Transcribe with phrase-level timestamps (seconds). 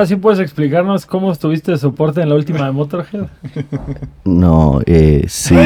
[0.00, 3.26] ahora sí puedes explicarnos cómo estuviste de soporte en la última de Motorhead.
[4.24, 5.54] No, eh, sí.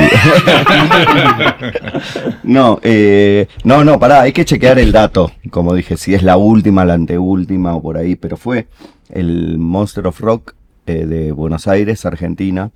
[2.42, 5.30] no, eh, no, no, pará, hay que chequear el dato.
[5.50, 8.66] Como dije, si es la última, la anteúltima o por ahí, pero fue
[9.08, 10.56] el Monster of Rock
[10.86, 12.72] eh, de Buenos Aires, Argentina,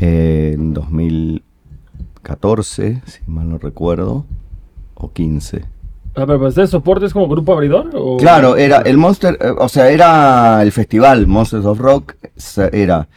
[0.00, 4.26] eh, en 2014, si mal no recuerdo,
[4.94, 5.66] o 15.
[6.14, 7.90] Ah, pero pues, ¿de soporte es como grupo abridor?
[7.94, 8.16] ¿o?
[8.16, 12.16] Claro, era el Monster, eh, o sea, era el festival Monsters of Rock,
[12.72, 13.08] era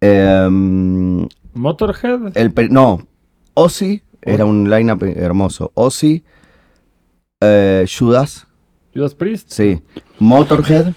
[0.00, 2.36] em, Motorhead.
[2.36, 3.06] el no,
[3.54, 6.22] Ozzy, era un lineup hermoso, Ozzy,
[7.40, 8.46] eh, Judas,
[8.94, 9.50] Judas Priest.
[9.50, 9.82] sí,
[10.20, 10.92] Motorhead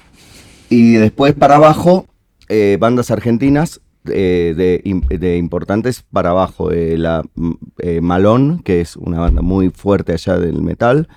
[0.70, 2.06] y después para abajo
[2.48, 8.62] eh, bandas argentinas eh, de, im- de importantes para abajo, eh, la mm, eh, Malón,
[8.64, 11.08] que es una banda muy fuerte allá del metal,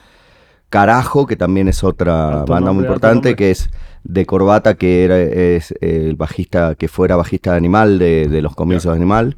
[0.69, 3.71] Carajo, que también es otra Alto banda muy nombre, importante, que es
[4.03, 8.55] de Corbata, que era, es el bajista, que fuera bajista de Animal, de, de los
[8.57, 9.37] comienzos de Animal,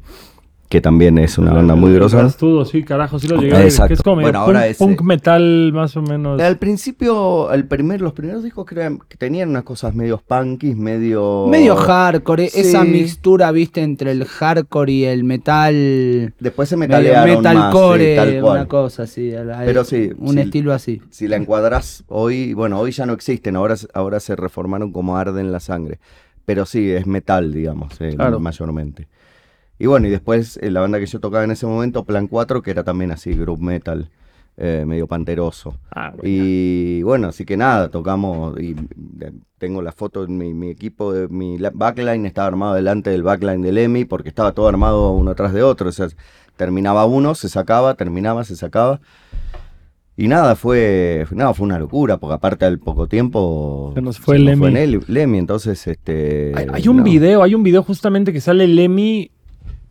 [0.69, 2.29] que también es una banda muy grosa.
[2.69, 3.87] Sí, carajo, sí lo llegué a ver, Exacto.
[3.87, 6.41] Que es como Bueno, ahora punk, es, punk metal más o menos.
[6.41, 10.75] Al principio, el primer, los primeros discos que, eran- que tenían unas cosas medio punkies,
[10.75, 11.47] medio...
[11.49, 12.59] Medio hardcore, Sí.
[12.61, 16.33] esa mixtura, viste, entre el hardcore y el metal.
[16.39, 18.57] Después se metalearon más, metalcore, sí, tal cual.
[18.57, 19.31] una cosa así.
[19.65, 20.39] Pero sí, Un sí.
[20.41, 21.01] estilo así.
[21.09, 25.51] Si la encuadras hoy, bueno, hoy ya no existen, ahora, ahora se reformaron como arden
[25.51, 25.99] la sangre.
[26.45, 28.39] Pero sí, es metal, digamos, eh, Claro.
[28.39, 29.07] mayormente.
[29.79, 32.61] Y bueno, y después eh, la banda que yo tocaba en ese momento, Plan 4,
[32.61, 34.09] que era también así, group metal,
[34.57, 35.77] eh, medio panteroso.
[35.91, 36.21] Ah, bueno.
[36.23, 38.71] Y bueno, así que nada, tocamos y
[39.21, 43.21] eh, tengo la foto de mi, mi equipo, de mi backline estaba armado delante del
[43.23, 45.89] backline del EMI porque estaba todo armado uno tras de otro.
[45.89, 46.07] O sea,
[46.55, 48.99] terminaba uno, se sacaba, terminaba, se sacaba.
[50.19, 54.37] Y nada, fue, nada, fue una locura, porque aparte al poco tiempo Se nos fue
[54.37, 54.65] el Lemmy.
[54.71, 57.03] Nel- Lemmy, entonces este Hay, hay un no.
[57.03, 59.29] video, hay un video justamente que sale Lemmy,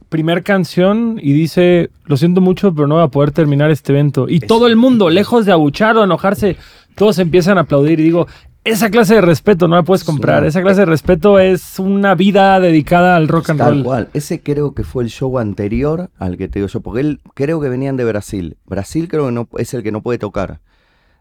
[0.08, 4.26] primer canción, y dice, lo siento mucho, pero no voy a poder terminar este evento.
[4.28, 6.56] Y todo el mundo, lejos de abuchar o enojarse,
[6.94, 8.00] todos empiezan a aplaudir.
[8.00, 8.26] Y digo,
[8.64, 10.44] esa clase de respeto no la puedes comprar.
[10.44, 13.84] Esa clase de respeto es una vida dedicada al rock and Tal roll.
[13.84, 14.08] cual.
[14.12, 17.60] Ese creo que fue el show anterior al que te digo yo, porque él creo
[17.60, 18.56] que venían de Brasil.
[18.66, 20.60] Brasil creo que no es el que no puede tocar.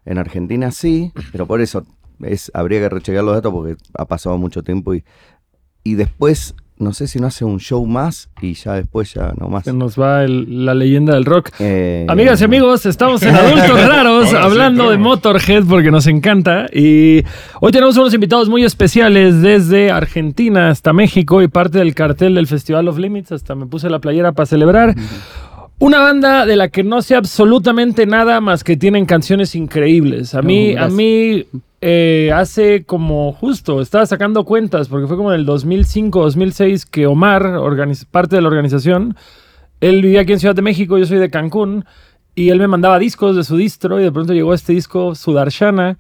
[0.06, 1.84] En Argentina sí, pero por eso
[2.22, 5.04] es, habría que rechecar los datos porque ha pasado mucho tiempo y,
[5.84, 9.48] y después, no sé si no hace un show más y ya después ya no
[9.48, 9.64] más.
[9.64, 11.50] Se nos va el- la leyenda del rock.
[11.60, 14.98] Eh, Amigas y amigos, estamos en Adultos Raros hablando de.
[14.98, 16.66] Motorhead porque nos encanta.
[16.74, 17.24] Y
[17.62, 22.48] hoy tenemos unos invitados muy especiales desde Argentina hasta México y parte del cartel del
[22.48, 23.32] Festival of Limits.
[23.32, 24.96] Hasta me puse la playera para celebrar.
[25.78, 30.34] Una banda de la que no sé absolutamente nada más que tienen canciones increíbles.
[30.34, 31.46] A No, mí, a mí
[31.88, 37.06] eh, hace como justo, estaba sacando cuentas porque fue como en el 2005, 2006 que
[37.06, 37.60] Omar,
[38.10, 39.16] parte de la organización,
[39.82, 41.86] él vivía aquí en Ciudad de México, yo soy de Cancún,
[42.34, 46.00] y él me mandaba discos de su distro y de pronto llegó este disco Sudarshana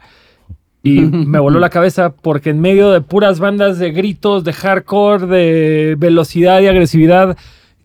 [0.81, 5.27] y me voló la cabeza porque en medio de puras bandas de gritos, de hardcore,
[5.27, 7.37] de velocidad y agresividad,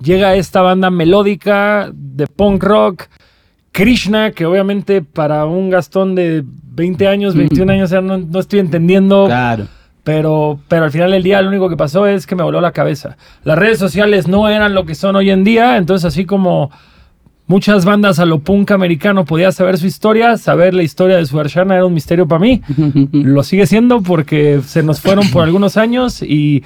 [0.03, 3.09] llega esta banda melódica de punk rock,
[3.73, 8.41] Krishna, que obviamente para un Gastón de 20 años, 21 años, o sea, no, no
[8.41, 9.67] estoy entendiendo Claro.
[10.03, 12.73] pero, pero al final del día lo único que pasó es que me voló la
[12.73, 13.17] cabeza.
[13.45, 16.71] Las redes sociales no eran lo que son hoy en día, entonces así como
[17.47, 21.39] muchas bandas a lo punk americano podía saber su historia, saber la historia de su
[21.39, 22.63] Arshana era un misterio para mí.
[23.13, 26.63] Lo sigue siendo porque se nos fueron por algunos años y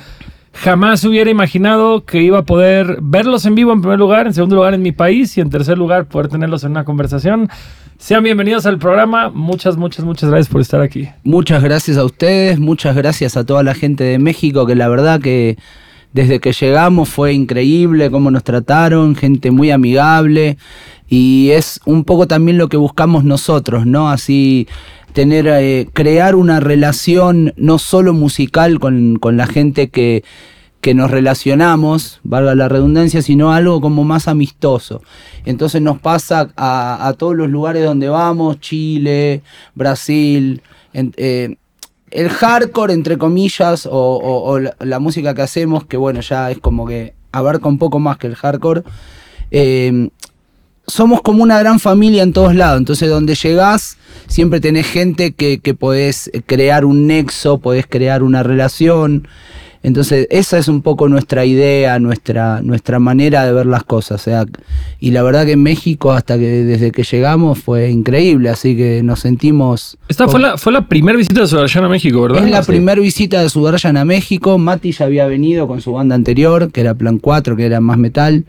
[0.55, 4.57] jamás hubiera imaginado que iba a poder verlos en vivo en primer lugar, en segundo
[4.57, 7.49] lugar en mi país y en tercer lugar poder tenerlos en una conversación.
[7.99, 9.31] Sean bienvenidos al programa.
[9.31, 11.09] Muchas, muchas, muchas gracias por estar aquí.
[11.25, 15.21] Muchas gracias a ustedes, muchas gracias a toda la gente de México, que la verdad
[15.21, 15.59] que
[16.13, 20.59] desde que llegamos fue increíble cómo nos trataron, gente muy amigable
[21.09, 24.09] y es un poco también lo que buscamos nosotros, ¿no?
[24.09, 24.69] Así
[25.15, 30.25] tener, eh, crear una relación no solo musical con, con la gente que,
[30.81, 35.03] que nos relacionamos, valga la redundancia, sino algo como más amistoso.
[35.47, 39.43] Entonces nos pasa a, a todos los lugares donde vamos, Chile,
[39.75, 40.61] Brasil,
[40.93, 41.57] eh,
[42.11, 47.15] el hardcore, entre comillas, o, la música que hacemos, que bueno, ya es como que
[47.31, 48.83] abarca un poco más que el hardcore.
[49.53, 50.11] eh,
[50.87, 52.79] somos como una gran familia en todos lados.
[52.79, 53.97] Entonces, donde llegás,
[54.27, 59.27] siempre tenés gente que, que podés crear un nexo, podés crear una relación.
[59.83, 64.19] Entonces, esa es un poco nuestra idea, nuestra, nuestra manera de ver las cosas.
[64.19, 64.47] O sea,
[64.99, 69.03] y la verdad que en México, hasta que desde que llegamos, fue increíble, así que
[69.03, 69.99] nos sentimos.
[70.09, 72.45] Esta fue la, fue la primera visita de Sudarshan a México, ¿verdad?
[72.47, 72.73] Es la Sí.
[72.73, 74.57] primera visita de Sudarshan a México.
[74.57, 77.99] Mati ya había venido con su banda anterior, que era Plan 4, que era más
[77.99, 78.47] metal.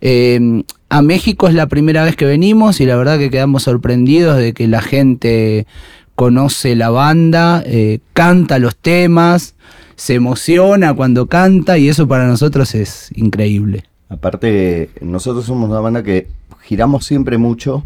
[0.00, 0.64] Eh,
[0.94, 4.52] a México es la primera vez que venimos y la verdad que quedamos sorprendidos de
[4.52, 5.66] que la gente
[6.14, 9.56] conoce la banda, eh, canta los temas,
[9.96, 13.82] se emociona cuando canta y eso para nosotros es increíble.
[14.08, 16.28] Aparte, nosotros somos una banda que
[16.62, 17.82] giramos siempre mucho,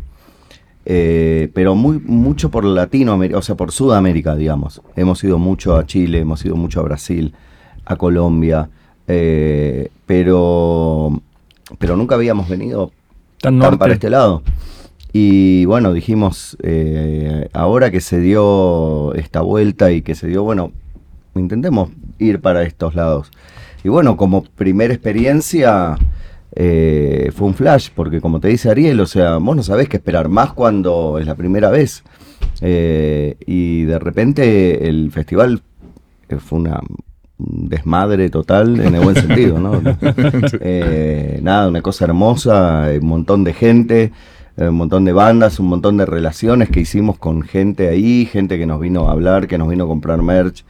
[0.85, 4.83] eh, pero muy mucho por Latinoamérica, o sea, por Sudamérica, digamos.
[4.97, 7.33] Hemos ido mucho a Chile, hemos ido mucho a Brasil,
[7.87, 8.69] a Colombia,
[9.07, 11.23] eh, pero,
[11.79, 12.93] pero nunca habíamos venido
[13.41, 14.43] Tan para este lado.
[15.13, 20.73] Y bueno, dijimos, eh, ahora que se dio esta vuelta y que se dio, bueno,
[21.35, 23.31] intentemos ir para estos lados.
[23.83, 25.97] Y bueno, como primera experiencia
[26.55, 29.97] eh, fue un flash, porque como te dice Ariel, o sea, vos no sabés qué
[29.97, 32.03] esperar, más cuando es la primera vez.
[32.61, 35.63] Eh, y de repente el festival
[36.39, 36.99] fue una un
[37.39, 39.81] desmadre total en el buen sentido, ¿no?
[40.61, 44.13] Eh, nada, una cosa hermosa, eh, un montón de gente,
[44.59, 48.59] eh, un montón de bandas, un montón de relaciones que hicimos con gente ahí, gente
[48.59, 50.65] que nos vino a hablar, que nos vino a comprar merch.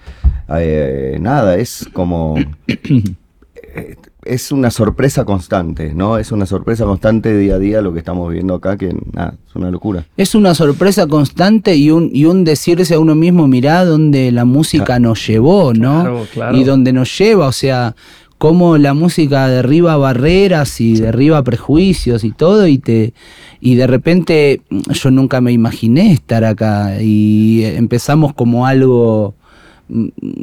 [0.50, 2.36] Eh, nada, es como...
[2.66, 3.96] eh,
[4.28, 6.18] es una sorpresa constante, ¿no?
[6.18, 9.56] Es una sorpresa constante día a día lo que estamos viendo acá, que nada, es
[9.56, 10.04] una locura.
[10.16, 14.44] Es una sorpresa constante y un, y un decirse a uno mismo, mirá dónde la
[14.44, 16.02] música nos llevó, ¿no?
[16.02, 16.56] Claro, claro.
[16.56, 17.96] Y dónde nos lleva, o sea,
[18.36, 23.14] cómo la música derriba barreras y derriba prejuicios y todo, y te
[23.60, 29.34] y de repente yo nunca me imaginé estar acá y empezamos como algo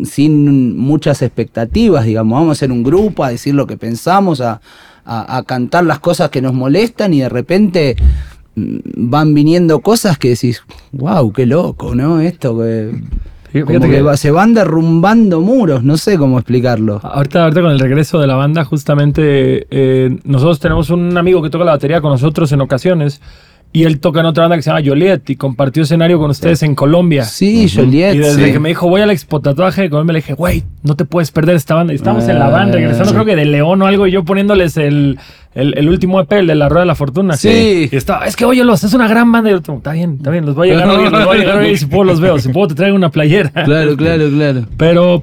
[0.04, 4.62] sin muchas expectativas, digamos, vamos a hacer un grupo, a decir lo que pensamos, a,
[5.06, 7.96] a- a cantar las cosas que nos molestan y de repente
[8.56, 12.20] mm, van viniendo cosas que decís, wow, qué loco, ¿no?
[12.22, 12.92] Esto que,
[13.66, 13.80] como
[14.12, 17.00] que- se van derrumbando muros, no sé cómo explicarlo.
[17.04, 21.50] Ahorita, ahorita con el regreso de la banda, justamente eh, nosotros tenemos un amigo que
[21.50, 23.22] toca la batería con nosotros en ocasiones
[23.76, 26.64] y él toca en otra banda que se llama Joliet y compartió escenario con ustedes
[26.64, 27.26] en Colombia.
[27.26, 28.16] Sí, Joliet.
[28.16, 28.52] Y desde sí.
[28.54, 31.04] que me dijo, voy a la Expo Tatuaje de Colombia, le dije, güey, no te
[31.04, 31.92] puedes perder esta banda.
[31.92, 33.14] Y estamos en la banda, regresando sí.
[33.14, 35.20] creo que de León o algo, y yo poniéndoles el,
[35.56, 37.36] el, el último EP, el de La Rueda de la Fortuna.
[37.36, 37.90] Sí.
[37.92, 39.50] Y estaba, es que óyelos, es una gran banda.
[39.50, 41.40] Y yo, está bien, está bien, los voy a llegar a oír, los voy a
[41.42, 43.50] llegar a oír, y si puedo los veo, si puedo te traigo una playera.
[43.52, 44.66] Claro, claro, claro.
[44.78, 45.22] Pero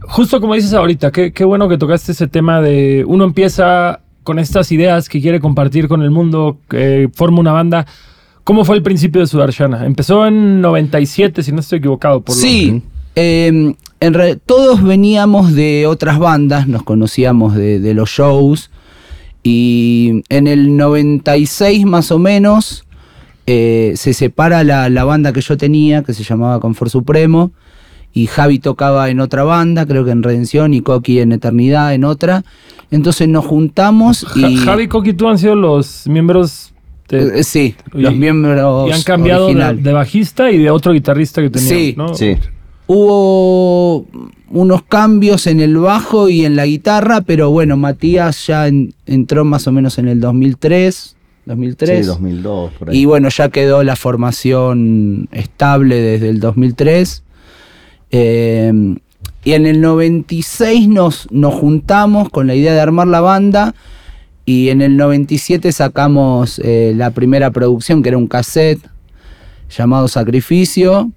[0.00, 4.38] justo como dices ahorita, qué, qué bueno que tocaste ese tema de uno empieza con
[4.38, 7.86] estas ideas que quiere compartir con el mundo, que forma una banda.
[8.44, 9.86] ¿Cómo fue el principio de Sudarshana?
[9.86, 12.20] Empezó en 97, si no estoy equivocado.
[12.22, 12.82] Por Sí,
[13.14, 18.70] eh, en re- todos veníamos de otras bandas, nos conocíamos de, de los shows
[19.42, 22.84] y en el 96 más o menos
[23.46, 27.50] eh, se separa la, la banda que yo tenía, que se llamaba Confort Supremo,
[28.14, 32.04] y Javi tocaba en otra banda, creo que en Redención, y Coqui en Eternidad en
[32.04, 32.44] otra.
[32.90, 34.56] Entonces nos juntamos Ja- y...
[34.56, 36.72] Javi Coqui y tú han sido los miembros
[37.08, 41.40] de- Eh, sí, y- los miembros y han cambiado de, bajista y de otro guitarrista
[41.42, 42.14] que teníamos, Sí, ¿no?
[42.14, 42.36] Sí.
[42.86, 44.06] Hubo
[44.50, 49.44] unos cambios en el bajo y en la guitarra, pero bueno, Matías ya en- entró
[49.44, 51.16] más o menos en el 2003,
[51.46, 52.00] 2003.
[52.00, 52.98] Sí, 2002, por ahí.
[52.98, 57.22] Y bueno, ya quedó la formación estable desde el 2003.
[58.12, 58.94] Eh,
[59.44, 63.74] y en el 96 nos, nos juntamos con la idea de armar la banda.
[64.44, 68.80] Y en el 97 sacamos eh, la primera producción, que era un cassette
[69.76, 71.10] llamado Sacrificio.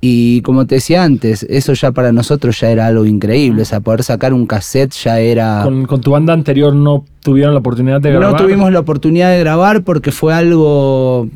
[0.00, 3.62] Y como te decía antes, eso ya para nosotros ya era algo increíble.
[3.62, 5.60] O sea, poder sacar un cassette ya era...
[5.62, 8.32] Con, con tu banda anterior no tuvieron la oportunidad de grabar.
[8.32, 11.28] No tuvimos la oportunidad de grabar porque fue algo...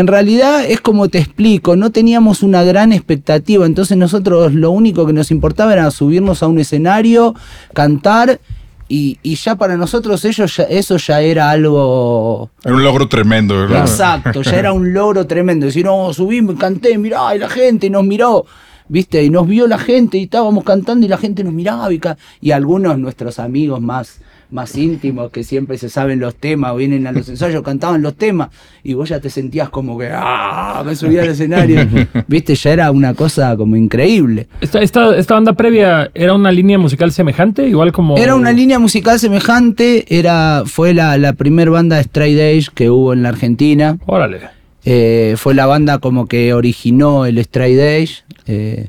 [0.00, 5.06] En realidad es como te explico, no teníamos una gran expectativa, entonces nosotros lo único
[5.06, 7.34] que nos importaba era subirnos a un escenario,
[7.74, 8.40] cantar
[8.88, 12.50] y, y ya para nosotros ellos ya- eso ya era algo...
[12.64, 13.82] Era un logro tremendo, ¿verdad?
[13.82, 15.66] Exacto, ya era un logro tremendo.
[15.66, 18.46] Decir, no, subimos, canté, mirá, y la gente nos miró,
[18.88, 19.22] ¿viste?
[19.22, 21.92] Y nos vio la gente y estábamos cantando y la gente nos miraba.
[21.92, 22.00] Y,
[22.40, 27.06] y algunos nuestros amigos más, más íntimos que siempre se saben los temas o vienen
[27.06, 28.48] a los ensayos, cantaban los temas
[28.82, 30.82] y vos ya te sentías como que, ¡ah!
[30.84, 31.86] Me subía al escenario,
[32.26, 32.54] ¿viste?
[32.54, 34.48] Ya era una cosa como increíble.
[34.60, 38.16] Esta, esta, esta banda previa era una línea musical semejante, igual como...
[38.16, 42.90] Era una línea musical semejante, era, fue la, la primer banda de Straight Edge que
[42.90, 43.98] hubo en la Argentina.
[44.06, 44.40] Órale.
[44.84, 48.24] Eh, fue la banda como que originó el Straight Edge.
[48.46, 48.88] eh,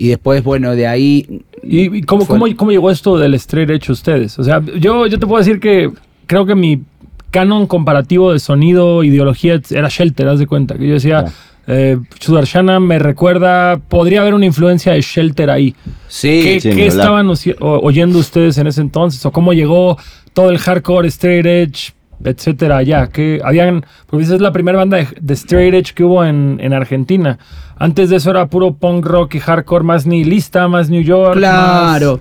[0.00, 1.42] y después, bueno, de ahí.
[1.62, 4.38] ¿Y y cómo, cómo, cómo llegó esto del straight edge a ustedes?
[4.38, 5.90] O sea, yo, yo te puedo decir que
[6.26, 6.82] creo que mi
[7.30, 10.76] canon comparativo de sonido, ideología, era Shelter, haz de cuenta.
[10.78, 11.32] Que yo decía, Claro.
[11.66, 15.74] eh, Sudarshana me recuerda, podría haber una influencia de Shelter ahí.
[16.08, 19.24] Sí, ¿Qué, sí, qué estaban oyendo ustedes en ese entonces?
[19.26, 19.98] ¿O cómo llegó
[20.32, 21.92] todo el hardcore, straight edge,
[22.24, 23.08] etcétera, allá?
[23.08, 26.58] ¿Qué habían, porque esa es la primera banda de, de straight edge que hubo en,
[26.62, 27.38] en Argentina.
[27.78, 31.36] Antes de eso era puro punk rock y hardcore más nihilista, más New York.
[31.36, 32.20] Claro.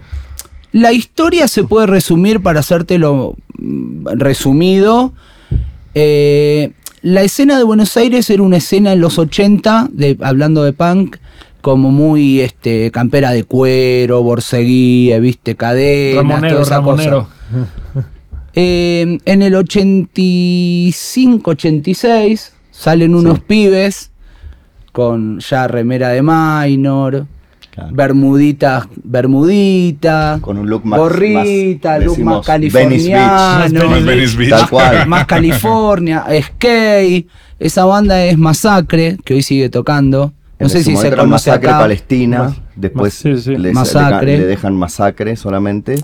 [0.72, 5.14] La historia se puede resumir para hacértelo mm, resumido.
[5.96, 10.74] Eh, la escena de Buenos Aires era una escena en los 80, de, hablando de
[10.74, 11.18] punk,
[11.62, 17.28] como muy este, campera de cuero, borseguía, viste, cadenas, Ramonero, toda esa Ramonero.
[17.54, 18.08] cosa.
[18.60, 24.10] Eh, en el 85, 86 salen unos pibes
[24.98, 27.28] con ya remera de minor,
[27.70, 27.92] Claro.
[27.94, 32.98] bermudita, bermudita, Con un look más- gorrita, más, look más Venice Beach.
[33.14, 34.50] californiano, Más Beach.
[34.50, 35.08] Tal cual.
[35.08, 37.28] más California, skate.
[37.60, 40.34] Esa banda es Masacre, que hoy sigue tocando.
[40.60, 41.80] No En sé si se conoce Masacre acá.
[41.80, 43.56] Palestina, Mas- después mas- sí, sí.
[43.58, 44.26] les- Masacre.
[44.34, 45.98] Le, le dejan Masacre solamente,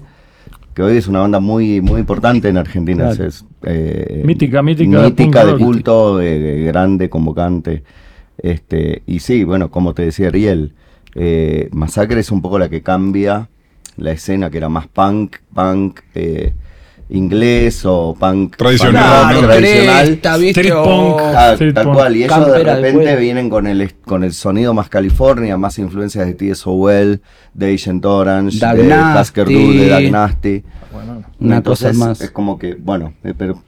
[0.75, 3.05] que hoy es una banda muy muy importante en Argentina.
[3.09, 3.25] Claro.
[3.25, 7.83] es, eh, Mítica, mítica de mítica de culto, de, de grande, convocante.
[8.43, 10.73] Este, y sí, bueno, como te decía Ariel,
[11.15, 13.49] eh, Masacre es un poco la que cambia
[13.95, 16.53] la escena, que era más punk, punk eh,
[17.09, 20.19] inglés o punk Tradicional, punk tradicional.
[20.83, 21.21] punk.
[21.73, 21.95] Tal punk.
[21.95, 26.25] cual, y ellos de repente vienen con el, con el sonido más California, más influencias
[26.25, 26.63] de T.S.
[26.65, 27.21] Howell,
[27.53, 29.21] de Agent Orange, de Nasty.
[29.21, 30.63] Husker Du, de Dag Nasty.
[31.39, 32.21] Una Entonces, cosa más.
[32.21, 33.61] Es como que, bueno, eh, pero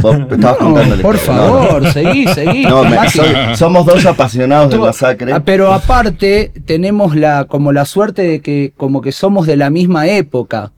[0.00, 1.18] vos estabas No, por historia, ¿no?
[1.18, 2.64] favor, seguí, seguí.
[2.64, 3.10] No, me- Mati.
[3.18, 5.32] so- somos dos apasionados de Tú- masacre.
[5.32, 9.70] Ah, Pero aparte, tenemos la, como la suerte de que como que somos de la
[9.70, 10.72] misma época.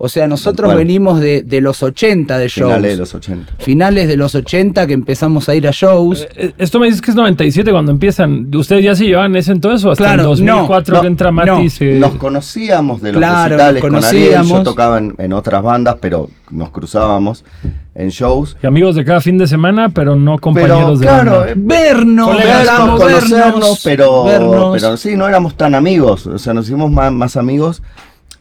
[0.00, 2.68] O sea, nosotros venimos de, de los 80 de shows.
[2.72, 3.52] Finales de los 80.
[3.58, 6.24] Finales de los 80 que empezamos a ir a shows.
[6.36, 8.48] Eh, Esto me dices que es 97 cuando empiezan.
[8.54, 11.48] ¿Ustedes ya se llevaban ese entonces o hasta Claro, el 2004 no, que entra Mati
[11.50, 15.14] no, y se- Nos conocíamos de los Claro, recitales nos con Ariel, yo tocaba en,
[15.18, 17.44] en otras bandas, pero nos cruzábamos
[17.96, 18.56] en shows.
[18.62, 21.50] y amigos de cada fin de semana, pero no compañeros Pero de claro, banda.
[21.50, 24.76] eh, Vernos, vernos, conocernos, vernos, pero, vernos.
[24.80, 26.24] pero sí, no éramos tan amigos.
[26.28, 27.82] O sea, nos hicimos más, más amigos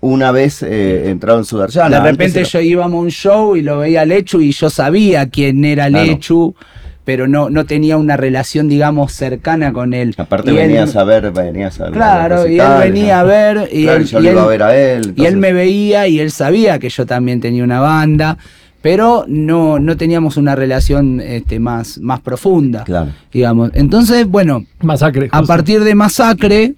[0.07, 1.99] una vez eh, entrado en Sudarshana.
[2.01, 4.69] de repente era- yo íbamos a un show y lo veía a Lechu y yo
[4.69, 6.05] sabía quién era Claro.
[6.05, 6.55] Lechu,
[7.03, 10.13] pero no, no tenía una relación, digamos, cercana con él.
[10.17, 13.19] Aparte Y él- venías a ver, venías a los Claro, y él venía ¿no?
[13.21, 15.13] a ver y, Claro, él, yo y lo iba él- a ver a él.
[15.15, 18.37] y él me veía y él sabía que yo también tenía una banda,
[18.81, 23.11] pero no, no teníamos una relación este, más, más profunda, Claro.
[23.33, 23.71] digamos.
[23.73, 25.29] Entonces, bueno, Masacre.
[25.31, 26.73] a partir de Masacre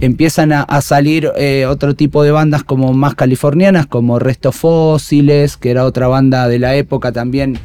[0.00, 5.70] empiezan a, salir eh, otro tipo de bandas como más californianas, como Restos Fósiles, que
[5.70, 7.58] era otra banda de la época también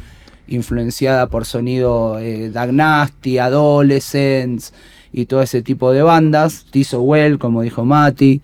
[0.48, 4.72] influenciada por sonido eh, Dag Nasty, Adolescents
[5.12, 8.42] y todo ese tipo de bandas, Tiso Well, como dijo Mati.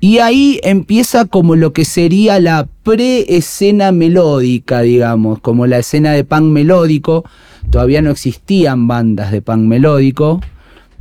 [0.00, 6.24] Y ahí empieza como lo que sería la pre-escena melódica, digamos, como la escena de
[6.24, 7.24] punk melódico.
[7.70, 10.40] Todavía no existían bandas de punk melódico.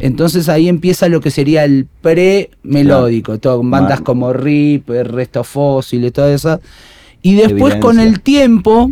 [0.01, 6.03] Entonces ahí empieza lo que sería el pre-melódico, todo, con bandas como RIP, Resto Fósil
[6.03, 6.59] y todo eso.
[7.21, 8.91] Y después con el tiempo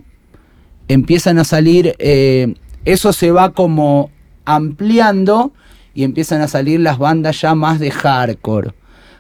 [0.88, 2.54] empiezan a salir, eh,
[2.86, 4.12] eso se va como
[4.46, 5.52] ampliando
[5.96, 8.74] y empiezan a salir las bandas ya más de hardcore.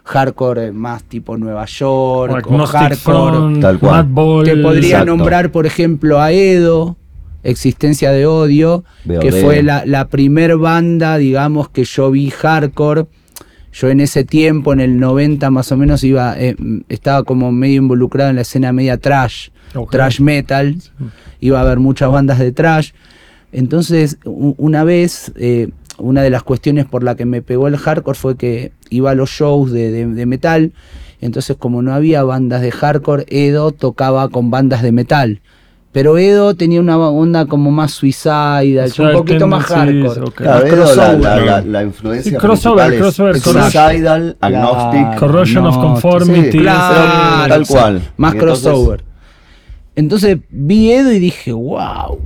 [0.03, 2.96] Hardcore eh, más tipo Nueva York, o hardcore.
[2.98, 4.05] Front, Tal cual.
[4.05, 4.46] Madball.
[4.46, 5.05] Te podría Exacto.
[5.08, 6.98] nombrar, por ejemplo, a Edo,
[7.43, 8.84] Existencia de Odio,
[9.19, 13.05] que fue la, la primer banda, digamos, que yo vi hardcore.
[13.72, 16.55] Yo en ese tiempo, en el 90 más o menos, iba, eh,
[16.89, 19.50] estaba como medio involucrado en la escena media trash,
[19.91, 20.75] trash metal.
[21.39, 22.91] Iba a haber muchas bandas de trash.
[23.51, 28.17] Entonces, una vez, eh, una de las cuestiones por la que me pegó el hardcore
[28.17, 30.72] fue que iba a los shows de, de- de metal.
[31.22, 35.41] Entonces, como no había bandas de hardcore, Edo tocaba con bandas de metal.
[35.91, 40.22] Pero Edo tenía una onda como más suicidal, O sea, un poquito más hardcore.
[40.22, 40.36] ok.
[40.36, 41.19] Claro, Edo, la, crossover.
[41.19, 43.72] la, la, la influencia Sí, crossover, es crossover, correcto.
[43.72, 45.19] suicidal, agnostic, Claro.
[45.19, 46.51] Corrosion of No, Conformity.
[46.51, 48.01] sí, Claro, tal o sea, cual.
[48.17, 49.03] Más entonces- crossover.
[49.96, 52.19] Entonces vi Edo y dije, wow,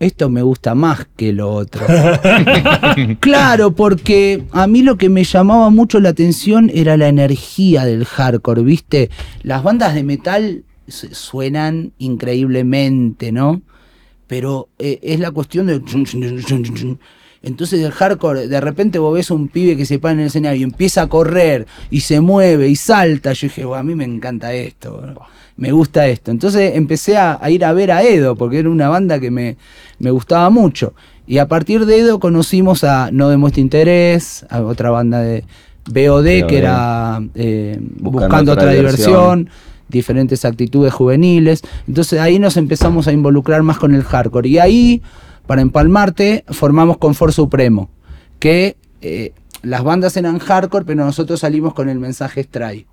[0.00, 1.86] esto me gusta más que lo otro.
[3.20, 8.04] claro, porque a mí lo que me llamaba mucho la atención era la energía del
[8.04, 9.10] hardcore, ¿viste?
[9.42, 13.62] Las bandas de metal suenan increíblemente, ¿no?
[14.26, 15.82] pero eh, es la cuestión de...
[17.42, 20.60] Entonces el hardcore, de repente vos ves un pibe que se para en el escenario
[20.60, 23.34] y empieza a correr y se mueve y salta.
[23.34, 25.02] Yo dije, a mí me encanta esto,
[25.58, 26.30] me gusta esto.
[26.30, 29.58] Entonces empecé a, ir a ver a Edo, porque era una banda que me,
[29.98, 30.94] me gustaba mucho.
[31.26, 35.44] Y a partir de Edo conocimos a No Demuestra Interés, a otra banda de
[35.86, 39.50] BOD, que era eh, Buscando, otra, diversión
[39.88, 41.62] diferentes actitudes juveniles.
[41.86, 44.48] Entonces ahí nos empezamos a involucrar más con el hardcore.
[44.48, 45.02] Y ahí
[45.46, 47.90] para empalmarte, formamos Confort Supremo,
[48.38, 52.86] que eh, las bandas eran hardcore, pero nosotros salimos con el mensaje Stray.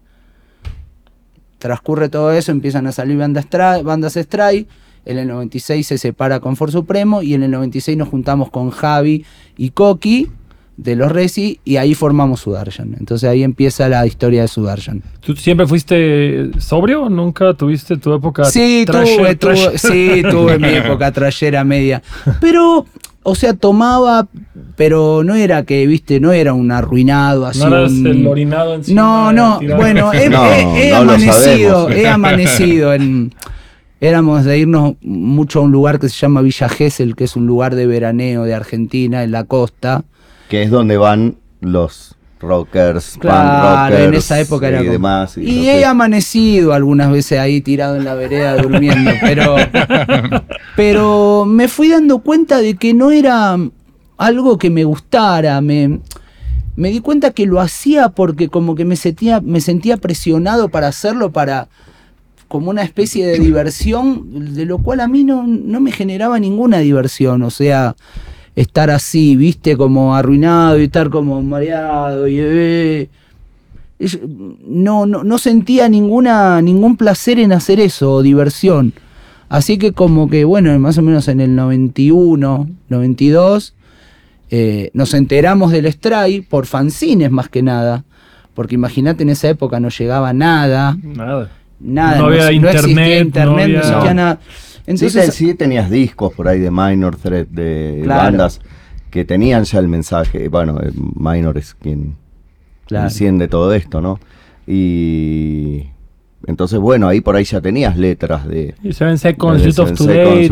[1.60, 3.46] Transcurre todo eso, empiezan a salir bandas,
[3.84, 4.68] bandas Stray.
[5.06, 9.26] En el 96 se separa Confort Supremo y en el 96 nos juntamos con Javi
[9.58, 10.30] y Coqui
[10.78, 12.96] de los Resi y ahí formamos Sudarshan.
[13.00, 15.04] Entonces ahí empieza la historia de Sudarshan.
[15.20, 17.10] ¿Tú siempre fuiste sobrio?
[17.10, 22.02] ¿Nunca tuviste tu época Sí, tuve, tuve, sí, tuve mi época trayera media.
[22.40, 22.86] Pero,
[23.24, 24.28] o sea, tomaba,
[24.76, 27.60] pero no era que, viste, no era un arruinado así.
[27.60, 29.02] No eras el orinado encima.
[29.02, 33.34] No, no, bueno, he, he amanecido, he amanecido en
[34.00, 37.46] éramos de irnos mucho a un lugar que se llama Villa Gesell, que es un
[37.46, 40.06] lugar de veraneo de Argentina, en la costa
[40.52, 45.38] que es donde van los rockers, claro, rockers en esa época era y demás.
[45.38, 49.56] Y, he amanecido algunas veces ahí tirado en la vereda durmiendo, pero,
[50.76, 53.58] pero me fui dando cuenta de que no era
[54.18, 56.02] algo que me gustara, me,
[56.76, 60.88] me di cuenta que lo hacía porque como que me sentía, me sentía presionado para
[60.90, 61.70] hacerlo, para
[62.50, 66.80] como una especie de diversión, de lo cual a mí no, no me generaba ninguna
[66.80, 67.96] diversión, o sea
[68.56, 73.10] estar así, viste, como arruinado y estar como mareado y eh,
[74.68, 78.94] no, no, no, sentía ninguna, ningún placer en hacer eso, diversión.
[79.48, 83.74] Así que como que, bueno, más o menos en el 91, 92,
[84.50, 88.04] eh, nos enteramos del Stray por fanzines más que nada.
[88.54, 90.98] Porque imagínate, en esa época no llegaba nada.
[91.02, 91.50] Nada.
[91.80, 92.18] Nada.
[92.18, 94.40] No, había internet, internet, no, existía nada.
[94.86, 98.60] Entonces, sí, tenías discos por ahí de Minor Threat, de bandas
[99.10, 100.48] que tenían ya el mensaje.
[100.48, 102.16] Bueno, eh, Minor es quien
[102.90, 104.20] enciende todo esto, ¿no?
[104.66, 105.88] Y
[106.48, 108.76] entonces, bueno, ahí por ahí ya tenías letras de.
[108.84, 110.50] Y Seven Seconds, Youth of Today,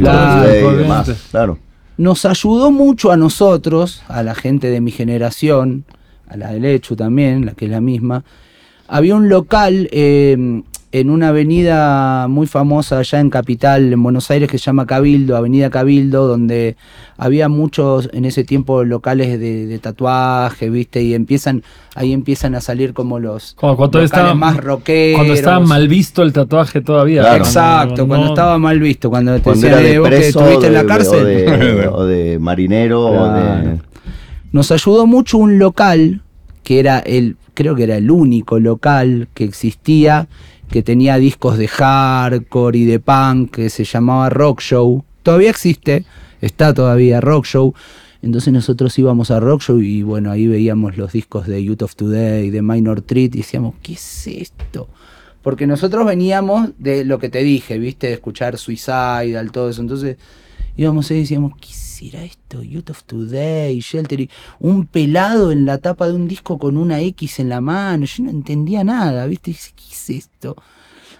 [1.31, 1.57] claro.
[1.97, 5.83] Nos ayudó mucho a nosotros, a la gente de mi generación,
[6.27, 8.23] a la de Lechu también, la que es la misma.
[8.87, 14.49] Había un local eh, en una avenida muy famosa allá en Capital, en Buenos Aires,
[14.49, 16.77] que se llama Cabildo, Avenida Cabildo, donde
[17.17, 21.03] había muchos en ese tiempo locales de, tatuaje, ¿viste?
[21.03, 25.19] Y empiezan, ahí empiezan a salir como los locales más rockeros.
[25.19, 27.37] Cuando estaba mal visto el tatuaje todavía.
[27.37, 31.89] Exacto, cuando estaba mal visto, cuando te decían de vos que estuviste en la cárcel.
[31.91, 33.31] O de, marinero,
[34.51, 36.21] Nos ayudó mucho un local
[36.63, 40.27] que era el, creo que era el único local que existía
[40.69, 45.03] que tenía discos de hardcore y de punk, que se llamaba Rock Show.
[45.23, 46.05] Todavía existe,
[46.41, 47.73] está todavía Rock Show.
[48.21, 51.95] Entonces nosotros íbamos a Rock Show y bueno, ahí veíamos los discos de Youth of
[51.95, 54.87] Today, de Minor Treat y decíamos, ¿qué es esto?
[55.41, 59.81] Porque nosotros veníamos de lo que te dije, viste, de escuchar Suicidal, todo eso.
[59.81, 60.17] Entonces
[60.75, 62.63] íbamos ahí y decíamos, ¿qué será esto?
[62.63, 67.39] Youth of Today, Shelter, un pelado en la tapa de un disco con una X
[67.39, 69.51] en la mano, yo no entendía nada, ¿viste?
[69.51, 70.55] ¿Qué es esto?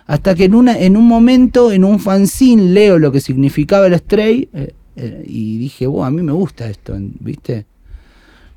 [0.07, 3.97] Hasta que en, una, en un momento, en un fanzine, leo lo que significaba el
[3.99, 7.65] Stray eh, eh, y dije, wow, a mí me gusta esto, ¿viste?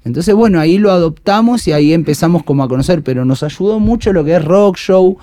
[0.04, 4.12] Entonces, bueno, ahí lo adoptamos y ahí empezamos como a conocer, pero nos ayudó mucho
[4.12, 5.18] lo que es rock show.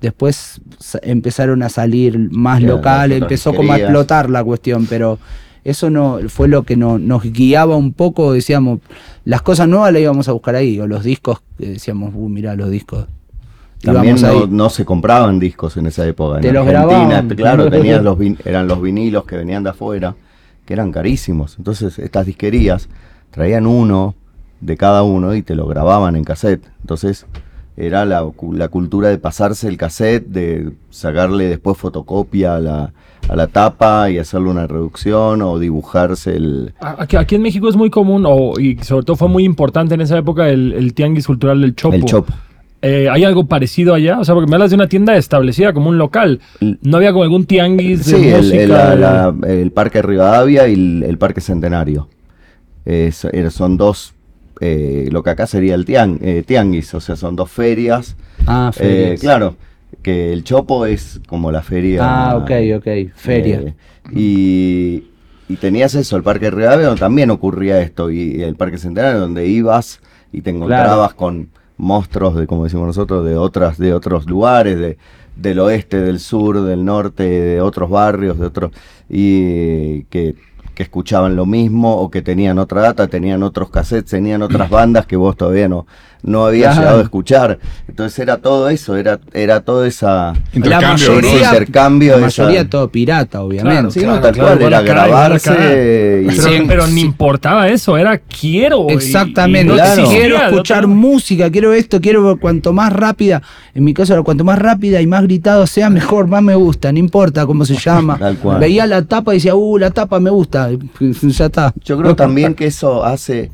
[0.00, 0.60] Después
[1.02, 5.18] empezaron a salir más locales, empezó como a explotar la cuestión, pero
[5.64, 8.80] eso no fue lo que nos guiaba un poco, decíamos,
[9.24, 12.70] las cosas nuevas las íbamos a buscar ahí, o los discos, decíamos, uh, mirá los
[12.70, 13.06] discos.
[13.80, 14.16] También
[14.50, 16.40] no, se compraban discos en esa época.
[16.40, 20.14] en Argentina, claro, tenían los eran los vinilos que venían de afuera,
[20.64, 21.56] que eran carísimos.
[21.58, 22.88] Entonces estas disquerías
[23.30, 24.14] traían uno
[24.60, 26.66] de cada uno y te lo grababan en cassette.
[26.80, 27.26] Entonces
[27.76, 32.92] era la, la cultura de pasarse el cassette, de sacarle después fotocopia a la,
[33.28, 36.74] a la tapa y hacerle una reducción o dibujarse el...
[36.80, 40.00] Aquí, aquí en México es muy común, o, y sobre todo fue muy importante en
[40.00, 41.94] esa época, el, el tianguis cultural del Chopo.
[41.94, 42.32] El Chopo.
[42.82, 44.18] Eh, ¿Hay algo parecido allá?
[44.20, 46.40] O sea, porque me hablas de una tienda establecida como un local.
[46.82, 48.92] ¿No había como algún tianguis de sí, música?
[48.92, 52.08] El, el, Parque Rivadavia y el, Parque Centenario.
[53.48, 54.12] son dos,
[54.60, 58.16] eh, lo que acá sería el eh, tianguis, o sea, son dos ferias.
[58.46, 59.18] Ah, ferias.
[59.18, 59.56] claro
[60.02, 62.00] que el Chopo es como la feria.
[62.02, 63.60] Ah, ok, ok, feria.
[63.60, 63.74] Eh,
[64.12, 65.04] y
[65.48, 69.46] y tenías eso, el Parque Rivadavia, donde también ocurría esto, y el Parque Centenario, donde
[69.46, 70.00] ibas
[70.32, 74.96] y te encontrabas con monstruos de, como decimos nosotros, de otras, de otros lugares, de,
[75.36, 78.72] del oeste, del sur, del norte, de otros barrios, de otros,
[79.08, 80.34] y que
[80.74, 85.06] que escuchaban lo mismo o que tenían otra data, tenían otros cassettes, tenían otras bandas
[85.06, 85.86] que vos todavía no,
[86.24, 87.58] no habías llegado a escuchar.
[87.86, 92.14] Entonces era todo eso, era, era todo esa intercambio, la intercambio.
[92.14, 94.00] La mayoría todo pirata, obviamente.
[94.00, 96.26] Claro, tal cual, era grabarse.
[96.66, 98.88] pero, ni importaba eso, era quiero.
[98.88, 99.74] Exactamente,
[100.08, 103.42] quiero escuchar música, quiero esto, quiero cuanto más rápida,
[103.74, 106.98] en mi caso, cuanto más rápida y más gritado sea, mejor, más me gusta, no
[106.98, 108.18] importa cómo se llama.
[108.60, 111.74] Veía la tapa y decía, uh, la tapa me gusta, ya está.
[111.84, 113.50] Yo creo también que eso hace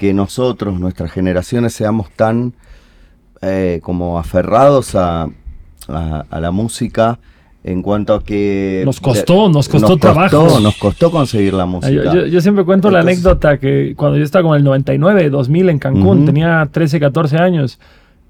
[0.00, 2.54] que nosotros, nuestras generaciones, seamos tan
[3.42, 5.28] eh, como aferrados a,
[5.86, 7.18] la música
[7.64, 8.80] en cuanto a que...
[8.86, 10.58] Nos costó, nos costó trabajo.
[10.60, 12.14] Nos costó conseguir la música.
[12.14, 16.24] Yo, siempre cuento la anécdota que cuando yo estaba con el 99, 2000 en Cancún,
[16.24, 17.78] tenía 13, 14 años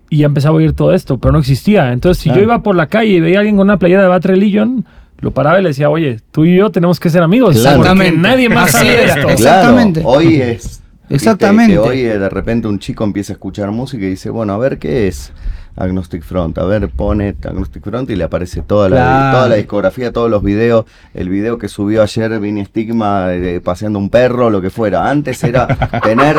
[0.09, 1.92] y ya empezaba a oír todo esto, pero no existía.
[1.92, 4.09] Entonces, si yo iba por la calle y veía a alguien con una playera de
[4.09, 4.85] Bad Religion,
[5.20, 7.54] lo paraba y le decía, oye, tú y yo tenemos que ser amigos.
[7.54, 8.18] Exactamente.
[8.18, 9.28] nadie más sabe esto.
[9.28, 10.02] Exactamente.
[10.04, 10.79] hoy es
[11.10, 11.78] Exactamente.
[11.78, 15.08] hoy de repente un chico empieza a escuchar música y dice, bueno, a ver qué
[15.08, 15.32] es
[15.76, 16.58] Agnostic Front.
[16.58, 20.42] A ver, pone Agnostic Front y le aparece toda la, toda la discografía, todos los
[20.42, 20.84] videos.
[21.14, 23.28] El video que subió ayer Vini Stigma
[23.64, 25.10] paseando un perro, lo que fuera.
[25.10, 25.66] Antes era
[26.02, 26.36] tener,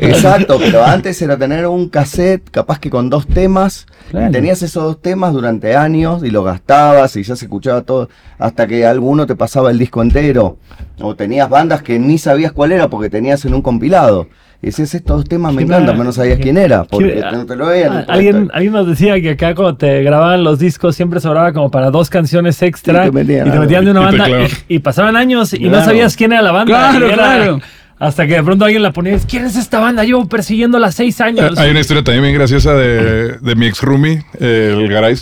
[0.00, 3.86] exacto, pero antes era tener un cassette, capaz que con dos temas.
[4.10, 8.66] tenías esos dos temas durante años y lo gastabas y ya se escuchaba todo hasta
[8.66, 10.58] que alguno te pasaba el disco entero.
[11.02, 14.28] O tenías bandas que ni sabías cuál era porque tenías en un compilado.
[14.62, 17.66] Y decías, estos temas me encantan, pero no sabías quién era, porque no te lo
[17.66, 18.04] veían.
[18.06, 21.90] Alguien, alguien nos decía que acá cuando te grababan los discos siempre sobraba como para
[21.90, 24.28] dos canciones extra y te metían, de una banda
[24.68, 26.90] y, pasaban años y no sabías quién era la banda.
[26.90, 27.60] Claro, claro.
[27.98, 30.04] Hasta que de pronto alguien la ponía, ¿quién es esta banda?
[30.04, 31.58] Yo persiguiéndola seis años.
[31.58, 35.16] Hay una historia también bien graciosa de, de mi ex roomie, el Garay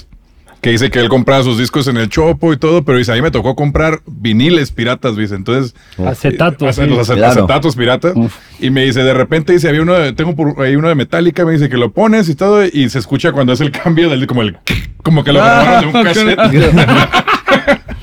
[0.60, 3.14] que dice que él compraba sus discos en el Chopo y todo, pero dice, a
[3.14, 5.74] mí me tocó comprar viniles piratas, dice, entonces...
[6.04, 6.78] Acetatos.
[6.78, 8.14] Eh, los acetatos piratas.
[8.58, 11.46] Y me dice, de repente dice, había uno, de, tengo por ahí uno de Metallica,
[11.46, 14.26] me dice que lo pones y todo, y se escucha cuando es el cambio del,
[14.26, 14.58] como el,
[15.02, 16.38] como que lo grabaron de un cassette.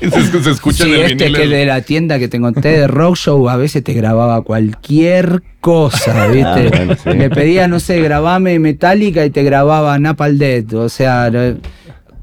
[0.00, 2.86] se, se, escucha sí, en el este que de la tienda que te conté de
[2.88, 7.14] Rock Show a veces te grababa cualquier cosa, ah, ¿viste?
[7.14, 11.30] Le pedía, no sé, grabame Metallica y te grababa Napalm Death, o sea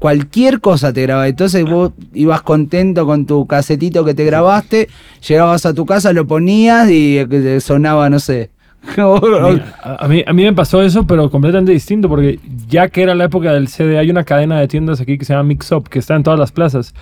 [0.06, 1.26] cualquier cosa te grababa.
[1.26, 4.88] Entonces vos ibas contento con tu casetito que te grabaste,
[5.26, 8.50] llegabas a tu casa, lo ponías y eh, sonaba, no sé.
[8.96, 12.38] a, mí, a mí me pasó eso, pero completamente distinto, porque
[12.68, 15.32] ya que era la época del CD, hay una cadena de tiendas aquí que se
[15.32, 16.94] llama Mix Up, que está en todas las plazas.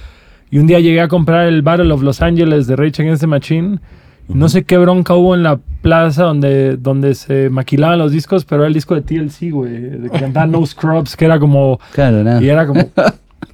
[0.51, 3.27] Y un día llegué a comprar el Battle of Los Angeles de Rage Against the
[3.27, 3.81] Machine
[4.29, 8.63] no sé qué bronca hubo en la plaza donde, donde se maquilaban los discos, pero
[8.63, 11.79] era el disco de TLC, güey, de que cantaba No Scrubs, que era como...
[11.93, 12.43] Claro, nada.
[12.43, 12.81] Y era como...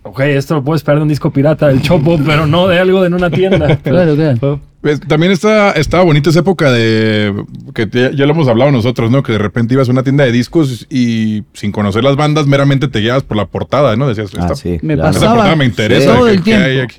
[0.03, 3.01] Ok, esto lo puedes esperar de un disco pirata del Chopo, pero no de algo
[3.01, 3.77] de en una tienda.
[3.83, 4.61] claro, claro.
[4.81, 7.35] Pues, también está, estaba bonita esa época de
[7.75, 9.23] que ya lo hemos hablado nosotros, ¿no?
[9.23, 12.89] Que de repente ibas a una tienda de discos y sin conocer las bandas meramente
[12.89, 14.09] te guiabas por la portada, ¿no?
[14.09, 16.15] Decías, ah, sí, me pasaba portada me interesa.
[16.15, 16.95] todo el tiempo.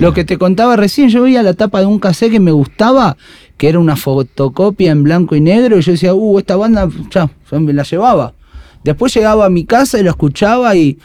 [0.00, 3.16] lo que te contaba recién, yo veía la tapa de un cassette que me gustaba,
[3.56, 7.28] que era una fotocopia en blanco y negro, y yo decía, uh, esta banda, ya,
[7.50, 8.34] me la llevaba.
[8.84, 10.96] Después llegaba a mi casa y lo escuchaba y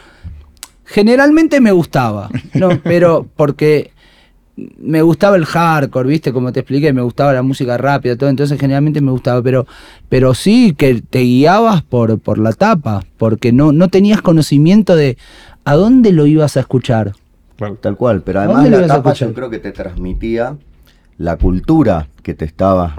[0.91, 2.79] generalmente me gustaba, ¿no?
[2.83, 3.91] Pero porque
[4.77, 6.33] me gustaba el hardcore, ¿viste?
[6.33, 9.65] Como te expliqué, me gustaba la música rápida, todo, entonces generalmente me gustaba, pero,
[10.09, 15.17] pero sí que te guiabas por, por la tapa, porque no, no tenías conocimiento de
[15.63, 17.13] a dónde lo ibas a escuchar.
[17.79, 20.57] Tal cual, pero además la tapa yo creo que te transmitía
[21.21, 22.95] la cultura que te estaba,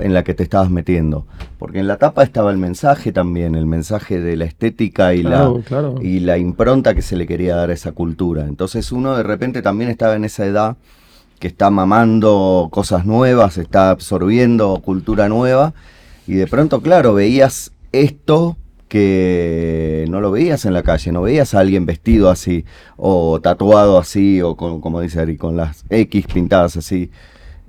[0.00, 1.26] en la que te estabas metiendo.
[1.58, 5.52] Porque en la tapa estaba el mensaje también, el mensaje de la estética y, la,
[6.00, 8.44] y la impronta que se le quería dar a esa cultura.
[8.44, 10.76] Entonces uno de repente también estaba en esa edad
[11.38, 15.74] que está mamando cosas nuevas, está absorbiendo cultura nueva.
[16.26, 18.56] Y de pronto, claro, veías esto
[18.88, 22.64] que no lo veías en la calle, no veías a alguien vestido así,
[22.96, 27.10] o tatuado así, o con, como dice Ari, con las X pintadas así.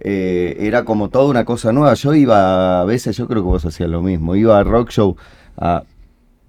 [0.01, 1.93] Eh, era como toda una cosa nueva.
[1.93, 5.15] Yo iba, a veces yo creo que vos hacías lo mismo, iba a rock show
[5.57, 5.83] a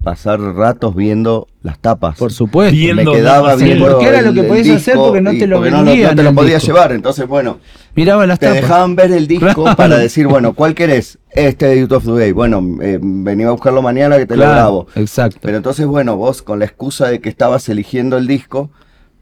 [0.03, 2.17] pasar ratos viendo las tapas.
[2.17, 2.75] Por supuesto.
[2.95, 5.85] me quedaba viendo porque era lo que podías hacer porque no te lo no,
[6.15, 6.91] te lo podías llevar.
[6.91, 7.59] Entonces, bueno,
[7.93, 11.19] Miraba las te dejaban ver el disco para decir, bueno, ¿cuál querés?
[11.29, 12.31] Este de Youth of the Day.
[12.31, 14.87] Bueno, eh, venía a buscarlo mañana que te lo grabo.
[14.95, 15.39] Exacto.
[15.41, 18.71] Pero entonces, bueno, vos con la excusa de que estabas eligiendo el disco,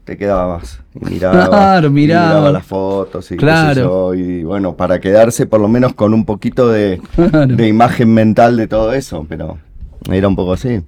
[0.04, 0.80] te quedabas.
[0.94, 2.50] Y miraba, Claro, y miraba.
[2.50, 4.12] las fotos y, Claro.
[4.12, 7.54] yo, y bueno, para quedarse por lo menos con un poquito de, Claro.
[7.54, 9.58] de imagen mental de todo eso, pero
[10.10, 10.80] era un poco así.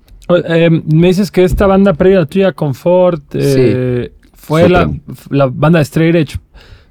[0.48, 4.90] Eh, me dices que esta banda previa tuya, Comfort, eh, fue la,
[5.30, 6.38] la banda de Straight Edge.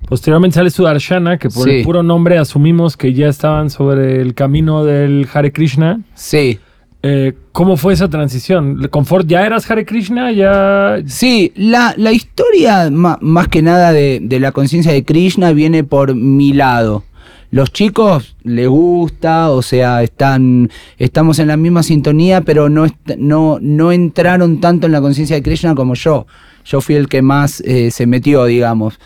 [0.07, 1.77] Posteriormente sale Sudarshana, que por Sí.
[1.77, 6.01] el puro nombre asumimos que ya estaban sobre el camino del Hare Krishna.
[6.15, 6.60] Sí.
[7.03, 8.87] Eh, ¿Cómo fue esa transición?
[8.89, 10.31] ¿Confort ya eras Hare Krishna?
[10.31, 15.83] ¿Ya Sí, la, la historia más que nada de, de la conciencia de Krishna viene
[15.83, 17.03] por mi lado.
[17.49, 22.85] Los chicos les gusta, o sea, están, estamos en la misma sintonía, pero no,
[23.17, 26.27] no, no entraron tanto en la conciencia de Krishna como yo.
[26.63, 28.99] Yo fui el que más eh, se metió, digamos.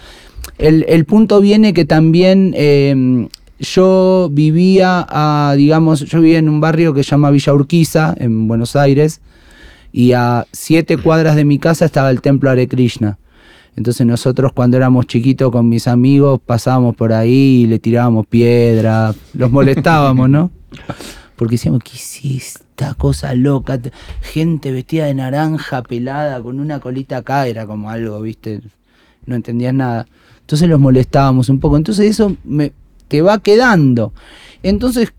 [0.59, 3.27] El, el punto viene que también eh,
[3.59, 8.47] yo vivía, a, digamos, yo vivía en un barrio que se llama Villa Urquiza, en
[8.47, 9.21] Buenos Aires,
[9.91, 13.17] y a siete cuadras de mi casa estaba el templo Hare Krishna.
[13.77, 19.13] Entonces nosotros cuando éramos chiquitos con mis amigos pasábamos por ahí y le tirábamos piedra,
[19.33, 20.51] los molestábamos, ¿no?
[21.35, 23.77] Porque decíamos, ¿qué es esta cosa loca?
[23.77, 23.91] Te-
[24.21, 28.61] Gente vestida de naranja pelada con una colita acá, era como algo, ¿viste?
[29.25, 30.07] No entendías nada.
[30.39, 31.75] Entonces los molestábamos un poco.
[31.75, 32.71] Entonces eso me,
[33.21, 34.13] va quedando.
[34.63, 35.13] Entonces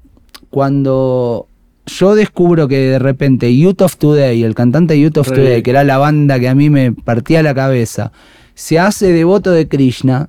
[0.50, 1.46] cuando
[1.86, 5.70] yo descubro que de repente Youth of Today, el cantante Youth of Re- Today, que
[5.70, 8.10] era la banda que a mí me partía la cabeza,
[8.54, 10.28] se hace devoto de Krishna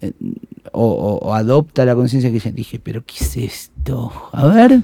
[0.00, 0.12] eh,
[0.72, 4.12] o, o- o adopta la conciencia de Krishna, dije, pero ¿qué es esto?
[4.32, 4.80] A ver.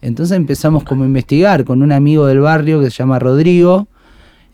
[0.00, 3.88] Entonces empezamos como a investigar con un amigo del barrio que se llama Rodrigo.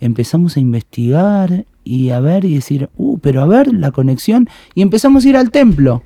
[0.01, 4.49] Empezamos a investigar y a ver y decir, uh, pero a ver la conexión.
[4.75, 6.03] Y empezamos a ir al templo.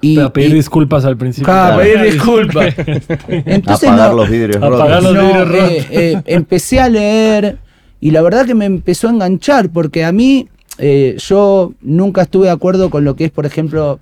[0.00, 1.46] Y, a pedir y- disculpas al principio?
[1.46, 2.74] Claro, pedir disculpas.
[3.28, 5.70] Entonces Apagar no- los vidrios Apagar los no, vidrios rotos.
[5.70, 7.58] eh, eh, empecé a leer
[8.00, 12.46] y la verdad que me empezó a enganchar porque a mí eh, yo nunca estuve
[12.46, 13.98] de acuerdo con lo que es, por ejemplo,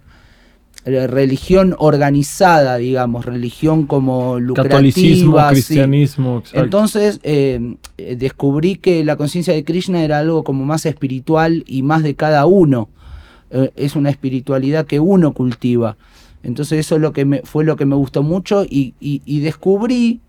[0.84, 4.74] la religión organizada, digamos, religión como lucrativa.
[4.74, 5.44] Catolicismo, sí.
[5.54, 6.38] cristianismo.
[6.40, 6.60] exacto.
[6.64, 12.02] Entonces eh, descubrí que la conciencia de Krishna era algo como más espiritual y más
[12.02, 12.88] de cada uno.
[13.54, 15.96] Eh, es una espiritualidad que uno cultiva.
[16.42, 18.94] Entonces eso es lo que me, fue lo que me gustó mucho y,
[19.40, 20.20] descubrí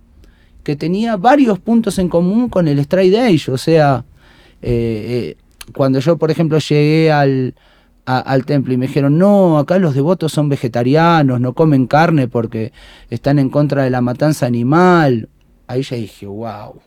[0.64, 3.50] que tenía varios puntos en común con el Straight Edge.
[3.50, 4.06] O sea,
[4.62, 7.56] eh, eh, cuando yo, por ejemplo, llegué al,
[8.06, 12.74] al templo y me dijeron, no, acá los devotos son vegetarianos, no comen carne porque
[13.10, 15.30] están en contra de la matanza animal.
[15.66, 16.80] Ahí ya dije, wow,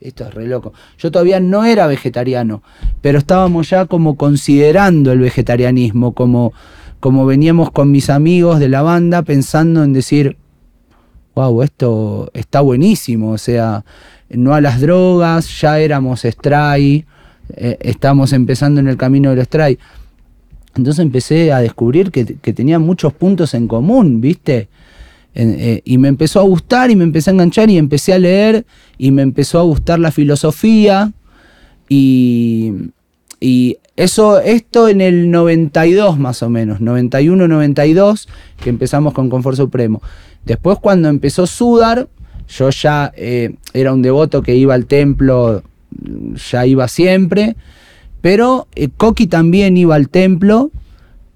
[0.00, 0.72] esto es re loco.
[0.98, 2.62] Yo todavía no era vegetariano,
[3.00, 6.52] pero estábamos ya como considerando el vegetarianismo, como,
[7.00, 10.36] como veníamos con mis amigos de la banda pensando en decir,
[11.34, 13.84] wow, esto está buenísimo, o sea,
[14.28, 17.04] no a las drogas, ya éramos stray,
[17.54, 19.78] eh, estamos empezando en el camino del stray.
[20.74, 24.68] Entonces empecé a descubrir que, que tenía muchos puntos en común, ¿viste?
[25.38, 28.64] Eh, y me empezó a gustar y me empecé a enganchar y empecé a leer
[28.96, 31.12] y me empezó a gustar la filosofía
[31.90, 32.72] y,
[33.38, 38.28] y eso, esto en el 92 más o menos, 91, 92,
[38.62, 40.00] que empezamos con Confort Supremo.
[40.46, 42.08] Después cuando empezó Sudar,
[42.48, 45.62] yo ya eh, era un devoto que iba al templo,
[46.50, 47.56] ya iba siempre,
[48.22, 50.70] pero eh, Coqui también iba al templo,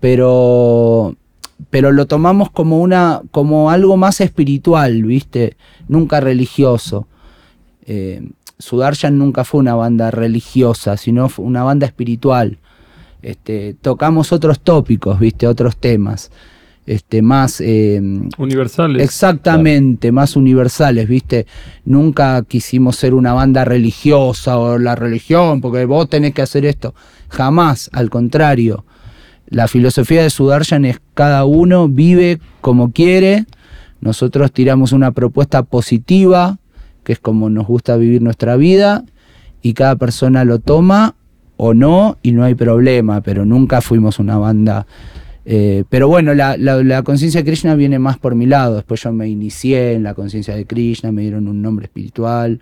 [0.00, 1.16] pero
[1.70, 5.56] pero lo tomamos como una como algo más espiritual, ¿viste?
[5.88, 7.06] Nunca religioso.
[7.86, 8.28] Eh,
[8.58, 12.58] Sudarshan nunca fue una banda religiosa, sino fue una banda espiritual.
[13.22, 15.46] Este, tocamos otros tópicos, ¿viste?
[15.46, 16.30] Otros temas.
[16.86, 18.00] Este, más eh,
[18.38, 19.02] Universales.
[19.02, 21.46] Exactamente, más universales, ¿viste?
[21.84, 26.94] Nunca quisimos ser una banda religiosa o la religión, porque vos tenés que hacer esto.
[27.28, 28.84] Jamás, al contrario.
[29.50, 33.44] La filosofía de Sudarshan es cada uno vive como quiere.
[34.00, 36.58] Nosotros tiramos una propuesta positiva,
[37.04, 39.04] que es como nos gusta vivir nuestra vida,
[39.60, 41.16] y cada persona lo toma
[41.56, 44.86] o no, y no hay problema, pero nunca fuimos una banda
[45.46, 48.76] eh, pero bueno, la, la- conciencia de Krishna viene más por mi lado.
[48.76, 52.60] Después yo me inicié en la conciencia de Krishna, me dieron un nombre espiritual.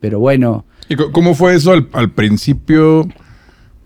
[0.00, 3.08] Pero bueno, ¿Y cómo fue eso al, al principio?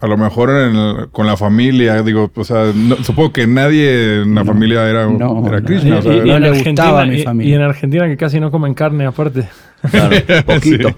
[0.00, 4.22] A lo mejor en el- con la familia, digo, o sea, no- supongo que nadie
[4.22, 5.66] en la familia era, no, era no.
[5.66, 5.98] Krishna.
[5.98, 7.50] o sea, Y- no en le Argentina- gustaba a mi y- familia.
[7.52, 9.48] Y en Argentina que casi no comen carne aparte.
[9.90, 10.88] Claro, poquito.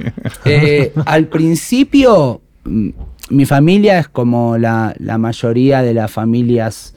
[0.44, 2.88] eh, al principio mm,
[3.30, 6.94] mi familia es como la, la mayoría de las familias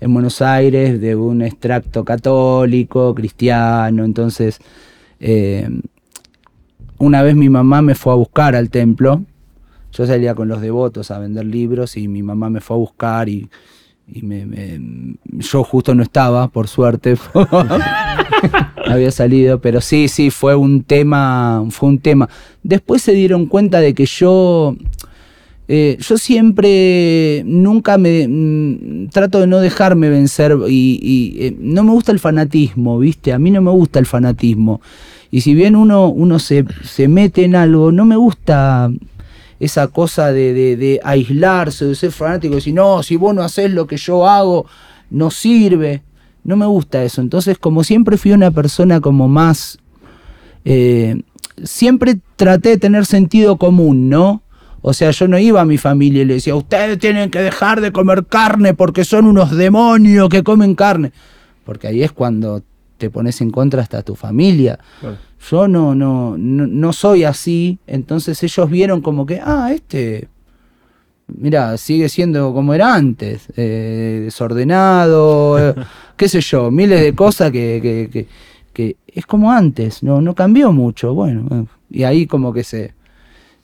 [0.00, 4.04] en Buenos Aires, de un extracto católico, cristiano.
[4.04, 4.58] Entonces,
[5.20, 5.68] eh,
[6.98, 9.22] una vez mi mamá me fue a buscar al templo
[9.96, 13.28] Yo salía con los devotos a vender libros y mi mamá me fue a buscar
[13.28, 13.48] y,
[14.12, 14.46] y me,
[15.24, 17.16] yo justo no estaba, por suerte.
[18.86, 22.28] Había salido, pero sí, sí, fue un tema, fue un tema.
[22.62, 24.76] Después se dieron cuenta de que yo,
[25.68, 31.84] eh, yo siempre, nunca me, mm, trato de no dejarme vencer y, y, eh, no
[31.84, 33.32] me gusta el fanatismo, ¿viste?
[33.32, 34.80] A mí no me gusta el fanatismo.
[35.30, 38.90] Y si bien uno, uno se, se mete en algo, no me gusta
[39.60, 43.70] esa cosa de, de- aislarse, de ser fanático, de decir, no, si vos no haces
[43.70, 44.66] lo que yo hago,
[45.10, 46.02] no sirve.
[46.44, 47.20] No me gusta eso.
[47.20, 49.78] Entonces, como siempre fui una persona como más...
[50.64, 51.16] eh,
[51.64, 54.42] siempre traté de tener sentido común, ¿no?
[54.82, 57.80] O sea, yo no iba a mi familia y le decía, ustedes tienen que dejar
[57.80, 61.10] de comer carne porque son unos demonios que comen carne.
[61.64, 62.62] Porque ahí es cuando
[62.98, 64.78] te pones en contra hasta tu familia.
[65.50, 67.78] Yo no, no, no, no soy así.
[67.86, 70.28] Entonces ellos vieron como que, ah, este,
[71.28, 73.48] mira, sigue siendo como era antes.
[73.56, 75.74] eh, desordenado,
[76.16, 78.28] qué sé yo, miles de cosas que, que, que-
[78.72, 81.14] que es como antes, no, no cambió mucho.
[81.14, 82.92] Bueno, eh, y ahí como que se,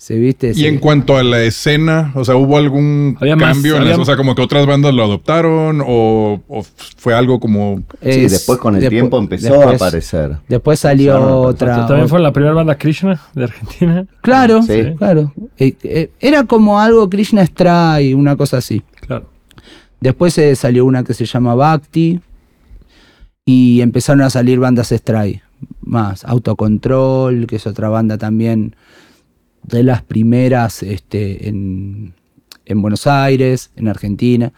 [0.03, 0.51] se viste.
[0.57, 3.93] Y en cuanto a la escena, o sea, ¿hubo algún Había más- cambio en había-
[3.93, 4.03] eso?
[4.03, 6.63] O sea, como que otras bandas lo adoptaron o, o
[6.97, 7.85] fue algo como...
[8.03, 10.37] Sí, es- después con el tiempo empezó después- a aparecer.
[10.49, 11.87] Después salió Empezaron otra.
[11.87, 14.05] También fue la primera banda Krishna de Argentina.
[14.23, 14.93] Claro, Sí.
[14.99, 15.33] claro.
[15.57, 18.83] Eh, eh, era como algo Krishna Stray, una cosa así.
[19.07, 19.31] Claro.
[20.01, 22.19] Después eh, salió una que se llama Bhakti
[23.45, 25.43] y empezaron a salir bandas Stray
[25.81, 26.25] más.
[26.25, 28.75] Autocontrol, que es otra banda también
[29.63, 32.15] de las primeras este, en,
[32.67, 34.53] en Buenos Aires, en Argentina.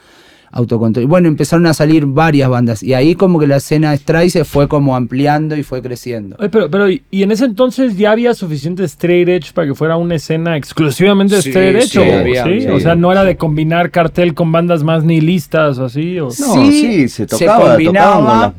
[0.57, 1.07] Autocontrol.
[1.09, 4.69] Bueno, empezaron a salir varias bandas y ahí como que la escena Stray se fue
[4.69, 6.37] como ampliando y fue creciendo.
[6.38, 9.97] Oye, pero, pero, ¿y en ese entonces ya había suficiente straight edge para que fuera
[9.97, 11.88] una escena exclusivamente Sí, straight edge?
[11.88, 12.61] sí, o, había, ¿sí?
[12.61, 12.67] sí.
[12.69, 16.21] o sea, no era de combinar cartel con bandas más nihilistas o así.
[16.21, 16.27] O...
[16.27, 18.55] No, sí, se tocaba, combinaba, con la-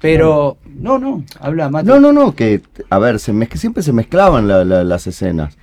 [0.00, 1.84] pero no, no, habla Mati.
[1.88, 2.60] No, no, no, que,
[2.90, 5.58] a ver, se mezc- siempre se mezclaban la- la- las escenas.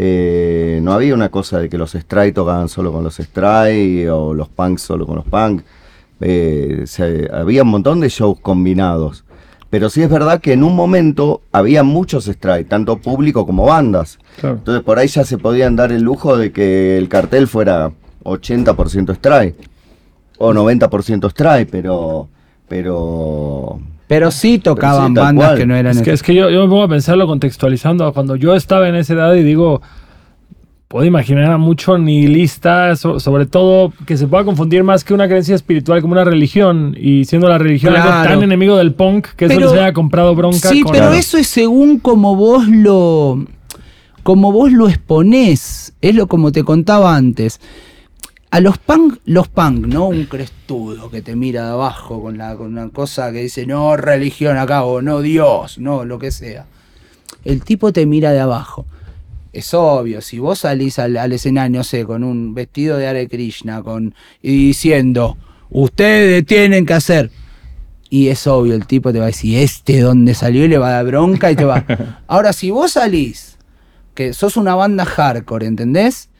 [0.00, 4.32] Eh, no había una cosa de que los Stray tocaban solo con los Stray o
[4.32, 5.62] los punks solo con los punk.
[6.20, 9.24] Eh, se- había un montón de shows combinados.
[9.70, 14.18] Pero sí es verdad que en un momento había muchos Stray, tanto público como bandas.
[14.40, 14.56] Claro.
[14.58, 17.90] Entonces por ahí ya se podían dar el lujo de que el cartel fuera
[18.22, 19.54] 80% Stray
[20.38, 22.28] o 90% Stray, pero...
[22.68, 25.58] pero Pero sí tocaban sí, bandas cual.
[25.58, 25.96] que no eran.
[25.96, 28.94] Es que, es que yo, yo me pongo a pensarlo contextualizando cuando yo estaba en
[28.96, 29.82] esa edad y digo,
[30.88, 35.26] puedo imaginar a mucho nihilista, so- sobre todo que se pueda confundir más que una
[35.28, 39.44] creencia espiritual como una religión y siendo la religión algo tan enemigo del punk que
[39.44, 40.70] eso Pero- les haya comprado bronca.
[40.70, 43.44] Sí, con- pero eso es según como vos lo.
[44.22, 45.92] como vos lo exponés.
[46.00, 47.60] Es lo como te contaba antes.
[48.50, 50.08] A los punk, los punk, ¿no?
[50.08, 53.96] Un crestudo que te mira de abajo con, la, con una cosa que dice, no
[53.96, 56.66] religión acá, o no Dios, no, lo que sea.
[57.44, 58.86] El tipo te mira de abajo.
[59.52, 63.28] Es obvio, si vos salís al, al escenario, no sé, con un vestido de Hare
[63.28, 65.36] Krishna, con, y diciendo,
[65.70, 67.30] ustedes tienen que hacer.
[68.10, 70.88] Y es obvio, el tipo te va a decir, este dónde salió y le va
[70.88, 71.84] a dar bronca y te va.
[72.26, 73.58] Ahora, si vos salís,
[74.14, 76.30] que sos una banda hardcore, ¿entendés?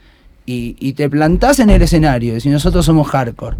[0.50, 3.56] Y, y te plantás en el escenario, y decís, nosotros somos hardcore.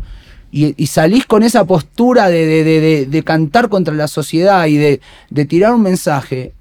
[0.50, 4.64] Y, y salís con esa postura de, de- de- de- de cantar contra la sociedad
[4.66, 6.54] y de, de tirar un mensaje,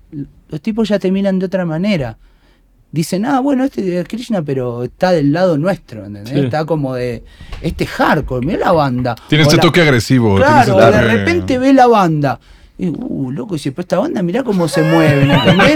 [0.50, 2.18] los tipos ya te miran de otra manera.
[2.92, 6.34] Dicen, ah, bueno, este es Krishna, pero está del lado nuestro, ¿entendés?
[6.34, 6.40] Sí.
[6.40, 7.24] Está como de,
[7.62, 9.16] este hardcore, mira la banda.
[9.30, 10.36] Tiene O la- toque agresivo.
[10.36, 12.40] Claro, ese de repente ve la banda.
[12.80, 15.74] Y, uh, loco, y si pues esta banda, mirá cómo se mueven, ¿entendés?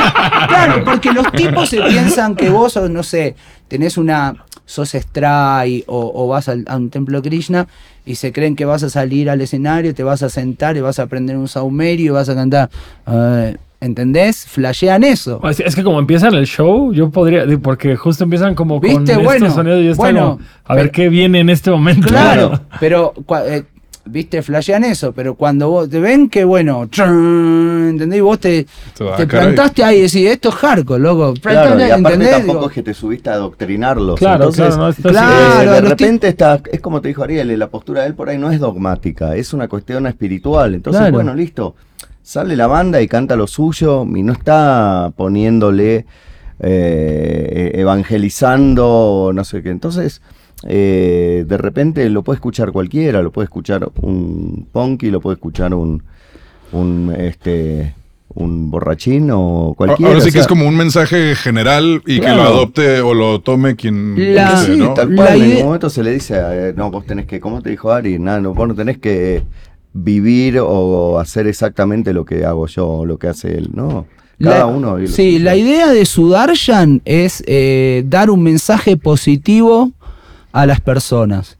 [0.47, 3.35] claro, porque los tipos se piensan que vos, no sé,
[3.67, 4.35] tenés una.
[4.65, 7.67] sos stray o, o vas al- a un templo de Krishna
[8.05, 10.99] y se creen que vas a salir al escenario, te vas a sentar y vas
[10.99, 12.69] a aprender un saumerio y vas a cantar.
[13.07, 14.45] eh, ¿Entendés?
[14.45, 15.41] Flashean eso.
[15.49, 19.13] Es, es que como empiezan el show, yo podría, porque justo empiezan como con ¿Viste?
[19.13, 22.07] estos Bueno, sonidos y yo bueno, como, a ver qué viene en este momento.
[22.07, 23.11] Claro, pero,
[23.47, 23.63] eh,
[24.05, 28.17] viste, flashean eso, pero cuando vos te ven que, bueno, ¿entendés?
[28.17, 28.65] Y vos te,
[29.17, 31.33] Te plantaste ahí y decís, esto es hardcore, loco.
[31.41, 32.31] Claro, y aparte ¿entendés?
[32.31, 34.19] tampoco Digo, es que te subiste a adoctrinarlos.
[34.19, 38.01] Claro, Entonces, claro, no, eh, de repente está, es como te dijo Ariel, la postura
[38.01, 40.73] de él por ahí no es dogmática, es una cuestión espiritual.
[40.73, 41.13] Entonces, Claro.
[41.13, 41.75] bueno, listo.
[42.23, 46.05] Sale la banda y canta lo suyo y no está poniéndole,
[46.59, 49.69] eh, evangelizando, no sé qué.
[49.69, 50.21] Entonces,
[50.67, 55.73] eh, de repente lo puede escuchar cualquiera, lo puede escuchar un punky, lo puede escuchar
[55.73, 56.03] un,
[56.71, 57.95] un este
[58.33, 60.13] un borrachín o cualquiera.
[60.13, 63.41] Ahora sí o que es como un mensaje general y que lo adopte o lo
[63.41, 64.93] tome quien La- Sí, ¿no?
[64.93, 65.33] tal La cual.
[65.33, 67.91] En idea- ningún momento se le dice, eh, no, vos tenés que, ¿cómo te dijo
[67.91, 68.19] Ari?
[68.19, 69.43] Nada, no, vos no tenés que
[69.93, 74.05] vivir o hacer exactamente lo que hago yo o lo que hace él, ¿no?
[74.41, 74.95] Cada La- uno.
[75.07, 79.91] Sí, la idea de Sudarshan es eh, dar un mensaje positivo
[80.51, 81.57] a las personas.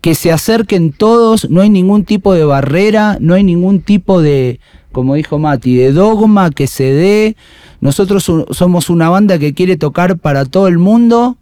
[0.00, 4.58] Que se acerquen todos, no hay ningún tipo de barrera, no hay ningún tipo de,
[4.92, 7.36] como dijo Mati, de dogma que se dé.
[7.80, 11.36] Nosotros so- somos una banda que quiere tocar para todo el mundo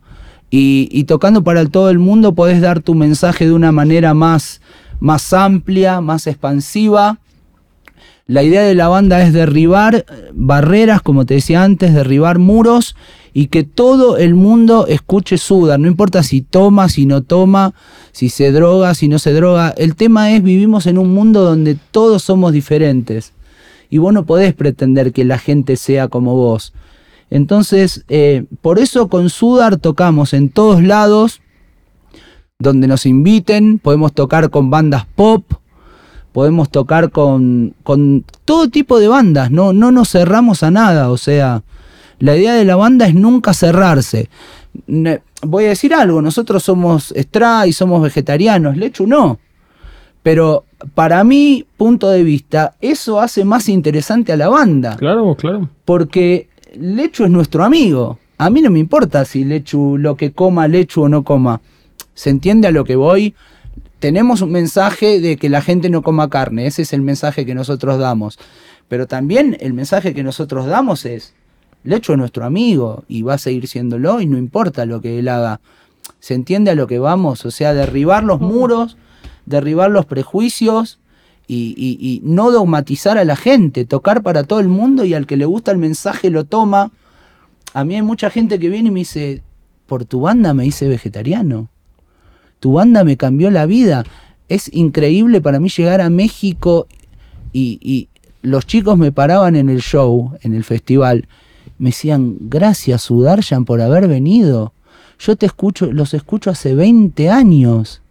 [0.51, 4.61] y, tocando para todo el mundo podés dar tu mensaje de una manera más,
[4.99, 7.19] más amplia, más expansiva.
[8.31, 10.05] La idea de la banda es derribar eh,
[10.35, 12.95] barreras, como te decía antes, derribar muros
[13.33, 15.81] y que todo el mundo escuche Sudar.
[15.81, 17.73] No importa si toma, si no toma,
[18.13, 19.71] si se droga, si no se droga.
[19.79, 23.33] El tema es vivimos en un mundo donde todos somos diferentes
[23.89, 26.75] y vos no podés pretender que la gente sea como vos.
[27.31, 31.41] Entonces, eh, por eso con Sudar tocamos en todos lados,
[32.59, 35.51] donde nos inviten, podemos tocar con bandas pop,
[36.39, 41.17] podemos tocar con, con todo tipo de bandas, no, no nos cerramos a nada, o
[41.17, 41.65] sea,
[42.21, 44.31] la idea de la banda es nunca cerrarse.
[45.43, 49.41] Voy a decir algo, nosotros somos extra y somos vegetarianos, Lechu no.
[50.23, 50.63] Pero
[50.95, 54.95] para mi punto de vista, eso hace más interesante a la banda.
[54.97, 55.69] Claro, claro.
[55.85, 58.21] Porque Lechu es nuestro amigo.
[58.39, 61.61] A mí no me importa si Lechu lo que coma Lechu o no coma.
[62.15, 63.35] ¿Se entiende a lo que voy?
[64.01, 66.67] Tenemos un mensaje de que la gente no coma carne.
[66.67, 68.39] Ese es el mensaje que nosotros damos.
[68.89, 71.35] Pero también el mensaje que nosotros damos es,
[71.85, 75.29] Lechu es nuestro amigo y va a seguir siéndolo y no importa lo que él
[75.29, 75.61] haga.
[76.21, 77.45] ¿Se entiende a lo que vamos?
[77.45, 78.97] O sea, derribar los muros,
[79.47, 81.01] derribar los prejuicios
[81.47, 85.27] y, y- y no dogmatizar a la gente, tocar para todo el mundo y al
[85.27, 86.93] que le gusta el mensaje lo toma.
[87.75, 89.43] A mí hay mucha gente que viene y me dice,
[89.87, 91.69] por tu banda me hice vegetariano.
[92.61, 94.05] Tu banda me cambió la vida.
[94.49, 96.87] Es increíble para mí llegar a México
[97.53, 98.09] y, y
[98.43, 101.29] los chicos me paraban en el show, en el festival.
[101.79, 104.73] Me decían, gracias Sudarshan por haber venido.
[105.19, 108.03] Yo te escucho, los escucho hace 20 años.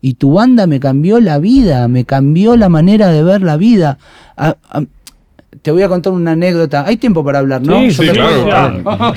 [0.00, 3.98] Y tu banda me cambió la vida, me cambió la manera de ver la vida.
[5.60, 6.84] Te voy a contar una anécdota.
[6.86, 7.78] Hay tiempo para hablar, ¿no?
[7.80, 8.82] Sí, Sí, sí, claro.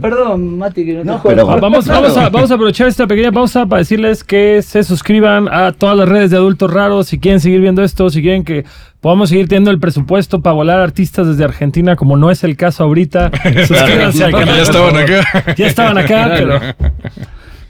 [0.00, 1.46] Perdón, Mati, que no, No, te pero-.
[1.46, 2.00] Vamos, Claro.
[2.02, 5.96] vamos, a, vamos a aprovechar esta pequeña pausa para decirles que se suscriban a todas
[5.96, 8.64] las redes de Adultos Raros si quieren seguir viendo esto, si quieren que
[9.00, 12.84] podamos seguir teniendo el presupuesto para volar artistas desde Argentina, como no es el caso
[12.84, 13.30] ahorita.
[13.66, 14.56] Suscríbanse al canal.
[14.56, 15.54] Ya estaban acá.
[15.56, 16.60] Ya estaban acá, pero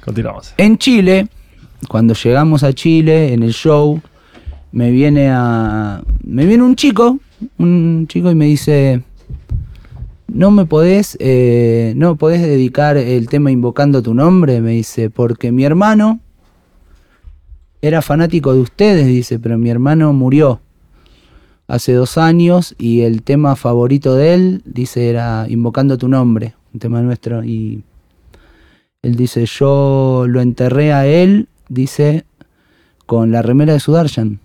[0.05, 0.55] continuamos.
[0.57, 1.27] En Chile,
[1.89, 4.01] cuando llegamos a Chile, en el show,
[4.73, 6.01] me viene a.
[6.25, 7.19] Me viene un chico,
[7.59, 9.03] un chico y me dice.
[10.29, 15.53] No me podés, eh, no podés dedicar el tema invocando tu nombre, me dice, porque
[15.53, 16.21] mi hermano
[17.83, 20.61] era fanático de ustedes, dice, pero mi hermano murió
[21.67, 26.81] hace dos años y el tema favorito de él, dice, era invocando tu nombre, un
[26.81, 27.83] tema nuestro, y
[29.03, 32.25] él dice, yo lo enterré a él, dice,
[33.05, 34.39] con la remera de Sudarshan,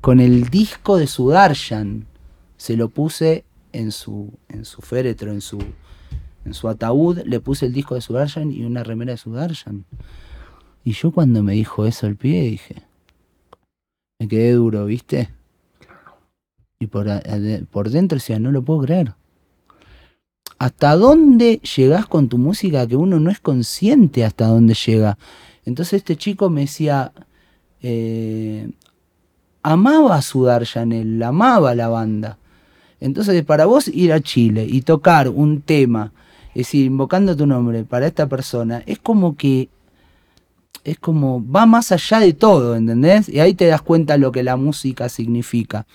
[0.00, 2.06] Con el disco de Sudarshan.
[2.56, 5.58] Se lo puse en su, en su féretro, en su,
[6.44, 9.84] en su ataúd, le puse el disco de Sudarshan y una remera de Sudarshan.
[10.84, 12.82] Y yo cuando me dijo eso el pie dije,
[14.18, 15.30] me quedé duro, ¿viste?
[16.78, 17.08] Y por,
[17.70, 19.14] por dentro decía, no lo puedo creer.
[20.58, 25.18] ¿Hasta dónde llegás con tu música que uno no es consciente hasta dónde llega?
[25.64, 27.12] Entonces este chico me decía,
[27.80, 28.70] eh,
[29.62, 32.38] amaba a Sudarshan, él amaba la banda.
[33.00, 36.12] Entonces para vos ir a Chile y tocar un tema,
[36.50, 39.68] es decir, invocando tu nombre para esta persona, es como que
[40.84, 43.28] es como va más allá de todo, ¿entendés?
[43.28, 45.86] Y ahí te das cuenta lo que la música significa.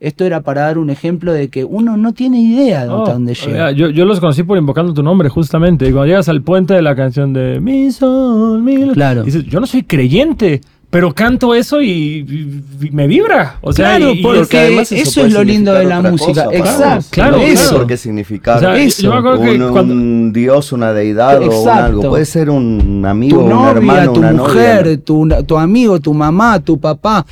[0.00, 3.72] Esto era para dar un ejemplo de que uno no tiene idea de dónde llega.
[3.72, 5.88] yo, yo los conocí por invocando tu nombre, justamente.
[5.88, 9.24] Y cuando llegas al puente de la canción de Mi sol, mi luz", Claro.
[9.24, 13.58] dices, yo no soy creyente, pero canto eso y, y- y me vibra.
[13.60, 16.44] O sea, Claro, y- porque además eso es lo lindo de la música.
[16.44, 19.02] cosa Exacto, claro, No significar o sea, eso.
[19.02, 21.84] yo me acuerdo que un, cuando- un dios, una deidad o un Exacto.
[21.84, 22.02] algo.
[22.08, 25.00] Puede ser un amigo, tu un novia, hermano, tu una mujer, novia.
[25.04, 27.26] tu, tu amigo, tu mamá, tu papá.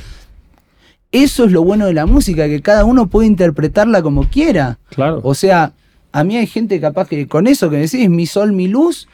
[1.11, 4.77] Eso es lo bueno de la música, que cada uno puede interpretarla como quiera.
[4.89, 5.21] Claro.
[5.23, 5.71] O sea,
[6.11, 9.07] a mí hay gente capaz que con eso que decís, mi sol, mi luz,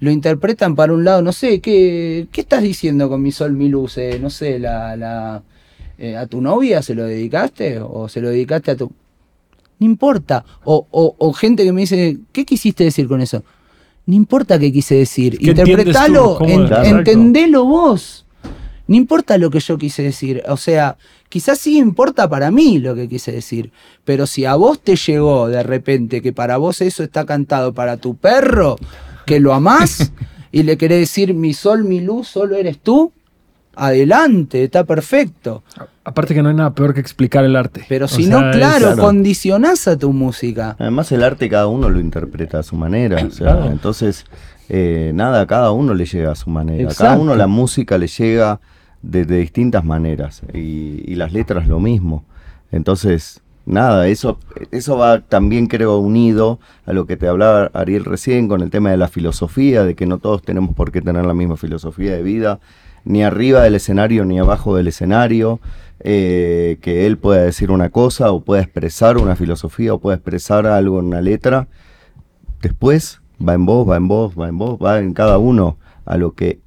[0.00, 3.68] lo interpretan para un lado, no sé, ¿qué, qué estás diciendo con mi sol, mi
[3.68, 3.98] luz?
[3.98, 5.42] Eh, no sé, la, la,
[6.02, 7.78] Eh, ¿A tu novia se lo dedicaste?
[7.80, 8.90] ¿O se lo dedicaste a tu.?
[9.78, 10.44] No importa.
[10.64, 13.42] O, o- o gente que me dice, ¿qué quisiste decir con eso?
[14.06, 15.36] No importa qué quise decir.
[15.38, 16.38] ¿Qué entiendes Interpretalo,
[17.00, 18.24] entendelo vos.
[18.86, 20.42] No importa lo que yo quise decir.
[20.48, 20.96] O sea,
[21.28, 23.70] quizás sí importa para mí lo que quise decir.
[24.06, 27.98] Pero si a vos te llegó de repente que para vos eso está cantado para
[27.98, 28.76] tu perro,
[29.30, 30.12] que lo amás
[30.52, 33.12] y le querés decir mi sol, mi luz, solo eres tú,
[33.76, 35.62] adelante, está perfecto.
[36.04, 37.84] Aparte que no hay nada peor que explicar el arte.
[37.88, 39.02] Pero O si sea, no, es- claro, claro.
[39.02, 40.76] condicionás a tu música.
[40.78, 43.24] Además el arte cada uno lo interpreta a su manera.
[43.24, 43.70] O sea, Claro.
[43.70, 44.24] entonces,
[44.68, 46.90] eh, nada, a cada uno le llega a su manera.
[46.90, 48.60] A cada uno la música le llega
[49.02, 50.42] de, de distintas maneras.
[50.52, 52.24] Y, y las letras lo mismo.
[52.72, 54.38] Entonces, nada, eso,
[54.70, 58.90] eso va también creo unido a lo que te hablaba Ariel recién con el tema
[58.90, 62.22] de la filosofía, de que no todos tenemos por qué tener la misma filosofía de
[62.22, 62.60] vida,
[63.04, 65.60] ni arriba del escenario ni abajo del escenario,
[66.00, 70.66] eh, que él pueda decir una cosa o pueda expresar una filosofía o pueda expresar
[70.66, 71.68] algo en una letra,
[72.62, 76.16] después va en vos, va en vos, va en vos, va en cada uno a
[76.16, 76.60] lo que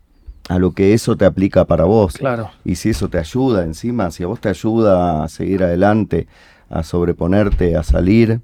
[0.50, 2.16] a lo que eso te aplica para vos.
[2.16, 2.52] Claro.
[2.66, 6.28] Y si eso te ayuda encima, si a vos te ayuda a seguir adelante,
[6.74, 8.40] a sobreponerte, a salir,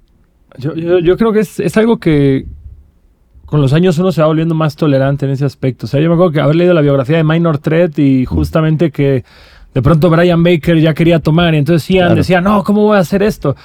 [0.58, 2.46] Yo, yo- yo creo que es, es algo que
[3.46, 5.86] con los años uno se va volviendo más tolerante en ese aspecto.
[5.86, 8.90] O sea, yo me acuerdo que haber leído la biografía de Minor Threat y justamente
[8.90, 9.24] que
[9.74, 12.14] de pronto Brian Baker ya quería tomar y entonces Ian Claro.
[12.16, 13.56] decía, no, ¿cómo voy a hacer esto?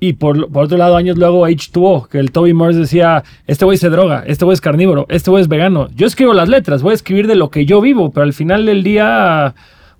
[0.00, 3.78] Y por, por otro lado, años luego H2O, que el Toby Morris decía, este güey
[3.78, 5.88] se droga, este güey es carnívoro, este güey es vegano.
[5.94, 8.66] Yo escribo las letras, voy a escribir de lo que yo vivo, pero al final
[8.66, 9.54] del día,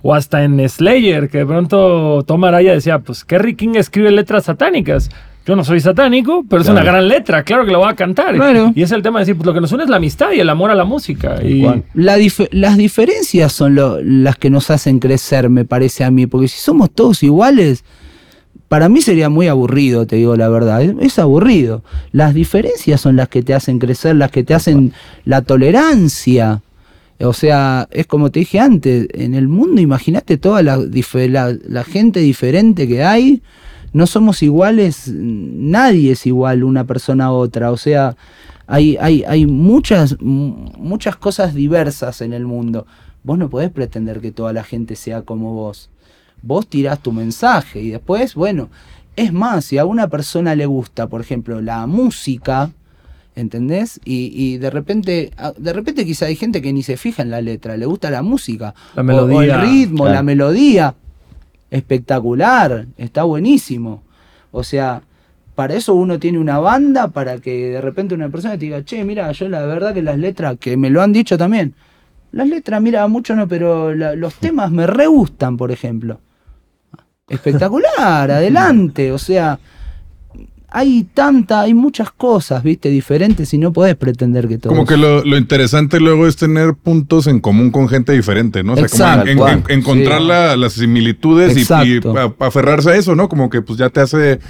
[0.07, 4.45] o hasta en Slayer, que de pronto Tom Araya decía, pues Kerry King escribe letras
[4.45, 5.09] satánicas.
[5.47, 8.35] Yo no soy satánico, pero es una gran letra, claro que lo voy a cantar.
[8.35, 8.73] Claro.
[8.75, 10.41] Y es el tema de decir, pues lo que nos une es la amistad y
[10.41, 11.37] el amor a la música.
[11.43, 11.85] Y, cual.
[11.95, 16.27] La dif- las diferencias son lo- las que nos hacen crecer, me parece a mí,
[16.27, 17.85] porque si somos todos iguales,
[18.69, 21.83] para mí sería muy aburrido, te digo la verdad, es, es aburrido.
[22.13, 24.93] Las diferencias son las que te hacen crecer, las que te hacen
[25.27, 26.63] la tolerancia.
[27.25, 32.87] O sea, es como te dije antes, en el mundo imagínate toda la, gente diferente
[32.87, 33.43] que hay,
[33.93, 38.17] no somos iguales, nadie es igual una persona a otra, o sea,
[38.67, 42.87] hay, hay, hay muchas, muchas cosas diversas en el mundo.
[43.23, 45.91] Vos no podés pretender que toda la gente sea como vos.
[46.43, 48.69] Vos tirás tu mensaje y después, bueno,
[49.17, 52.71] es más, si a una persona le gusta, por ejemplo, la música,
[53.37, 54.01] ¿entendés?
[54.05, 57.31] Y, y de repente, a- de repente quizá hay gente que ni se fija en
[57.31, 59.37] la letra, le gusta la música, La melodía.
[59.37, 60.95] o, el ritmo, la melodía,
[61.71, 64.03] espectacular, está buenísimo.
[64.53, 65.03] O sea,
[65.55, 69.05] para eso uno tiene una banda, para que de repente una persona te diga, che,
[69.05, 71.75] mira, yo la verdad que las letras, que me lo han dicho también,
[72.33, 76.21] las letras, mira, mucho no, pero la- los temas me re gustan, por ejemplo.
[77.29, 79.59] Espectacular, adelante, o sea,
[80.77, 84.71] hay tanta, hay muchas cosas, viste, diferentes y no podés pretender que todo.
[84.73, 88.73] Como que lo, lo interesante luego es tener puntos en común con gente diferente, ¿no?
[88.73, 89.31] O sea, como Exacto.
[89.31, 90.27] en- en- en- encontrar Sí.
[90.27, 92.15] la- las similitudes y, y Exacto.
[92.19, 93.29] a- aferrarse a eso, ¿no?
[93.29, 94.41] Como que pues ya te hace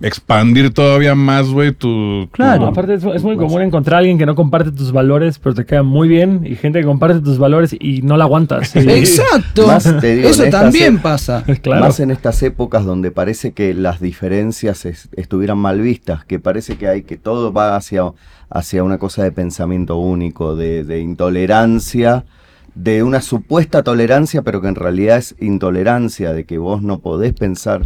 [0.00, 2.28] expandir todavía más, güey, tu...
[2.32, 2.66] Claro.
[2.66, 5.64] Aparte es, es muy común encontrar a alguien que no comparte tus valores, pero te
[5.66, 8.74] queda muy bien, y gente que comparte tus valores y no la aguantas.
[8.76, 11.44] Exacto, Más te digo, eso en estas también pasa.
[11.62, 11.84] claro.
[11.84, 16.76] Más en estas épocas donde parece que las diferencias es- estuvieran mal vistas, que parece
[16.76, 18.02] que hay que todo va hacia,
[18.50, 22.24] hacia una cosa de pensamiento único, de, de intolerancia,
[22.74, 27.32] de una supuesta tolerancia, pero que en realidad es intolerancia, de que vos no podés
[27.32, 27.82] pensar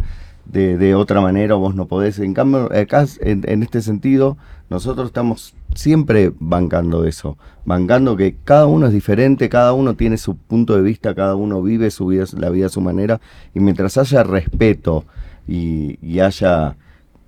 [0.53, 2.19] de, de otra manera, vos no podés.
[2.19, 4.37] En cambio, acá, en, en este sentido,
[4.71, 10.37] nosotros estamos siempre bancando eso, bancando que cada uno es diferente, cada uno tiene su
[10.37, 13.21] punto de vista, cada uno vive su vida, la vida a su manera,
[13.55, 15.05] y mientras haya respeto
[15.49, 16.77] y, y haya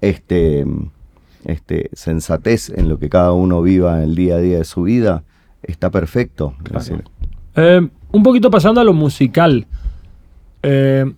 [0.01, 0.67] este,
[1.45, 5.23] este sensatez en lo que cada uno viva el día a día de su vida,
[5.63, 6.55] está perfecto.
[6.71, 7.03] Decir,
[7.57, 9.67] Eh, un poquito pasando a lo musical.
[10.63, 11.13] Eh,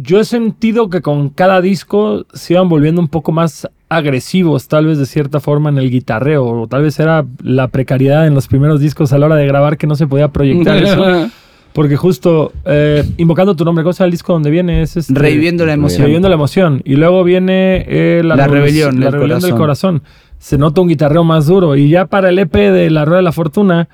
[0.00, 4.86] yo he sentido que con cada disco se iban volviendo un poco más agresivos, tal
[4.86, 8.48] vez de cierta forma en el guitarreo, o tal vez era la precariedad en los
[8.48, 11.30] primeros discos a la hora de grabar que no se podía proyectar eso.
[11.72, 14.82] Porque justo eh, invocando tu nombre, ¿cómo se llama el disco donde viene?
[14.82, 16.00] Es este- Reviviendo la emoción.
[16.00, 16.82] Reviviendo la emoción.
[16.84, 20.02] Y luego viene eh, la, rebelión la del rebelión del corazón.
[20.38, 21.76] Se nota un guitarreo más duro.
[21.76, 23.88] Y ya para el EP de La Rueda de la Fortuna,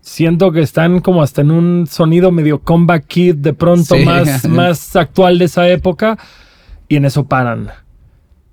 [0.00, 4.04] siento que están como hasta en un sonido medio comeback kid de pronto Sí.
[4.04, 6.18] más, más actual de esa época.
[6.88, 7.68] Y en eso paran.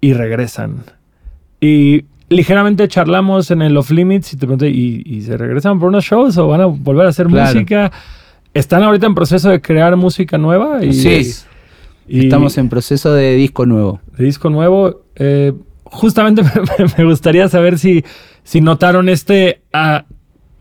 [0.02, 0.84] Y regresan.
[1.62, 5.90] Y ligeramente charlamos en el Off Limits y te pregunté, ¿y, y se regresan por
[5.90, 7.54] unos shows o van a volver a hacer Claro.
[7.54, 7.92] música?
[8.54, 10.84] ¿Están ahorita en proceso de crear música nueva?
[10.84, 11.32] Y, Sí.
[12.08, 14.02] y- Estamos en proceso de disco nuevo.
[14.18, 15.02] de disco nuevo.
[15.16, 15.54] Eh,
[15.86, 16.42] justamente
[16.80, 18.04] me, me gustaría saber si,
[18.44, 20.06] si notaron este, ah,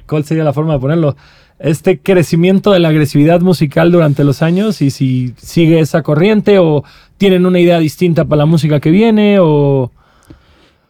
[0.06, 1.16] ¿cuál sería la forma de ponerlo?
[1.58, 6.84] Este crecimiento de la agresividad musical durante los años y si sigue esa corriente o
[7.16, 9.90] tienen una idea distinta para la música que viene o...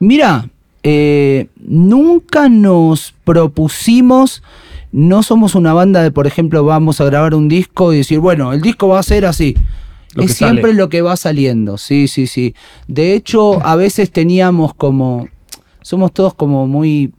[0.01, 0.49] Mira,
[0.83, 4.43] eh, nunca nos propusimos,
[4.93, 8.53] no somos una banda de, por ejemplo, vamos a grabar un disco y decir, bueno,
[8.53, 9.55] el disco va a ser así.
[10.15, 10.53] Lo es sale.
[10.53, 12.55] siempre lo que va saliendo, sí, sí, sí.
[12.87, 15.29] De hecho, a veces teníamos como,
[15.81, 17.13] somos todos como muy,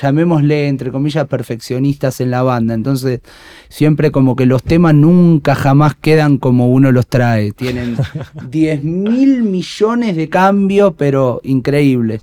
[0.00, 2.74] llamémosle, entre comillas, perfeccionistas en la banda.
[2.74, 3.20] Entonces,
[3.68, 7.52] siempre como que los temas nunca jamás quedan como uno los trae.
[7.52, 7.96] Tienen
[8.50, 12.22] 10 mil millones de cambios, pero increíbles.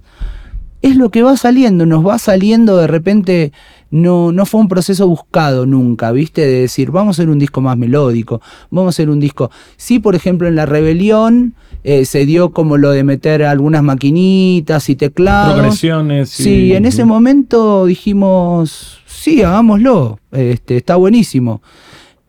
[0.82, 3.52] Es lo que va saliendo, nos va saliendo de repente.
[3.92, 6.42] No, no fue un proceso buscado nunca, ¿viste?
[6.42, 9.52] De decir, vamos a hacer un disco más melódico, vamos a hacer un disco.
[9.76, 14.90] Sí, por ejemplo, en La Rebelión eh, se dio como lo de meter algunas maquinitas
[14.90, 15.56] y teclados.
[15.56, 16.40] Progresiones.
[16.40, 21.62] y- Sí, en ese momento dijimos, sí, hagámoslo, este, está buenísimo.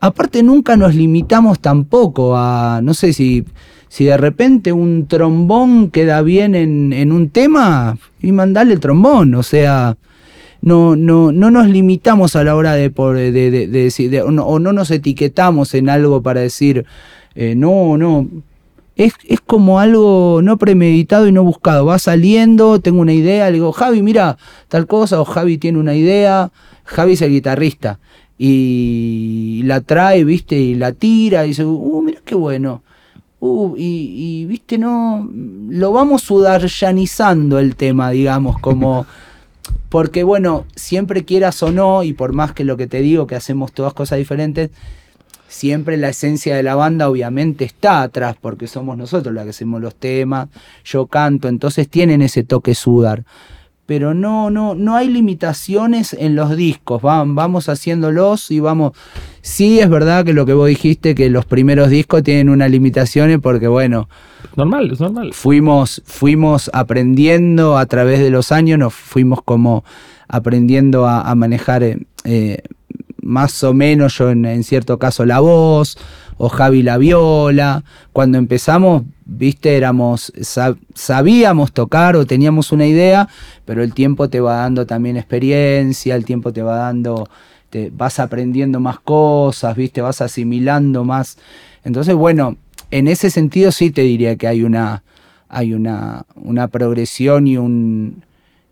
[0.00, 3.44] Aparte nunca nos limitamos tampoco a, no sé si,
[3.86, 9.34] si de repente un trombón queda bien en, en un tema, y mandarle el trombón,
[9.36, 9.96] o sea,
[10.62, 14.30] no, no, no nos limitamos a la hora de, de, de- de decir, de- o,
[14.30, 16.86] no, o no nos etiquetamos en algo para decir,
[17.34, 18.28] eh, no, no,
[18.96, 21.84] es, es como algo no premeditado y no buscado.
[21.86, 24.38] Va saliendo, tengo una idea, le digo, Javi, mira,
[24.68, 26.50] tal cosa, o Javi tiene una idea,
[26.84, 27.98] Javi es el guitarrista,
[28.38, 32.82] y la trae, viste, y la tira, y dice, uh, mira qué bueno.
[33.40, 35.28] Uh, y, y, viste, no,
[35.68, 39.06] lo vamos sudaryanizando el tema, digamos, como...
[39.88, 43.36] Porque bueno, siempre quieras o no, y por más que lo que te digo, que
[43.36, 44.70] hacemos todas cosas diferentes,
[45.48, 49.80] siempre la esencia de la banda obviamente está atrás, porque somos nosotros los que hacemos
[49.80, 50.48] los temas,
[50.84, 53.24] yo canto, entonces tienen ese toque sudar.
[53.92, 58.92] Pero no, no, no hay limitaciones en los discos, van, vamos haciéndolos y vamos.
[59.42, 63.38] Sí, es verdad que lo que vos dijiste, que los primeros discos tienen unas limitaciones,
[63.42, 64.08] porque bueno,
[64.56, 65.34] Normal, es normal.
[65.34, 69.84] fuimos, fuimos aprendiendo a través de los años, nos fuimos como
[70.26, 72.62] aprendiendo a, a manejar eh, eh,
[73.20, 75.98] más o menos yo en, en cierto caso la voz,
[76.44, 77.84] o Javi la viola.
[78.12, 83.28] Cuando empezamos, viste, éramos, sab- sabíamos tocar o teníamos una idea,
[83.64, 87.28] pero el tiempo te va dando también experiencia, el tiempo te va dando,
[87.70, 91.38] te vas aprendiendo más cosas, viste, vas asimilando más.
[91.84, 92.56] Entonces, bueno,
[92.90, 95.04] en ese sentido sí te diría que hay una,
[95.48, 98.24] hay una, una progresión y un,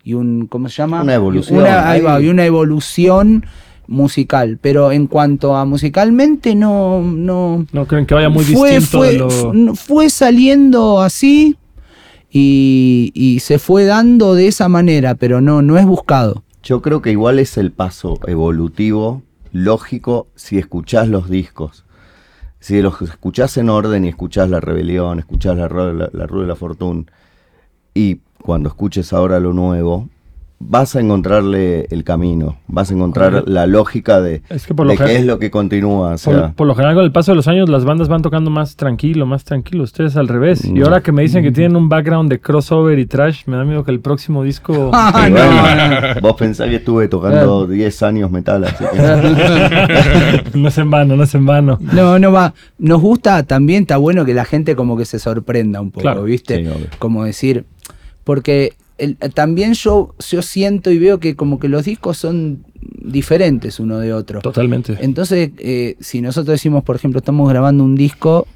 [0.02, 1.02] y un, ¿cómo se llama?
[1.02, 1.60] Una evolución.
[1.60, 3.46] Una, ahí va, Hay- y una evolución
[3.90, 4.58] musical.
[4.62, 9.12] Pero en cuanto a musicalmente, no, no, No creen que vaya muy fue, distinto fue,
[9.52, 9.74] lo...
[9.74, 11.56] fue saliendo así
[12.30, 16.42] y, y se fue dando de esa manera, pero no, no es buscado.
[16.62, 19.22] Yo creo que igual es el paso evolutivo,
[19.52, 21.84] lógico, si escuchás los discos.
[22.60, 26.42] Si los escuchás en orden y escuchás La Rebelión, escuchás La, Ru- la, la Rueda
[26.42, 27.04] de la Fortuna,
[27.94, 30.08] y cuando escuches ahora lo nuevo,
[30.62, 33.50] vas a encontrarle el camino, vas a encontrar Correcto.
[33.50, 36.08] la lógica de, Es que por lo de qué es lo que continúa.
[36.08, 38.20] O Por, sea, por lo general, con el paso de los años, las bandas van
[38.20, 39.84] tocando más tranquilo, más tranquilo.
[39.84, 40.64] Ustedes al revés.
[40.66, 40.84] Y No.
[40.84, 43.84] ahora que me dicen que tienen un background de crossover y trash, me da miedo
[43.84, 44.90] que el próximo disco.
[45.12, 46.20] Ah, no, bueno, no.
[46.20, 48.98] vos pensás que estuve tocando 10 años metal, así que...
[50.58, 51.78] no es en vano, no es en vano.
[51.80, 52.52] No, no va.
[52.78, 56.22] Nos gusta también, está bueno que la gente como que se sorprenda un poco, Claro,
[56.24, 56.64] ¿viste?
[56.64, 57.64] sí, como decir,
[58.24, 62.64] porque el- también yo, yo siento y veo que como que los discos son
[63.02, 64.40] diferentes uno de otro.
[64.40, 64.96] Totalmente.
[65.00, 68.46] Entonces, eh, si nosotros decimos, por ejemplo, estamos grabando un disco,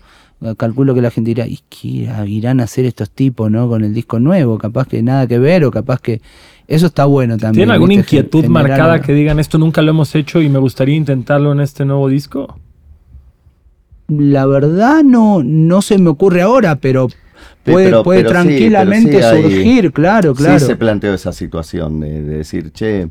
[0.41, 3.69] eh, calculo que la gente dirá, ¿y qué irá- irán a hacer estos tipos, no?
[3.69, 6.21] Con el disco nuevo, capaz que nada que ver, o capaz que.
[6.67, 7.61] Eso está bueno también.
[7.67, 8.01] ¿Tienen alguna ¿viste?
[8.17, 11.61] inquietud generar marcada que digan esto nunca lo hemos hecho y me gustaría intentarlo en
[11.61, 12.59] este nuevo disco?
[14.09, 17.09] La verdad no, no se me ocurre ahora, pero
[17.65, 20.59] puede, pero- puede pero sí, tranquilamente pero sí hay- surgir, claro, claro.
[20.59, 23.09] Sí se planteó esa situación de, de decir, che,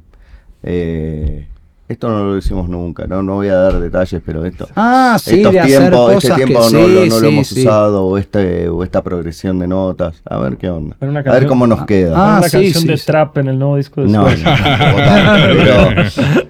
[0.63, 1.47] eh,
[1.89, 4.67] esto no lo hicimos nunca, no, no voy a dar detalles, pero esto...
[4.75, 7.47] ah, sí, estos de hacer tiempos, cosas este tiempo que no, sí, lo, no hemos
[7.47, 7.61] sí.
[7.61, 10.95] usado, o, este, o esta progresión de notas, a ver qué onda.
[11.01, 12.13] A ver cómo nos queda.
[12.15, 13.05] Ah, una sí, canción sí, de sí.
[13.05, 16.03] trap en el nuevo disco de No, no, tanto, pero-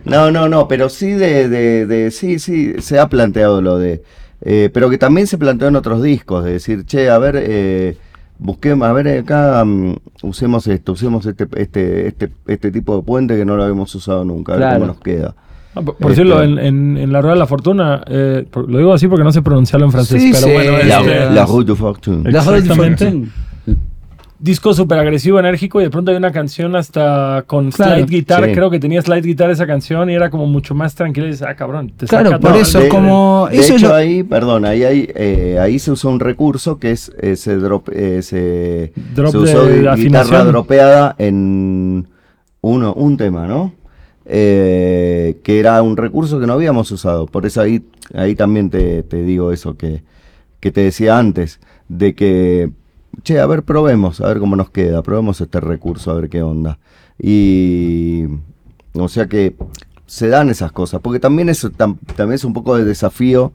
[0.05, 4.03] no, no, no, pero sí de, de, de- sí, sí, se ha planteado lo de,
[4.43, 7.97] eh, pero que también se planteó en otros discos, de decir, che, a ver, eh,
[8.39, 13.35] busquemos, a ver acá, mm, usemos esto, usemos este, este, este, este tipo de puente
[13.37, 15.33] que no lo habíamos usado nunca, a ver cómo nos queda.
[15.75, 18.77] Ah, por por decirlo, Este- en, en- en la Rueda de la Fortuna, eh, lo
[18.77, 21.33] digo así porque no sé pronunciarlo en francés, Sí, pero sí, bueno, la- La, este,
[21.33, 22.31] la Route du Fortune.
[22.31, 23.05] La Road Exactamente.
[23.05, 23.29] Fortune.
[24.43, 27.93] Disco súper agresivo, enérgico, y de pronto hay una canción hasta con Claro.
[27.95, 28.51] slide guitar, Sí.
[28.51, 31.47] creo que tenía slide guitar esa canción y era como mucho más tranquila y dices,
[31.47, 32.61] ah, cabrón, te Claro, saca por todo.
[32.61, 33.47] eso de- como.
[33.49, 36.91] De eso hecho, lo- ahí, perdón, ahí, hay, eh, ahí se usó un recurso que
[36.91, 40.47] es ese drop, ese Drop se usó de guitarra afinación.
[40.49, 42.07] dropeada en
[42.59, 43.73] uno, un tema, ¿no?
[44.25, 47.27] Eh, que era un recurso que no habíamos usado.
[47.27, 47.83] Por eso ahí,
[48.13, 50.01] ahí también te, te digo eso que,
[50.59, 52.69] que te decía antes, de que,
[53.23, 56.41] che, a ver, probemos, a ver cómo nos queda, probemos este recurso, a ver qué
[56.41, 56.79] onda.
[57.21, 58.25] Y,
[58.93, 59.55] o sea que
[60.05, 63.53] se dan esas cosas, porque también es, tam- también es un poco de desafío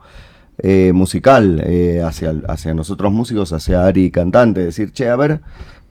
[0.59, 5.41] eh, musical eh, hacia, hacia nosotros músicos, hacia Ari cantante, decir, che, a ver,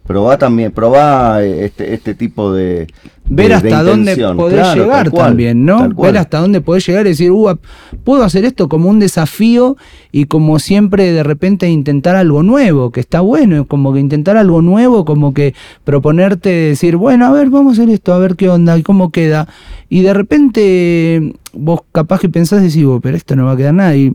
[0.08, 2.88] probá también, probá eh, este, este tipo de...
[3.30, 5.90] ver de- de hasta dónde podés Claro, llegar cual, también, ¿no?
[5.90, 7.58] Ver hasta dónde podés llegar y decir, "Uh,
[8.06, 9.76] puedo hacer esto como un desafío
[10.14, 14.62] y como siempre de repente intentar algo nuevo, que está bueno, como que intentar algo
[14.62, 15.54] nuevo, como que
[15.84, 19.12] proponerte decir, bueno, a ver, vamos a hacer esto, a ver qué onda y cómo
[19.12, 19.48] queda.
[19.90, 23.74] Y de repente vos capaz que pensás decís, "Oh, pero esto no va a quedar
[23.74, 23.96] nada.
[23.96, 24.14] Y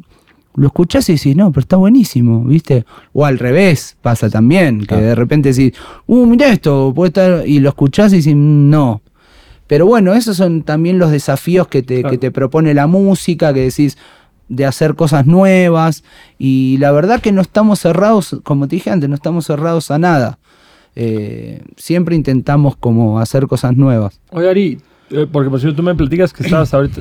[0.54, 2.84] lo escuchás y decís, no, pero está buenísimo, ¿viste?
[3.12, 5.02] O al revés, pasa también, que Claro.
[5.04, 5.72] de repente decís,
[6.06, 9.00] uh, mira esto, puede estar, y lo escuchás y decís, "Mm, no.
[9.66, 12.10] Pero bueno, esos son también los desafíos que te, Claro.
[12.10, 13.96] que te propone la música, que decís
[14.48, 16.04] de hacer cosas nuevas.
[16.38, 19.98] Y la verdad que no estamos cerrados, como te dije antes, no estamos cerrados a
[19.98, 20.38] nada.
[20.94, 24.20] Eh, siempre intentamos como hacer cosas nuevas.
[24.30, 24.78] Oye, Ari,
[25.10, 27.00] eh, porque por cierto tú me platicas que estabas ahorita,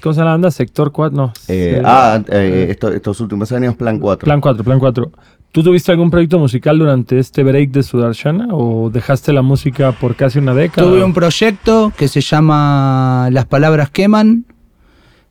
[0.00, 0.50] ¿cómo se llama la banda?
[0.50, 1.32] Sector 4, no.
[1.48, 4.24] Eh, eh, ah, eh, esto- estos últimos años, Plan 4.
[4.24, 5.10] Plan 4, Plan 4.
[5.52, 10.14] ¿Tú tuviste algún proyecto musical durante este break de Sudarshana o dejaste la música por
[10.14, 10.86] casi una década?
[10.88, 14.44] Tuve un proyecto que se llama Las Palabras Queman,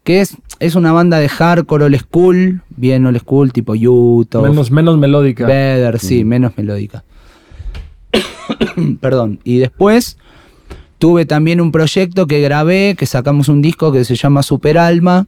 [0.04, 4.72] que es, es una banda de hardcore old school, bien old school, tipo Utah, menos,
[4.72, 5.46] menos melódica.
[5.46, 7.06] Better, sí, menos melódica.
[9.02, 9.40] Perdón.
[9.44, 10.18] Y después
[11.00, 15.28] tuve también un proyecto que grabé, que sacamos un disco que se llama Super Alma,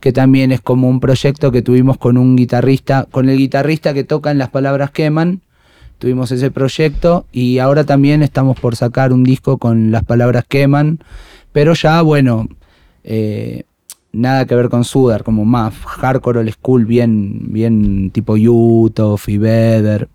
[0.00, 4.02] que también es como un proyecto que tuvimos con un guitarrista, con el guitarrista que
[4.02, 5.42] toca en Las Palabras Queman.
[5.98, 10.98] Tuvimos ese proyecto y ahora también estamos por sacar un disco con Las Palabras Queman,
[11.52, 12.48] pero ya, bueno,
[13.04, 13.64] eh,
[14.12, 20.08] nada que ver con Sudar, como más hardcore old school, bien, bien tipo Utah, y.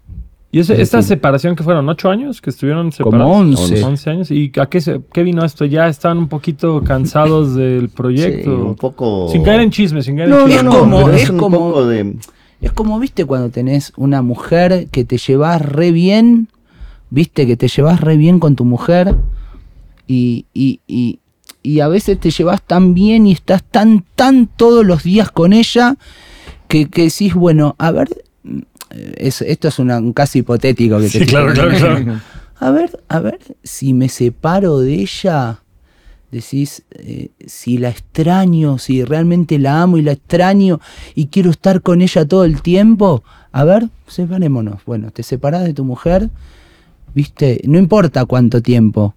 [0.52, 1.10] ¿Y ese- Sí, esta sí.
[1.10, 3.28] separación que fueron ocho años que estuvieron separados?
[3.28, 3.84] Como 11.
[3.84, 4.32] 11 años.
[4.32, 5.64] ¿Y a qué, se, qué vino esto?
[5.66, 8.56] ¿Ya estaban un poquito cansados del Sí, proyecto?
[8.66, 9.28] un poco...
[9.32, 10.64] Sin caer en chismes, sin caer No, en no, chismes.
[10.66, 12.16] no, como- pero es un como- poco de...
[12.62, 16.50] Es como, viste, cuando tenés una mujer que te llevas re bien,
[17.10, 19.16] viste, que te llevas re bien con tu mujer
[20.08, 21.20] y, y, y,
[21.64, 25.54] y a veces te llevas tan bien y estás tan, tan todos los días con
[25.54, 25.96] ella
[26.68, 28.10] que, que decís, bueno, a ver,
[29.18, 32.20] es- esto es una, un caso hipotético que te Sí, claro, claro.
[32.62, 35.60] A ver, a ver, si me separo de ella,
[36.30, 40.82] decís, eh, si la extraño, si realmente la amo y la extraño
[41.16, 43.24] y quiero estar con ella todo el tiempo,
[43.54, 44.84] a ver, separémonos.
[44.86, 46.30] Bueno, te separás de tu mujer,
[47.16, 49.16] viste, no importa cuánto tiempo.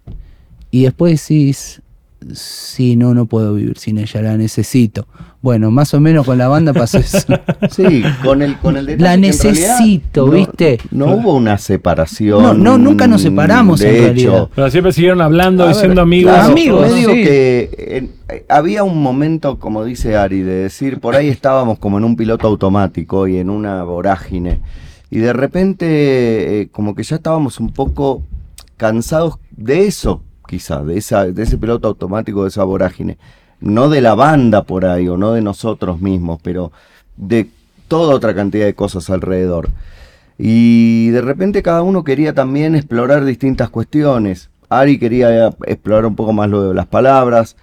[0.71, 1.81] Y después decís,
[2.33, 5.07] sí, no, no puedo vivir sin ella, la necesito.
[5.41, 7.17] Bueno, más o menos con la banda pasó eso.
[7.69, 10.79] Sí, con el, con el detalle La realidad necesito, no- ¿viste?
[10.91, 12.41] No hubo una separación.
[12.41, 14.29] No, no, nunca nos separamos, de en hecho.
[14.31, 14.49] realidad.
[14.55, 16.33] Pero siempre siguieron hablando A y ver, siendo amigos.
[16.33, 17.23] claro, Amigos, yo digo sí.
[17.23, 22.03] que eh, había un momento, como dice Ari, de decir, por ahí estábamos como en
[22.05, 24.61] un piloto automático y en una vorágine.
[25.11, 28.23] Y de repente, eh, como que ya estábamos un poco
[28.77, 33.17] cansados de eso, quizá, de, esa, de ese piloto automático, de esa vorágine.
[33.59, 36.71] No de la banda por ahí, o no de nosotros mismos, pero
[37.15, 37.47] de
[37.87, 39.69] toda otra cantidad de cosas alrededor.
[40.37, 44.49] Y de repente cada uno quería también explorar distintas cuestiones.
[44.69, 47.55] Ari quería explorar un poco más lo de las palabras.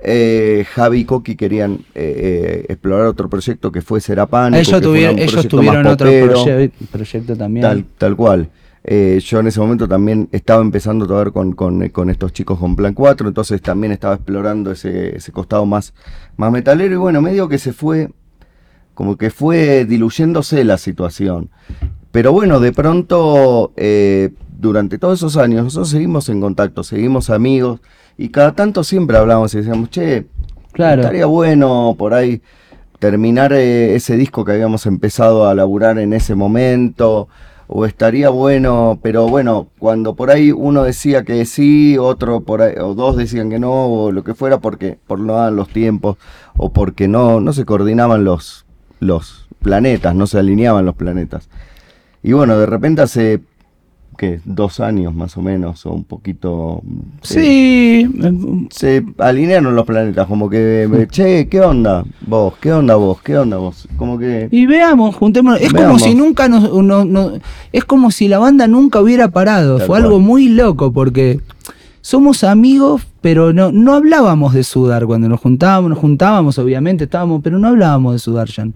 [0.00, 4.60] eh, Javi y Coqui querían eh, eh, explorar otro proyecto que fue Serapánico.
[4.60, 7.62] ellos tuvieron, ellos proyecto tuvieron otro proye- proyecto también.
[7.62, 8.48] Tal, tal cual.
[8.84, 12.58] Eh, yo en ese momento también estaba empezando a tocar con, con, con estos chicos
[12.58, 15.92] con Plan 4, entonces también estaba explorando ese, ese costado más,
[16.36, 18.10] más metalero y bueno, medio que se fue,
[18.94, 21.50] como que fue diluyéndose la situación.
[22.12, 27.80] Pero bueno, de pronto, eh, durante todos esos años, nosotros seguimos en contacto, seguimos amigos
[28.16, 30.26] y cada tanto siempre hablamos y decíamos, che,
[30.72, 31.00] Claro.
[31.02, 32.40] estaría bueno por ahí
[33.00, 37.28] terminar eh, ese disco que habíamos empezado a laburar en ese momento
[37.68, 42.74] o estaría bueno, pero bueno, cuando por ahí uno decía que sí, otro por ahí,
[42.80, 46.16] o dos decían que no, o lo que fuera, porque por no los tiempos,
[46.56, 48.64] o porque no, no se coordinaban los,
[49.00, 51.50] los planetas, no se alineaban los planetas.
[52.22, 53.40] Y bueno, de repente hace
[54.18, 54.40] ¿qué?
[54.44, 56.82] Dos años más o menos, o un poquito.
[56.84, 62.54] eh, Sí, Se alinearon los planetas, como que, eh, che, ¿qué onda vos?
[62.60, 63.22] ¿Qué onda vos?
[63.22, 63.88] ¿Qué onda vos?
[63.96, 64.48] Como que.
[64.50, 65.60] y veamos, juntémonos.
[65.62, 67.32] Es como si nunca nos, no- no-
[67.72, 69.78] es como si la banda nunca hubiera parado.
[69.78, 70.02] Tal Fue cual.
[70.04, 71.40] algo muy loco porque
[72.02, 77.40] somos amigos, pero no, no hablábamos de Sudar cuando nos juntábamos, nos juntábamos, obviamente, estábamos,
[77.42, 78.74] pero no hablábamos de Sudarshan.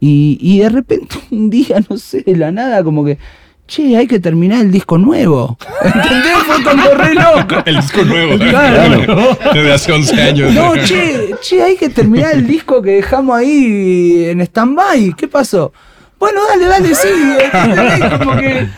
[0.00, 3.18] Y, y de repente un día, no sé, de la nada, como que,
[3.66, 5.58] che, hay que terminar el disco nuevo.
[5.82, 6.36] ¿Entendés?
[6.46, 7.62] Fue como re loco.
[7.64, 8.38] El disco nuevo.
[8.38, 9.38] Claro.
[9.54, 10.54] Desde hace 11 años.
[10.54, 15.14] No, che, che, hay que terminar el disco que dejamos ahí en stand-by.
[15.16, 15.72] ¿Qué pasó?
[16.18, 17.08] Bueno, dale, dale, sí.
[17.52, 18.18] ¿entendés?
[18.18, 18.68] Como que-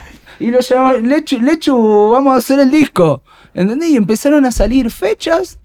[0.41, 3.23] y lo llamamos, Lechu, Lechu, vamos a hacer el disco.
[3.55, 3.91] ¿Entendés?
[3.91, 5.59] Y empezaron a salir fechas.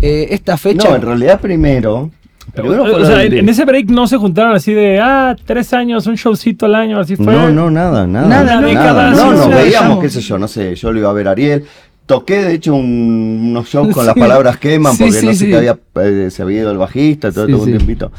[0.00, 0.88] Eh, esta fecha.
[0.88, 2.10] No, en realidad primero.
[2.54, 5.36] Primero fue o lo sea, del- en, ese break no se juntaron así de, ah,
[5.44, 7.26] tres años, un showcito al año, así fue.
[7.26, 8.26] No, no, nada, nada.
[8.28, 9.10] Nada, no, nada.
[9.10, 11.64] no, No, veíamos, qué sé yo, no sé, yo lo iba a ver a Ariel.
[12.06, 14.20] Toqué, de hecho, un- unos shows con las Sí.
[14.20, 15.46] palabras queman, Sí, porque sí, no sé sí.
[15.50, 17.72] que había, eh, se había ido el bajista, todo, Sí, todo un sí.
[17.76, 18.10] tiempito.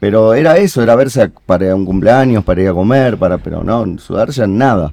[0.00, 3.64] Pero era eso, era verse a- para un cumpleaños, para ir a comer, para, pero
[3.64, 4.92] no, sudar ya nada.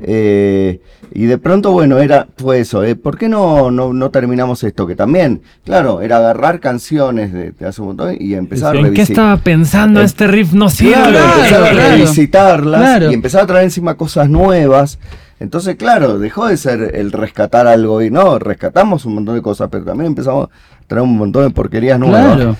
[0.00, 0.80] Eh,
[1.12, 4.86] y de pronto, bueno, era, fue eso, eh, ¿por qué no, no, no terminamos esto?
[4.86, 8.94] Que también, claro, era agarrar canciones de, de hace un montón y empezar a ¿En
[8.94, 10.52] qué estaba pensando Eh, este riff?
[10.52, 10.92] No sirve.
[10.92, 13.10] Claro, Claro, empezar a revisitarlas Claro.
[13.10, 14.98] y empezar a traer encima cosas nuevas.
[15.40, 19.68] Entonces, claro, dejó de ser el rescatar algo y no, rescatamos un montón de cosas,
[19.70, 22.36] pero también empezamos a traer un montón de porquerías nuevas.
[22.36, 22.56] Claro.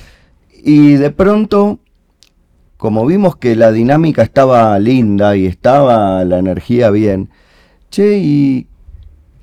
[0.62, 1.78] Y de pronto,
[2.78, 7.28] como vimos que la dinámica estaba linda y estaba la energía bien,
[7.90, 8.68] che, y,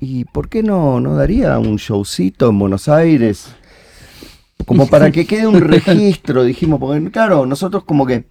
[0.00, 3.54] y ¿por qué no, no daría un showcito en Buenos Aires?
[4.64, 8.24] Como para que quede un registro, dijimos, porque claro, nosotros como que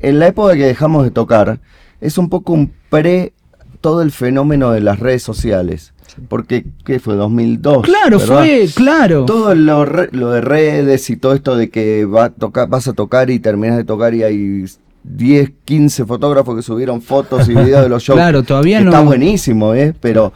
[0.00, 1.60] en la época que dejamos de tocar,
[2.00, 3.34] es un poco un pre
[3.82, 5.91] todo el fenómeno de las redes sociales.
[6.28, 7.14] Porque, ¿qué fue?
[7.16, 7.82] 2002.
[7.84, 8.38] Claro, ¿verdad?
[8.38, 9.24] fue, claro.
[9.24, 12.86] Todo lo, re- lo de redes y todo esto de que va a tocar, vas
[12.88, 14.64] a tocar y terminas de tocar y hay
[15.04, 18.16] 10, 15 fotógrafos que subieron fotos y videos de los shows.
[18.16, 18.90] Claro, todavía no.
[18.90, 19.94] Está buenísimo, ¿eh?
[20.00, 20.32] Pero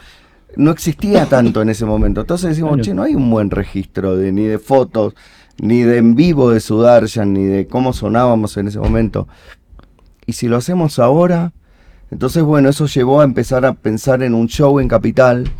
[0.56, 2.22] no existía tanto en ese momento.
[2.22, 2.82] Entonces decimos, Claro.
[2.84, 5.14] che, no hay un buen registro de, ni de fotos,
[5.60, 9.28] ni de en vivo de Sudarshan, ni de cómo sonábamos en ese momento.
[10.26, 11.52] Y si lo hacemos ahora,
[12.10, 15.50] entonces bueno, eso llevó a empezar a pensar en un show en Capital,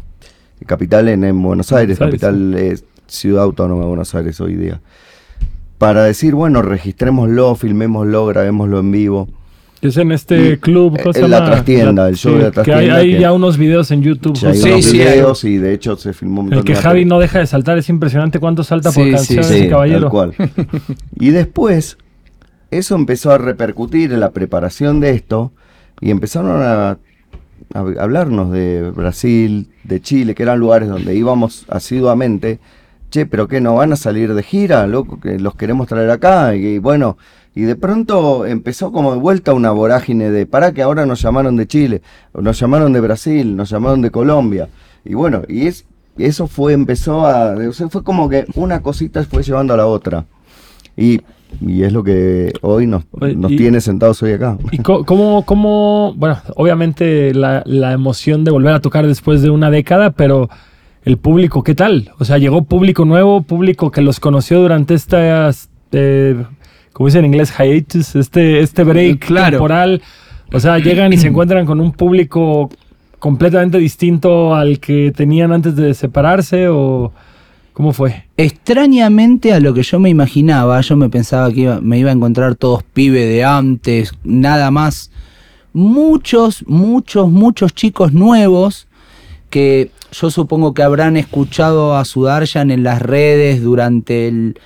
[0.64, 4.54] Capital en, en Buenos Aires, Buenos Aires, Capital es Ciudad Autónoma de Buenos Aires hoy
[4.54, 4.80] día.
[5.78, 9.28] Para decir, bueno, registrémoslo, filmémoslo, grabémoslo en vivo.
[9.80, 10.96] Que es en este Y, club.
[10.96, 13.20] eh, ¿cómo se en la trastienda, el show de la Que hay, trastienda hay que-
[13.20, 14.34] ya unos videos en YouTube.
[14.34, 14.56] Ya hay.
[14.56, 15.52] Sí, unos sí, hay.
[15.52, 18.40] y de hecho se filmó un El que Javi no deja de saltar, es impresionante
[18.40, 20.00] cuánto salta por Sí, canción sí, ese caballero.
[20.00, 20.34] tal cual.
[21.20, 21.98] Y después,
[22.70, 25.52] eso empezó a repercutir en la preparación de esto
[26.00, 26.96] y empezaron a,
[27.74, 32.60] hablarnos de Brasil, de Chile, que eran lugares donde íbamos asiduamente.
[33.10, 36.54] Che, pero que no van a salir de gira, loco, que los queremos traer acá.
[36.56, 37.16] Y, bueno,
[37.54, 41.56] y de pronto empezó como de vuelta una vorágine de, para que ahora nos llamaron
[41.56, 42.02] de Chile,
[42.34, 44.68] nos llamaron de Brasil, nos llamaron de Colombia.
[45.04, 45.86] Y bueno, y es,
[46.18, 49.86] eso fue, empezó a, o sea, fue como que una cosita fue llevando a la
[49.86, 50.26] otra.
[50.96, 51.20] Y,
[51.60, 53.04] y es lo que hoy nos,
[53.36, 54.58] nos y- tiene sentados hoy acá.
[54.72, 59.70] ¿Y cómo, cómo, bueno, obviamente la, la emoción de volver a tocar después de una
[59.70, 60.48] década, pero
[61.04, 62.10] el público, ¿qué tal?
[62.18, 66.42] O sea, llegó público nuevo, público que los conoció durante estas, eh,
[66.92, 69.50] como dicen en inglés, hiatus, este, este break Claro.
[69.58, 70.02] temporal.
[70.52, 72.70] O sea, llegan y se encuentran con un público
[73.18, 77.12] completamente distinto al que tenían antes de separarse o
[77.76, 78.24] cómo fue.
[78.38, 82.14] Extrañamente a lo que yo me imaginaba, yo me pensaba que iba- me iba a
[82.14, 85.10] encontrar todos pibes de antes, nada más.
[85.74, 88.88] Muchos, muchos, muchos chicos nuevos
[89.50, 94.58] que yo supongo que habrán escuchado a Sudarshan en las redes durante el,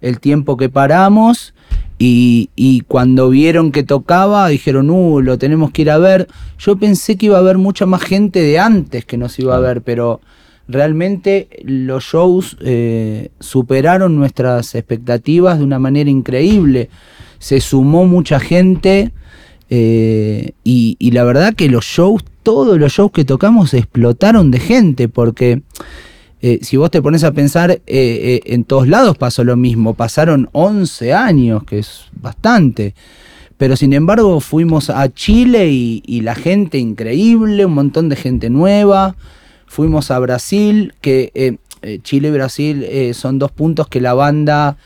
[0.00, 1.54] el tiempo que paramos
[2.00, 6.26] y, y cuando vieron que tocaba dijeron, uh, lo tenemos que ir a ver.
[6.58, 9.60] Yo pensé que iba a haber mucha más gente de antes que nos iba a
[9.60, 10.20] ver, pero
[10.68, 16.90] realmente los shows eh, superaron nuestras expectativas de una manera increíble.
[17.38, 19.12] Se sumó mucha gente
[19.70, 25.08] eh, y, la verdad que los shows, todos los shows que tocamos explotaron de gente
[25.08, 25.62] porque
[26.42, 29.94] eh, si vos te pones a pensar, en todos lados pasó lo mismo.
[29.94, 32.94] Pasaron 11 años, que es bastante.
[33.56, 38.50] Pero sin embargo fuimos a Chile y, y la gente increíble, un montón de gente
[38.50, 39.16] nueva.
[39.76, 44.14] Fuimos a Brasil, que eh, eh, Chile y Brasil eh, son dos puntos que la
[44.14, 44.78] banda,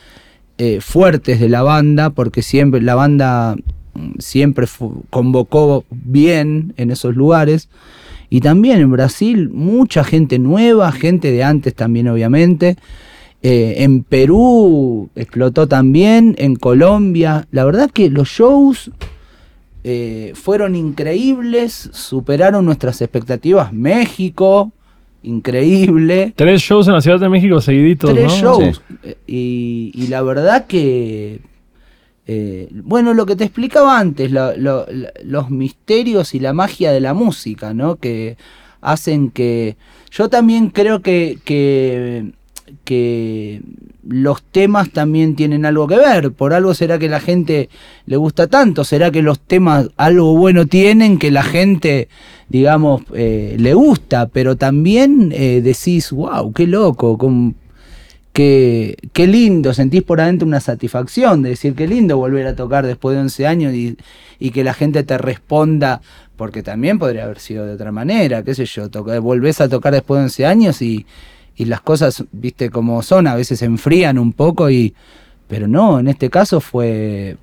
[0.80, 3.54] fuertes de la banda, porque siempre la banda
[3.94, 4.66] mm, siempre
[5.08, 7.68] convocó bien en esos lugares.
[8.30, 12.76] Y también en Brasil mucha gente nueva, gente de antes también obviamente.
[13.42, 17.46] En Perú explotó también, en Colombia.
[17.52, 18.90] La verdad que los shows
[20.34, 23.72] fueron increíbles, superaron nuestras expectativas.
[23.72, 24.72] México,
[25.22, 26.32] increíble.
[26.36, 28.58] Tres shows en la Ciudad de México seguiditos, Tres ¿no?
[28.60, 28.82] shows.
[29.02, 31.40] Eh, Y, y la verdad que...
[32.26, 36.92] eh, bueno, lo que te explicaba antes, lo- lo- la- los misterios y la magia
[36.92, 37.96] de la música, ¿no?
[37.96, 38.36] Que
[38.80, 39.76] hacen que...
[40.10, 42.32] Yo también creo que, que,
[42.84, 43.62] que
[44.08, 46.32] los temas también tienen algo que ver.
[46.32, 47.68] Por algo será que la gente
[48.06, 48.82] le gusta tanto.
[48.84, 52.08] Será que los temas algo bueno tienen que la gente,
[52.50, 54.26] digamos, eh, le gusta.
[54.28, 57.16] Pero también eh, decís, wow, qué loco.
[57.16, 57.54] con-
[58.32, 62.86] Qué, qué lindo, sentís por adentro una satisfacción de decir qué lindo volver a tocar
[62.86, 63.96] después de 11 años y,
[64.38, 66.00] y que la gente te responda,
[66.36, 69.92] porque también podría haber sido de otra manera, qué sé yo, toca- volvés a tocar
[69.92, 71.06] después de 11 años y,
[71.56, 74.94] y las cosas, viste como son, a veces se enfrían un poco y...
[75.50, 77.36] Pero no, en este caso fue,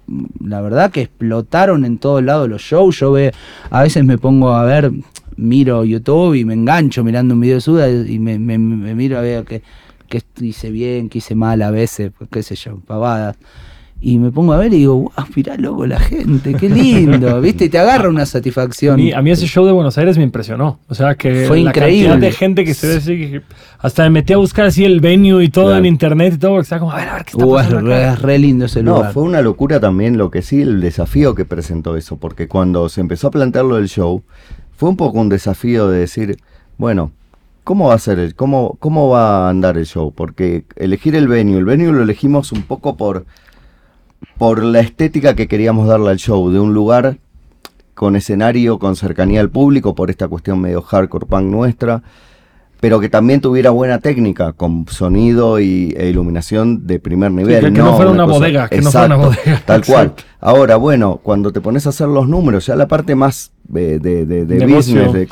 [0.43, 3.33] la verdad que explotaron en todos lados los shows, yo ve,
[3.69, 4.91] a veces me pongo a ver,
[5.35, 9.17] miro YouTube y me engancho mirando un video de Suda y me, me- me miro
[9.17, 9.61] a ver que,
[10.07, 13.35] que hice bien, que hice mal a veces, pues, qué sé yo, pavadas.
[13.99, 17.65] Y me pongo a ver y digo, wow, mirá loco la gente, qué lindo, ¿viste?
[17.65, 18.95] Y te agarra una satisfacción.
[18.97, 20.79] mí, a mí ese show de Buenos Aires me impresionó.
[20.87, 22.09] O sea, que Fue la increíble.
[22.09, 23.41] cantidad de gente que se ve así, que
[23.79, 25.79] hasta me metí a buscar así el venue y todo Claro.
[25.79, 27.63] en internet y todo, porque estaba como, a ver, a ver qué está Uh, es,
[27.65, 28.13] pasando re, acá?
[28.13, 29.13] es re lindo ese No, lugar.
[29.13, 33.01] fue una locura también lo que sí, el desafío que presentó eso, porque cuando se
[33.01, 34.21] empezó a plantear lo del show,
[34.75, 36.37] fue un poco un desafío de decir,
[36.77, 37.11] bueno,
[37.63, 40.13] ¿cómo va a ser el, cómo, cómo va a andar el show?
[40.15, 43.25] Porque elegir el venue, el venue lo elegimos un poco por,
[44.38, 47.18] por la estética que queríamos darle al show, de un lugar
[47.93, 52.03] con escenario, con cercanía al público, por esta cuestión medio hardcore punk nuestra,
[52.80, 57.55] pero que también tuviera buena técnica, con sonido y, e iluminación de primer nivel.
[57.59, 59.61] que- que no fuera una bodega, que no fuera una bodega.
[59.65, 60.13] Tal cual.
[60.39, 64.28] Ahora, bueno, cuando te pones a hacer los números, ya la parte más eh, de,
[64.28, 65.28] de, de Negocio, business, de sí.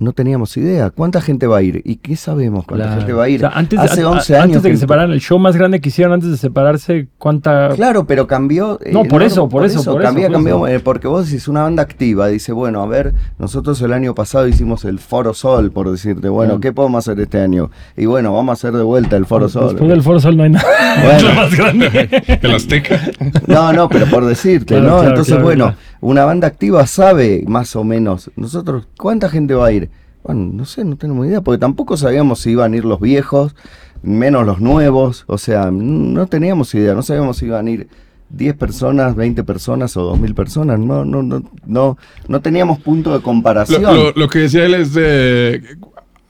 [0.00, 0.90] No teníamos idea.
[0.90, 1.80] ¿Cuánta gente va a ir?
[1.84, 3.00] ¿Y qué sabemos cuánta Claro.
[3.00, 3.44] gente va a ir?
[3.44, 4.44] O sea, antes, Hace a- a- 11 años.
[4.46, 7.06] antes de que que- se separaran, el show más grande que hicieron antes de separarse,
[7.18, 7.68] ¿cuánta...?
[7.76, 8.78] Claro, pero cambió.
[8.82, 10.76] eh, No, por eso, por eso, por eso, cambió, por cambió, eso.
[10.76, 14.48] eh, porque vos decís una banda activa, dice, bueno, a ver, nosotros el año pasado
[14.48, 16.60] hicimos el Foro Sol, por decirte, bueno, Mm.
[16.60, 17.70] ¿qué podemos hacer este año?
[17.96, 19.68] Y bueno, vamos a hacer de vuelta el Foro Sol.
[19.70, 20.64] Después del Foro Sol no hay nada.
[21.04, 21.10] Bueno.
[21.20, 21.90] Es lo más grande.
[22.42, 23.00] El Azteca.
[23.46, 24.92] No, no, pero por decirte, Claro, ¿no?
[24.94, 25.78] claro, Entonces, claro, bueno, claro.
[26.00, 28.30] Una banda activa sabe más o menos.
[28.36, 29.90] Nosotros, ¿cuánta gente va a ir?
[30.22, 33.54] Bueno, no sé, no tenemos idea, porque tampoco sabíamos si iban a ir los viejos,
[34.02, 35.24] menos los nuevos.
[35.26, 37.88] O sea, no teníamos idea, no sabíamos si iban a ir
[38.28, 40.78] 10 personas, 20 personas o 2000 personas.
[40.78, 41.98] No, no, no, no,
[42.28, 43.82] no teníamos punto de comparación.
[44.14, 45.62] lo- que decía él es de.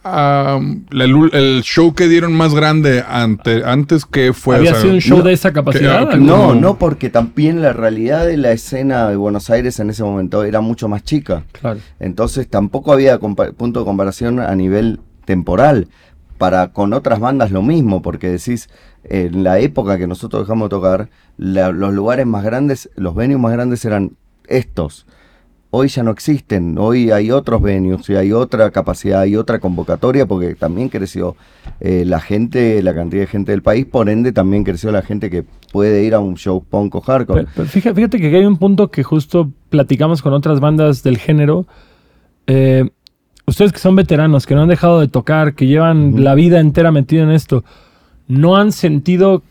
[0.03, 4.57] La lu- el show que dieron más grande ante, antes que fue.
[4.57, 6.09] Había o sea, sido un show no, de esa capacidad.
[6.09, 10.03] que- No, no, porque también la realidad de la escena de Buenos Aires en ese
[10.03, 11.45] momento era mucho más chica.
[11.53, 11.81] Claro.
[11.99, 15.89] Entonces tampoco había punto de comparación a nivel temporal.
[16.39, 18.71] Para con otras bandas lo mismo, porque decís,
[19.05, 23.39] en la época que nosotros dejamos de tocar, la- los lugares más grandes, los venues
[23.39, 24.13] más grandes eran
[24.49, 25.07] estos.
[25.73, 30.27] Hoy ya no existen, hoy hay otros venues y hay otra capacidad, hay otra convocatoria,
[30.27, 31.37] porque también creció
[31.79, 35.31] eh, la gente, la cantidad de gente del país, por ende también creció la gente
[35.31, 37.43] que puede ir a un show punk o hardcore.
[37.43, 41.19] Pero- pero fíjate, fíjate que hay un punto que justo platicamos con otras bandas del
[41.19, 41.67] género.
[42.49, 42.91] Eh,
[43.47, 46.91] ustedes que son veteranos, que no han dejado de tocar, que llevan la vida entera
[46.91, 47.63] metido en esto,
[48.27, 49.43] ¿no han sentido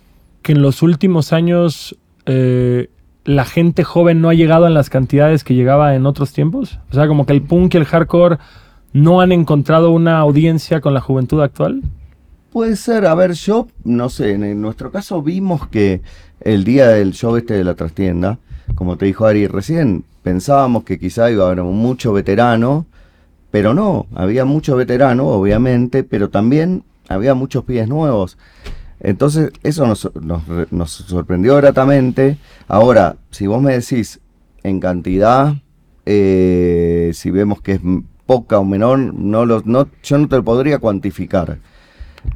[0.42, 1.96] que en los últimos años
[2.26, 2.90] eh,
[3.30, 6.80] la gente joven no ha llegado en las cantidades que llegaba en otros tiempos?
[6.90, 8.40] O sea, como que el punk y el hardcore
[8.92, 11.84] no han encontrado una audiencia con la juventud actual.
[12.52, 16.02] Puede ser, a ver, yo no sé, en, nuestro caso vimos que
[16.42, 18.40] el día del show este de la trastienda,
[18.74, 22.88] como te dijo Ari recién, pensábamos que quizá iba a haber mucho veterano,
[23.52, 28.40] pero no, había mucho veterano, obviamente, pero también había muchos pies nuevos.
[29.00, 32.38] Entonces, eso nos, nos, re- nos sorprendió gratamente.
[32.68, 34.20] Ahora, si vos me decís
[34.64, 35.54] en cantidad,
[36.06, 37.82] eh, si vemos que es
[38.26, 41.60] poca o menor, no lo, no, yo no te lo podría cuantificar.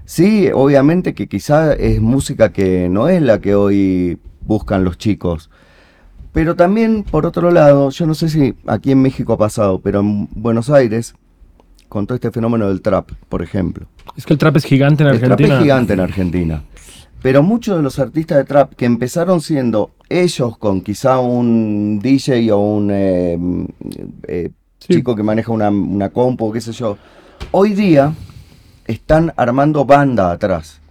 [0.05, 5.49] Sí, obviamente que quizá es música que no es la que hoy buscan los chicos.
[6.31, 9.99] Pero también, por otro lado, yo no sé si aquí en México ha pasado, pero
[9.99, 11.13] en Buenos Aires,
[11.93, 13.85] con todo este fenómeno del trap, por ejemplo.
[14.17, 15.37] Es que el trap es gigante en El Argentina.
[15.47, 16.63] trap es gigante en Argentina.
[17.21, 22.51] Pero muchos de los artistas de trap que empezaron siendo ellos con quizá un DJ
[22.51, 23.37] o un eh,
[24.27, 24.95] eh, Sí.
[24.95, 26.97] chico que maneja una, una compu, qué sé yo,
[27.51, 28.13] hoy día
[28.85, 30.81] están armando banda atrás.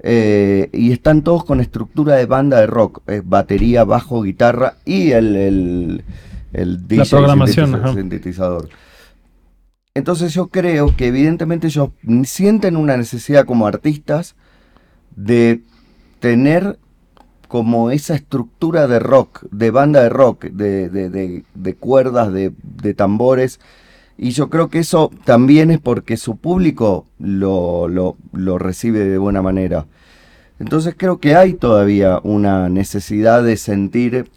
[0.00, 5.10] Eh, y están todos con estructura de banda de rock, eh, batería, bajo, guitarra y
[5.10, 6.04] el, el,
[6.52, 8.68] el DJ programación, sintetiza- ajá.
[9.98, 11.90] Entonces yo creo que evidentemente ellos
[12.24, 14.36] sienten una necesidad como artistas
[15.16, 15.62] de
[16.20, 16.78] tener
[17.48, 22.52] como esa estructura de rock, de banda de rock, de, de- de- de cuerdas, de,
[22.62, 23.58] de tambores.
[24.16, 29.18] Y yo creo que eso también es porque su público lo, lo- lo recibe de
[29.18, 29.86] buena manera.
[30.60, 34.30] Entonces creo que hay todavía una necesidad de sentir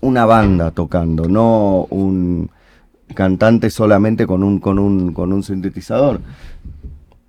[0.00, 2.50] una banda tocando, no un
[3.14, 6.20] cantante solamente con un, con un, con un sintetizador.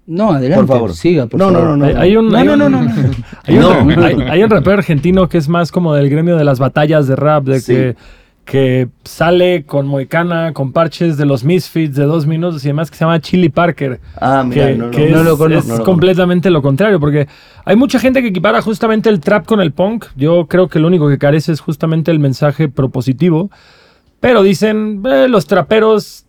[0.08, 0.66] No, adelante.
[0.66, 0.94] Por favor.
[0.94, 1.78] Siga, por No, no, favor.
[1.78, 2.92] no, Hay, hay un, No, hay no, un- no, no, no.
[3.46, 6.58] Hay, un, hay- hay un rapero argentino que es más como del gremio de las
[6.60, 7.74] batallas de rap, de Sí.
[7.74, 7.96] que,
[8.46, 12.98] que sale con moicana, con parches de los Misfits de dos minutos y demás, que
[12.98, 14.00] se llama Chili Parker.
[14.20, 15.60] Ah, mira, que, no, no, que no es, lo conozco.
[15.60, 17.28] es No lo completamente lo contrario, porque
[17.66, 20.06] hay mucha gente que equipara justamente el trap con el punk.
[20.16, 23.52] Yo creo que lo único que carece es justamente el mensaje propositivo.
[24.20, 26.26] Pero dicen, "Eh, los traperos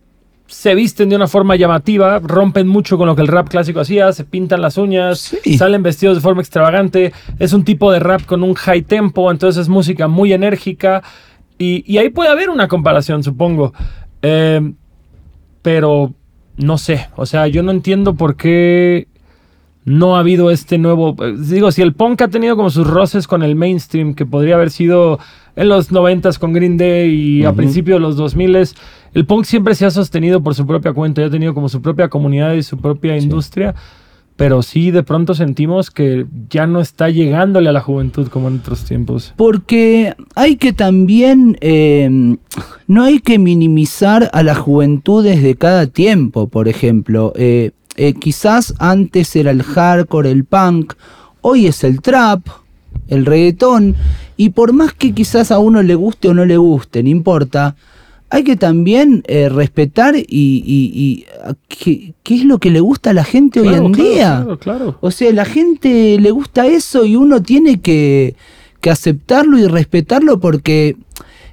[0.47, 4.11] se visten de una forma llamativa, rompen mucho con lo que el rap clásico hacía,
[4.11, 5.57] se pintan las uñas, Sí.
[5.57, 9.61] salen vestidos de forma extravagante, es un tipo de rap con un high tempo, entonces
[9.61, 11.03] es música muy enérgica
[11.57, 13.73] y, y ahí puede haber una comparación, supongo.
[14.21, 14.73] Eh,
[15.61, 16.13] pero
[16.57, 19.07] no sé, o sea, yo no entiendo por qué
[19.85, 21.15] no ha habido este nuevo...
[21.23, 24.55] eh, Digo, si el punk ha tenido como sus roces con el mainstream, que podría
[24.55, 25.19] haber sido
[25.55, 28.55] en los 90 con Green Day y a principios de los 2000
[29.13, 31.81] el punk siempre se ha sostenido por su propia cuenta y ha tenido como su
[31.81, 33.75] propia comunidad y su propia industria.
[34.37, 38.59] Pero sí, de pronto sentimos que ya no está llegándole a la juventud como en
[38.59, 39.33] otros tiempos.
[39.35, 42.37] Porque hay que también, eh,
[42.87, 47.33] no hay que minimizar a las juventudes de cada tiempo, por ejemplo.
[47.35, 50.93] Eh, eh, quizás antes era el hardcore, el punk,
[51.41, 52.41] hoy es el trap,
[53.07, 53.95] el reggaetón,
[54.37, 57.75] y por más que quizás a uno le guste o no le guste, no importa,
[58.29, 60.63] hay que también eh, respetar y, y-
[60.93, 64.09] y, ah, qué, qué es lo que le gusta a la gente hoy en claro,
[64.09, 64.35] día.
[64.37, 64.97] Claro, claro.
[65.01, 68.35] O sea, la gente le gusta eso y uno tiene que,
[68.79, 70.95] que aceptarlo y respetarlo porque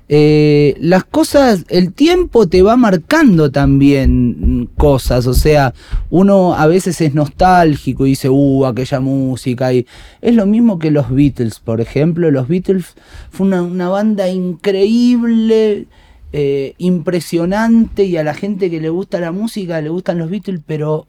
[0.09, 5.27] eh, las cosas, el tiempo te va marcando también cosas.
[5.27, 5.75] O sea,
[6.11, 9.73] uno a veces es nostálgico y dice, uh, aquella música.
[9.73, 9.87] Y
[10.21, 12.31] es lo mismo que los Beatles, por ejemplo.
[12.31, 12.95] Los Beatles
[13.31, 15.87] fue una, una banda increíble.
[16.33, 20.61] eh, impresionante y a la gente que le gusta la música le gustan los Beatles,
[20.67, 21.07] pero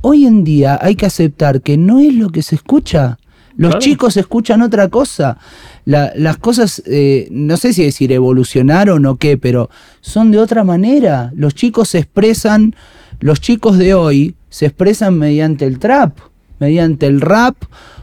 [0.00, 3.18] hoy en día hay que aceptar que no es lo que se escucha.
[3.56, 3.80] Los Claro.
[3.80, 5.38] chicos escuchan otra cosa.
[5.84, 10.62] La- las cosas, eh, no sé si decir evolucionaron o qué, pero son de otra
[10.64, 11.30] manera.
[11.34, 12.74] Los chicos se expresan,
[13.20, 16.18] los chicos de hoy se expresan mediante el trap,
[16.58, 17.56] mediante el rap,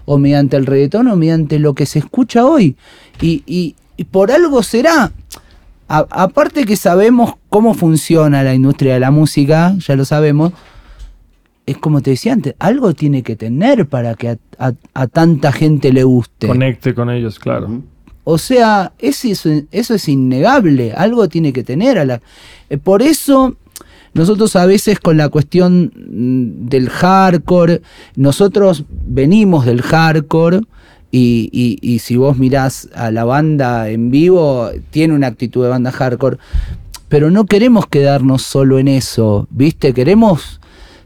[0.06, 2.76] o mediante el reggaetón, o mediante lo que se escucha hoy.
[3.22, 5.12] Y, y- y por algo será.
[5.88, 10.52] A- aparte que sabemos cómo funciona la industria de la música, ya lo sabemos,
[11.66, 15.52] es como te decía antes, algo tiene que tener para que a, a- a tanta
[15.52, 16.48] gente le guste.
[16.48, 17.82] Conecte con ellos, claro.
[18.26, 21.98] O sea, es eso, eso es innegable, algo tiene que tener.
[21.98, 22.22] A la,
[22.70, 23.56] eh, por eso
[24.14, 27.82] nosotros a veces con la cuestión mm, del hardcore,
[28.16, 30.62] nosotros venimos del hardcore
[31.12, 35.70] y, y- y si vos mirás a la banda en vivo, tiene una actitud de
[35.70, 36.38] banda hardcore,
[37.10, 39.94] pero no queremos quedarnos solo en eso, ¿viste?
[39.94, 40.60] Queremos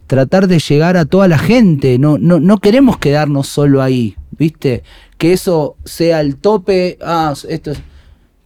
[0.07, 4.83] tratar de llegar a toda la gente, no, no, no queremos quedarnos solo ahí, ¿viste?
[5.17, 7.81] Que eso sea el tope, ah, esto es-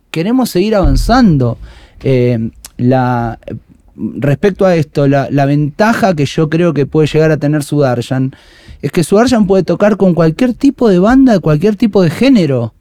[0.10, 1.58] Queremos seguir avanzando.
[2.04, 2.50] Eh,
[3.96, 8.36] respecto a esto, la, ventaja que yo creo que puede llegar a tener Sudarshan
[8.82, 12.74] es que Sudarshan puede tocar con cualquier tipo de banda, de cualquier tipo de género.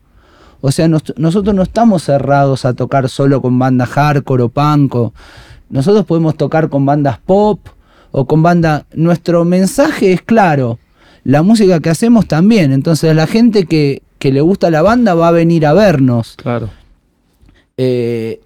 [0.61, 4.94] O sea, nos- nosotros no estamos cerrados a tocar solo con bandas hardcore o punk.
[5.69, 7.61] nosotros podemos tocar con bandas pop
[8.12, 8.87] o con banda.
[8.95, 10.78] Nuestro mensaje es claro.
[11.24, 12.73] La música que hacemos también.
[12.73, 16.35] Entonces la gente que, que le gusta la banda va a venir a vernos.
[16.37, 16.70] Claro.
[17.77, 18.41] Eh,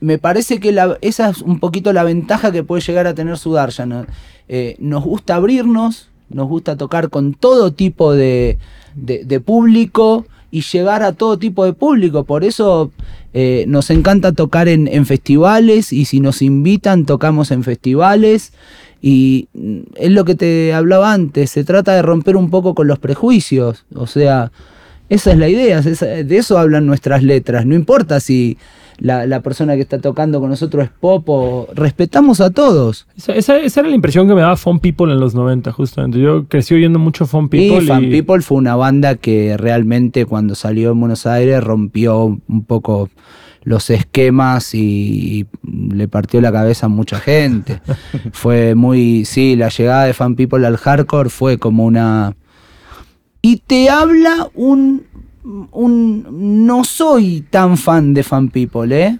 [0.00, 3.38] me parece que la- esa es un poquito la ventaja que puede llegar a tener
[3.38, 3.88] Sudarshan.
[3.88, 4.06] ¿no?
[4.48, 8.58] Eh, nos gusta abrirnos, nos gusta tocar con todo tipo de,
[8.94, 12.24] de- de público y llegar a todo tipo de público.
[12.24, 12.90] Por eso
[13.34, 18.52] eh, nos encanta tocar en, en festivales y si nos invitan tocamos en festivales.
[19.02, 19.48] Y
[19.94, 23.84] es lo que te hablaba antes, se trata de romper un poco con los prejuicios.
[23.94, 24.50] O sea,
[25.08, 27.66] esa es la idea, de eso hablan nuestras letras.
[27.66, 28.56] No importa si
[28.98, 31.68] la, la persona que está tocando con nosotros es pop o...
[31.74, 33.06] Respetamos a todos.
[33.16, 36.18] Esa, esa- esa era la impresión que me daba Fun People en los 90, justamente.
[36.18, 37.84] Yo crecí oyendo mucho Fun People.
[37.84, 42.64] y Fan People fue una banda que realmente cuando salió en Buenos Aires rompió un
[42.66, 43.10] poco
[43.66, 45.46] los esquemas y, y
[45.92, 47.82] le partió la cabeza a mucha gente.
[48.32, 52.34] fue muy, sí, la llegada de Fan People al hardcore fue como una...
[53.42, 55.04] Y te habla un...
[55.72, 59.18] un no soy tan fan de Fan People, ¿eh?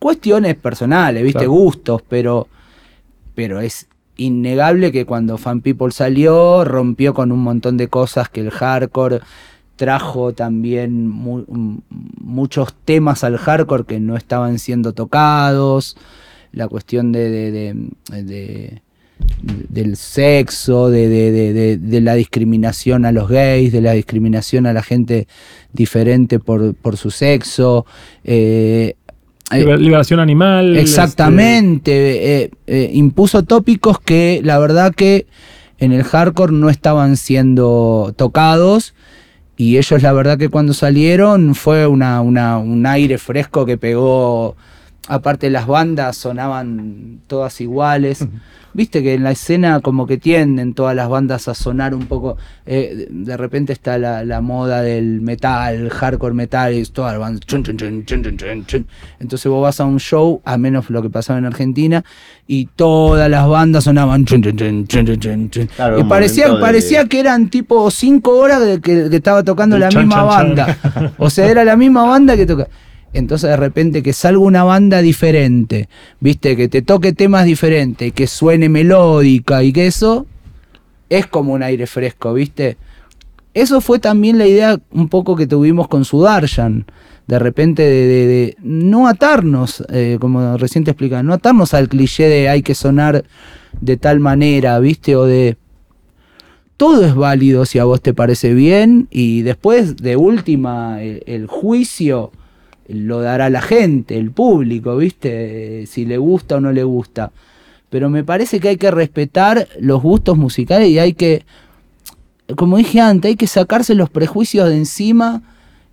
[0.00, 1.38] Cuestiones personales, ¿viste?
[1.38, 1.52] Claro.
[1.52, 2.48] Gustos, pero
[3.34, 8.40] pero es innegable que cuando Fan People salió rompió con un montón de cosas que
[8.40, 9.20] el hardcore
[9.76, 11.44] trajo también mu-
[12.20, 15.96] muchos temas al hardcore que no estaban siendo tocados,
[16.52, 18.82] la cuestión de, de- de- de-
[19.42, 25.26] del sexo, de, la discriminación a los gays, de la discriminación a la gente
[25.72, 27.86] diferente por, por su sexo.
[28.24, 28.94] eh,
[29.50, 30.76] Liber- Liberación animal.
[30.76, 35.26] Exactamente, eh, eh, impuso tópicos que la verdad que
[35.78, 38.94] en el hardcore no estaban siendo tocados
[39.70, 44.56] y ellos la verdad que cuando salieron fue una, una- un aire fresco que pegó,
[45.08, 48.26] aparte las bandas sonaban todas iguales.
[48.76, 52.36] Viste que en la escena como que tienden todas las bandas a sonar un poco,
[52.66, 57.40] eh, de- repente está la, la moda del metal, hardcore metal, y todas las bandas,
[57.46, 58.86] chun, chun, chun, chun, chun, chun, chun.
[59.20, 62.04] entonces vos vas a un show, a menos lo que pasaba en Argentina,
[62.48, 65.66] y todas las bandas sonaban chun, chun, chun, chun, chun, chun, chun.
[65.76, 69.78] Claro, y parecía, de- parecía que eran tipo cinco horas de que, que estaba tocando
[69.78, 71.12] la misma banda.
[71.18, 72.66] O sea, era la misma banda que toca.
[73.14, 75.88] Entonces de repente que salga una banda diferente,
[76.20, 80.26] viste, que te toque temas diferentes, que suene melódica y que eso
[81.08, 82.76] es como un aire fresco, viste.
[83.54, 86.86] Eso fue también la idea un poco que tuvimos con Sudarshan.
[87.28, 92.28] De repente de, de- no atarnos, eh, como recién te explicaba, no atarnos al cliché
[92.28, 93.24] de hay que sonar
[93.80, 95.56] de tal manera, viste, o de
[96.76, 102.32] todo es válido si a vos te parece bien y después de última el juicio
[102.88, 105.86] lo dará la gente, el público, ¿viste?
[105.86, 107.32] Si le gusta o no le gusta.
[107.90, 111.44] Pero me parece que hay que respetar los gustos musicales y hay que,
[112.56, 115.42] como dije antes, hay que sacarse los prejuicios de encima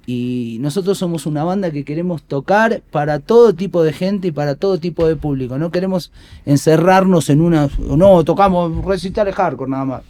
[0.05, 4.55] y nosotros somos una banda que queremos tocar para todo tipo de gente y para
[4.55, 5.57] todo tipo de público.
[5.57, 6.11] No queremos
[6.45, 7.69] encerrarnos en una...
[7.79, 10.01] No, tocamos recitales hardcore nada más.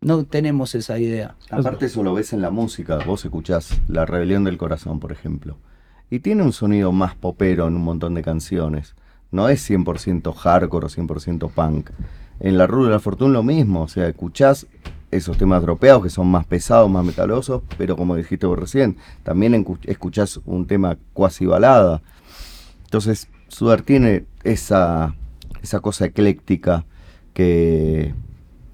[0.00, 1.34] No tenemos esa idea.
[1.50, 5.56] Aparte eso lo ves en la música, vos escuchás La Rebelión del Corazón, por ejemplo.
[6.10, 8.94] Y tiene un sonido más popero en un montón de canciones.
[9.30, 11.90] No es 100% hardcore o 100% punk.
[12.40, 14.66] En La Ruda de la Fortuna lo mismo, o sea, escuchás
[15.10, 19.66] esos temas dropeados que son más pesados, más metalosos, pero como dijiste vos recién, también
[19.84, 22.02] escuchás un tema cuasi balada.
[22.84, 25.14] Entonces, Sudar tiene esa,
[25.62, 26.84] esa cosa ecléctica
[27.32, 28.14] que,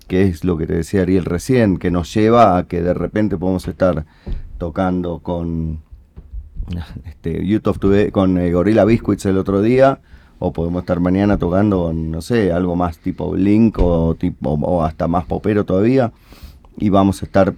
[0.09, 3.36] que es lo que te decía Ariel recién, que nos lleva a que de repente
[3.36, 4.05] podemos estar
[4.59, 5.81] tocando con
[7.07, 10.01] este, of Today, con eh, Gorilla Biscuits el otro día,
[10.39, 14.82] o podemos estar mañana tocando con, no sé, algo más tipo Blink o, tipo, o
[14.82, 16.12] hasta más popero todavía,
[16.78, 17.55] y vamos a estar,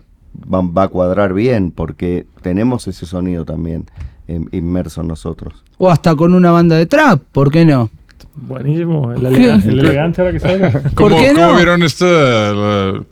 [0.53, 3.87] va, va a cuadrar bien, porque tenemos ese sonido también
[4.29, 5.65] em, inmerso en nosotros.
[5.79, 7.91] O hasta con una banda de trap, ¿por qué no?
[8.35, 9.13] Buenísimo.
[9.13, 10.71] El, elega- el elegante ahora que salga.
[10.71, 11.57] ¿Por ¿Cómo, qué cómo no?
[11.57, 13.03] vieron esta, la-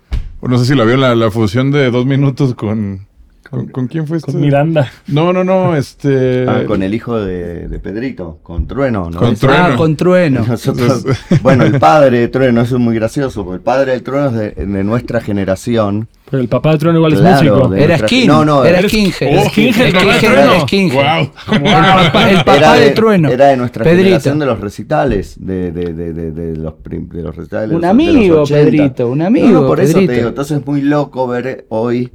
[0.43, 3.07] no sé si la vieron, la, la fusión de dos minutos con,
[3.51, 4.33] con, ¿con quién fue este?
[4.33, 4.91] Con Miranda.
[5.07, 6.47] No, no, no, este...
[6.49, 9.19] Ah, con el hijo de, de Pedrito, con Trueno, ¿no?
[9.19, 9.65] Con Ese- Trueno.
[9.65, 10.45] Ah, con trueno.
[10.47, 11.05] Nosotros,
[11.43, 14.35] bueno, el padre de Trueno, eso es muy gracioso, porque el padre de Trueno es
[14.57, 16.09] de, de nuestra generación.
[16.31, 17.75] Pero el papá de Trueno igual Claro, es músico.
[17.75, 18.27] Era skin.
[18.27, 19.39] no, no, era era- skinhead.
[19.39, 20.53] Oh, skinhead, el papá de skinhead Trueno.
[20.53, 20.95] era skinhead.
[20.95, 21.31] Wow.
[21.53, 21.63] El
[22.07, 23.29] papá, el papá era de, trueno.
[23.29, 24.05] Era de nuestra Pedrito.
[24.05, 27.77] generación de los recitales, de, de, de, de, de los, prim- de los recitales.
[27.77, 28.65] Un amigo, los 80.
[28.71, 30.11] Pedrito, un amigo, No, no, por eso Pedrito.
[30.13, 32.11] te digo, entonces es muy loco ver hoy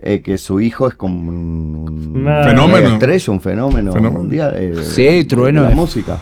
[0.00, 1.76] eh, que su hijo es como un,
[2.14, 2.86] un Fenómeno.
[2.86, 4.18] una estrella, un fenómeno, Fenómeno.
[4.20, 4.52] mundial.
[4.56, 6.18] eh, Sí, de- Trueno de la música.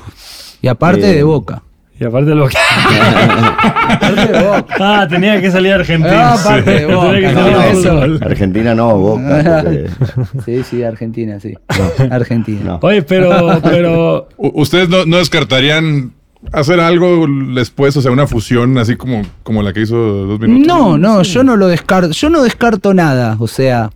[0.62, 1.62] Y aparte Eh, de boca.
[1.98, 2.56] Y aparte lo que.
[2.58, 4.66] Aparte de boca.
[4.80, 6.32] Ah, tenía que salir Argentina.
[6.32, 7.92] Ah, aparte de Boca, Tenía que no, salir eso.
[7.92, 8.20] fútbol.
[8.22, 9.62] Argentina no, Boca.
[9.64, 9.90] porque-
[10.44, 11.54] Sí, sí, Argentina, sí.
[12.10, 12.60] Argentina.
[12.64, 12.78] no.
[12.82, 16.12] Oye, pero, pero ¿Ustedes no, no descartarían
[16.52, 20.66] hacer algo después, o sea, una fusión así como, como la que hizo dos minutos?
[20.66, 23.90] No, no, yo no lo descarto, yo no descarto nada, o sea,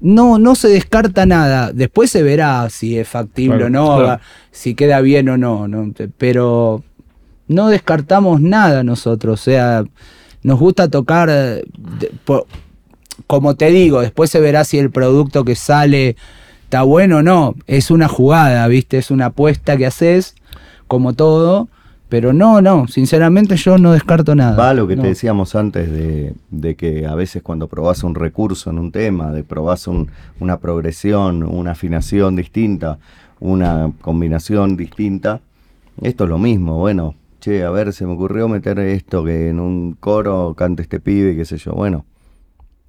[0.00, 1.72] no, no se descarta nada.
[1.72, 4.20] Después se verá si es factible Claro, o no, claro.
[4.50, 5.90] si queda bien o no, ¿no?
[6.18, 6.84] Pero
[7.48, 9.40] no descartamos nada nosotros.
[9.40, 9.84] O sea,
[10.42, 11.64] nos gusta tocar, de-
[12.24, 12.46] po-
[13.26, 16.16] como te digo, después se verá si el producto que sale
[16.64, 17.54] está bueno o no.
[17.66, 18.98] Es una jugada, ¿viste?
[18.98, 20.34] Es una apuesta que haces,
[20.88, 21.68] como todo.
[22.08, 24.56] Pero no, no, sinceramente yo no descarto nada.
[24.56, 25.02] Va lo que No.
[25.02, 29.32] te decíamos antes de, de que a veces cuando probás un recurso en un tema,
[29.32, 32.98] de probás un- una progresión, una afinación distinta,
[33.40, 35.40] una combinación distinta,
[36.02, 36.78] esto es lo mismo.
[36.78, 41.00] Bueno, che, a ver, se me ocurrió meter esto, que en un coro cante este
[41.00, 41.72] pibe, qué sé yo.
[41.72, 42.04] Bueno,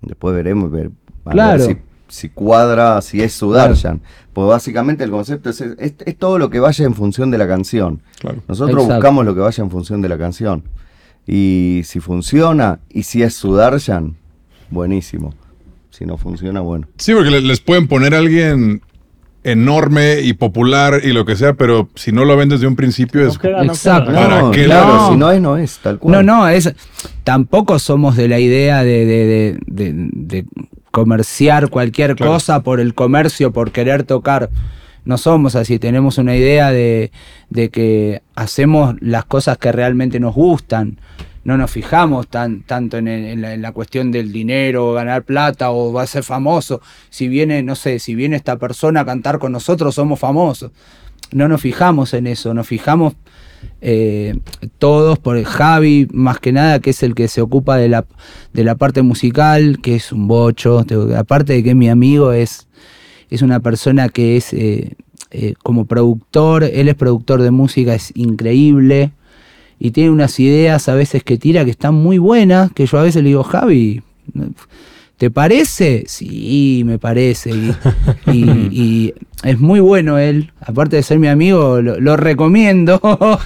[0.01, 0.91] después veremos ver,
[1.23, 1.63] a ver Claro.
[1.63, 1.77] si,
[2.09, 4.01] si cuadra, si es Sudarshan.
[4.35, 7.47] Pues básicamente el concepto es, es, es todo lo que vaya en función de la
[7.47, 8.01] canción.
[8.19, 8.43] Claro.
[8.49, 8.95] Nosotros Exacto.
[8.95, 10.63] buscamos lo que vaya en función de la canción.
[11.25, 14.15] Y si funciona, y si es Sudarshan,
[14.69, 15.33] buenísimo.
[15.89, 16.85] Si no funciona, bueno.
[16.97, 18.81] Sí, porque le- les pueden poner a alguien
[19.45, 23.21] enorme y popular y lo que sea, pero si no lo ven desde un principio
[23.21, 23.37] No es...
[23.37, 24.11] queda, no Exacto.
[24.11, 24.21] queda.
[24.27, 25.11] ¿Para no, qué claro, no?
[25.11, 26.11] si no es, no es, tal cual.
[26.13, 26.73] No, no, es,
[27.23, 29.59] tampoco somos de la idea de, de- de-
[29.93, 30.45] de- de
[30.99, 32.31] comerciar cualquier Claro.
[32.33, 34.49] cosa por el comercio, por querer tocar.
[35.03, 37.11] No somos así, tenemos una idea de,
[37.49, 40.97] de que hacemos las cosas que realmente nos gustan.
[41.43, 45.23] No nos fijamos tan, tanto en, el- en la, en la cuestión del dinero, ganar
[45.23, 46.81] plata o va a ser famoso.
[47.09, 50.71] Si viene, no sé, si viene esta persona a cantar con nosotros, somos famosos.
[51.33, 53.13] No nos fijamos en eso, nos fijamos
[53.81, 54.37] eh,
[54.79, 58.05] todos por Javi, más que nada, que es el que se ocupa de la,
[58.53, 60.83] de la parte musical, que es un bocho.
[60.85, 62.67] te- Aparte de que mi amigo, es,
[63.29, 64.95] es una persona que es eh,
[65.31, 69.11] eh, como productor, él es productor de música, es increíble.
[69.77, 73.03] Y tiene unas ideas a veces que tira que están muy buenas, que yo a
[73.03, 74.01] veces le digo, Javi,
[75.17, 76.03] ¿te parece?
[76.07, 77.51] Sí, me parece.
[77.51, 77.71] Y,
[78.31, 79.13] y- y
[79.43, 82.99] es muy bueno él, aparte de ser mi amigo, lo, lo recomiendo.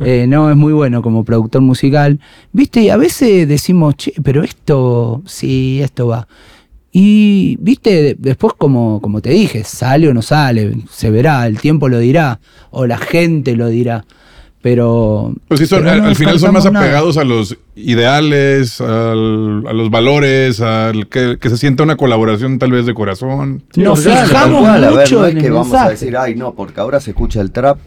[0.00, 2.20] Eh, no, es muy bueno como productor musical.
[2.52, 6.26] Viste, y a veces decimos, che, pero esto, sí, esto va.
[6.92, 11.58] Y, viste, de- después como, como te dije, sale o no sale, se verá, el
[11.60, 14.04] tiempo lo dirá, o la gente lo dirá.
[14.60, 15.34] Pero...
[15.46, 16.84] Pues sí, son- pero al, final son más descartamos nada.
[16.86, 22.58] apegados a los ideales, al- a los valores, al que, que se sienta una colaboración
[22.58, 23.62] tal vez de corazón.
[23.72, 25.90] Sí, Nos fijamos cual, a ver, mucho no es en que el vamos a mensaje.
[25.90, 27.78] decir, ay, no, porque ahora se escucha el trap,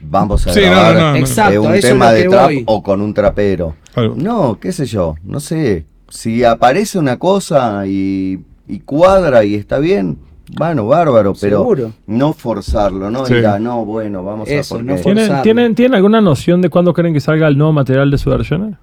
[0.00, 1.16] vamos a Sí, no, grabar no, no, no.
[1.16, 2.62] eh, Exacto, un tema de trap voy.
[2.66, 3.76] o con un trapero.
[3.94, 4.14] Claro.
[4.16, 5.84] No, qué sé yo, no sé.
[6.08, 10.18] Si aparece una cosa y, y cuadra y está bien,
[10.54, 11.92] bueno, bárbaro, pero Seguro.
[12.06, 13.26] no forzarlo, ¿no?
[13.26, 13.34] Sí.
[13.60, 15.42] No, bueno, vamos Eso, a no ¿Tienen, forzarlo.
[15.42, 18.78] ¿tienen, ¿Tienen alguna noción de cuándo creen que salga el nuevo material de Sudarshan?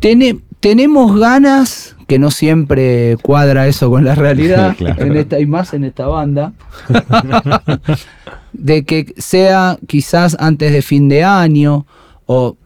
[0.00, 5.04] Tene- tenemos ganas, que no siempre cuadra eso con la realidad, Claro.
[5.04, 6.52] en esta, y más en esta banda,
[8.52, 11.86] de que sea quizás antes de fin de año
[12.26, 12.56] o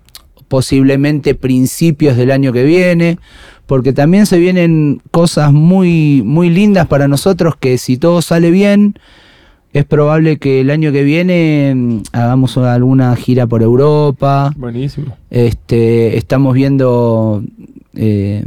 [0.48, 3.18] posiblemente principios del año que viene,
[3.66, 8.95] porque también se vienen cosas muy, muy lindas para nosotros que si todo sale bien,
[9.73, 14.53] es probable que el año que viene mm, hagamos alguna gira por Europa.
[14.57, 15.16] Buenísimo.
[15.31, 17.43] Este, estamos viendo
[17.95, 18.45] eh,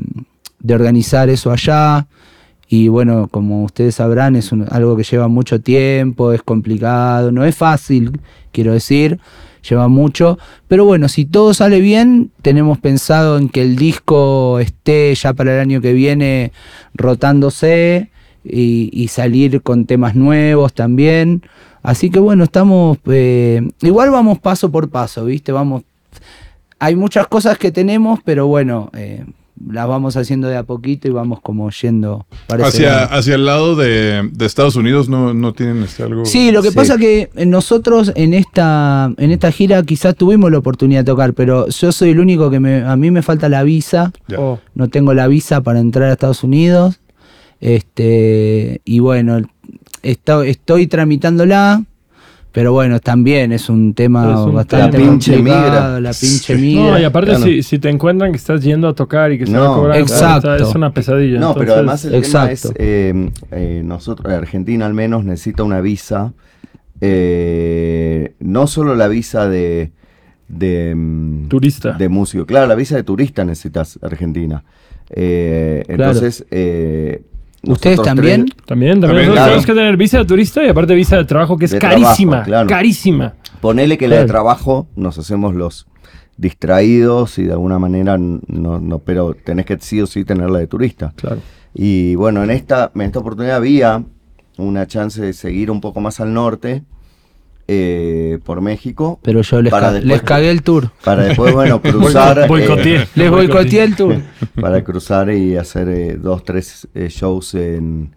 [0.59, 2.07] de organizar eso allá.
[2.69, 7.45] Y bueno, como ustedes sabrán, es un- algo que lleva mucho tiempo, es complicado, no
[7.45, 8.19] es fácil,
[8.51, 9.19] quiero decir,
[9.69, 10.37] lleva mucho.
[10.67, 15.55] Pero bueno, si todo sale bien, tenemos pensado en que el disco esté ya para
[15.55, 16.51] el año que viene
[16.93, 18.11] rotándose
[18.43, 21.43] y, salir con temas nuevos también.
[21.83, 25.51] Así que bueno, estamos, eh, igual vamos paso por paso, ¿viste?
[25.51, 25.83] Vamos
[26.79, 29.25] hay muchas cosas que tenemos, pero bueno, eh,
[29.69, 34.29] las vamos haciendo de a poquito y vamos como yendo Hacia, hacia el lado de,
[34.31, 36.25] de Estados Unidos no, no tienen este algo.
[36.25, 36.75] Sí, lo que Sí.
[36.75, 41.67] pasa que nosotros en esta, en esta gira quizás tuvimos la oportunidad de tocar, pero
[41.69, 44.11] yo soy el único que me, a mí me falta la visa.
[44.37, 46.99] Oh, no tengo la visa para entrar a Estados Unidos,
[47.59, 49.41] este, y bueno,
[50.03, 51.83] esto- estoy tramitándola,
[52.57, 54.97] pero bueno, también es un tema Es un bastante.
[54.97, 55.99] La pinche complicado, migra.
[55.99, 56.83] la pinche migra.
[56.91, 57.43] No, y aparte Claro.
[57.45, 59.75] si, si te encuentran que estás yendo a tocar y que se No, va a
[59.75, 60.55] cobrar, exacto.
[60.55, 61.39] es una pesadilla.
[61.39, 62.69] No, pero además el Exacto.
[62.73, 66.33] tema es, eh, eh, nosotros, Argentina al menos necesita una visa,
[66.99, 69.91] eh, no solo la visa de,
[70.47, 71.91] de, mm, Turista.
[71.93, 74.63] de músico, claro, la visa de turista necesitas Argentina.
[75.11, 76.03] Eh, Claro.
[76.11, 77.21] Entonces, eh,
[77.67, 78.45] ¿Ustedes también?
[78.45, 79.01] tres- También, también.
[79.01, 79.45] También, claro.
[79.47, 82.31] tenemos que tener visa de turista y aparte visa de trabajo que es De carísima.
[82.31, 82.69] trabajo, claro.
[82.69, 83.33] Carísima.
[83.61, 85.87] Ponele que la de trabajo nos hacemos los
[86.37, 90.67] distraídos y de alguna manera no, no, pero tenés que sí o sí tenerla de
[90.67, 91.13] turista.
[91.15, 91.37] Claro.
[91.73, 94.03] Y bueno, en esta, en esta oportunidad había
[94.57, 96.83] una chance de seguir un poco más al norte
[97.69, 100.89] eh, por México Pero yo les, Para ca- después- les cagué el tour.
[101.03, 102.39] para después, bueno, cruzar.
[102.39, 103.07] eh, Boicoteé.
[103.15, 104.15] Les boicoteé el tour.
[104.61, 108.15] para cruzar y hacer eh, dos, tres eh, shows en,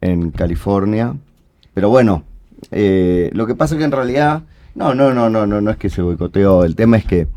[0.00, 1.14] en California.
[1.74, 2.24] Pero bueno,
[2.70, 4.42] eh, lo que pasa que en realidad,
[4.74, 7.28] no, no, no, no, no, no es que se boicoteó, el tema es que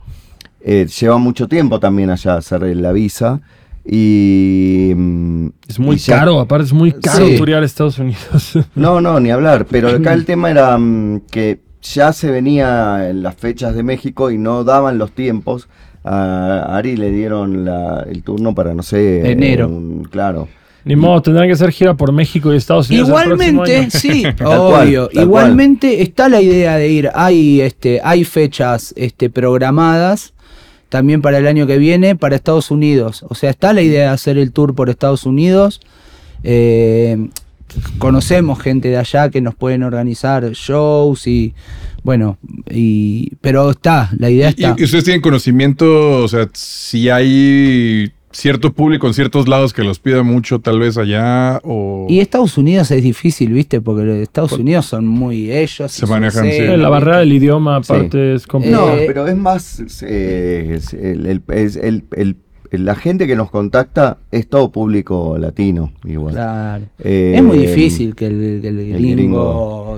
[0.61, 3.40] eh, lleva mucho tiempo también allá hacer la visa
[3.85, 4.93] y...
[4.95, 7.37] mm, Es muy y caro, aparte es muy caro Sí.
[7.37, 8.57] turear a Estados Unidos.
[8.75, 13.21] No, no, ni hablar, pero acá el tema era mm, que ya se venía en
[13.23, 15.67] las fechas de México y no daban los tiempos.
[16.03, 19.31] A Ari le dieron la- el turno para, no sé...
[19.31, 19.67] Enero.
[19.67, 20.47] un- claro.
[20.83, 23.07] Ni modo, tendrán que hacer gira por México y Estados Unidos.
[23.09, 25.07] Igualmente, sí, obvio.
[25.07, 27.09] tal Igualmente está la idea de ir.
[27.15, 30.34] Hay, este, hay fechas este, programadas
[30.95, 33.26] también para el año que viene para Estados Unidos.
[33.27, 35.81] O sea, está la idea de hacer el tour por Estados Unidos.
[36.41, 37.27] Eh,
[37.97, 41.53] conocemos gente de allá que nos pueden organizar shows y
[42.01, 42.38] bueno,
[42.69, 44.76] y pero está, la idea ¿Y, está.
[44.77, 49.99] y ustedes tienen conocimiento, o sea, si hay cierto público en ciertos lados que los
[49.99, 52.05] pida mucho, tal vez allá, o...
[52.09, 53.79] Y Estados Unidos es difícil, ¿viste?
[53.81, 55.91] Porque Estados Unidos son muy ellos.
[55.91, 56.49] Se manejan, sí.
[56.51, 58.97] escena, la barrera del idioma, aparte, es No, complicado.
[58.97, 62.37] Eh, pero es más, eh, es el, el- es el- el-
[62.71, 66.33] la gente que nos contacta es todo público latino, igual.
[66.33, 66.85] Claro.
[66.99, 69.15] Eh, es muy difícil que el, que el el gringo,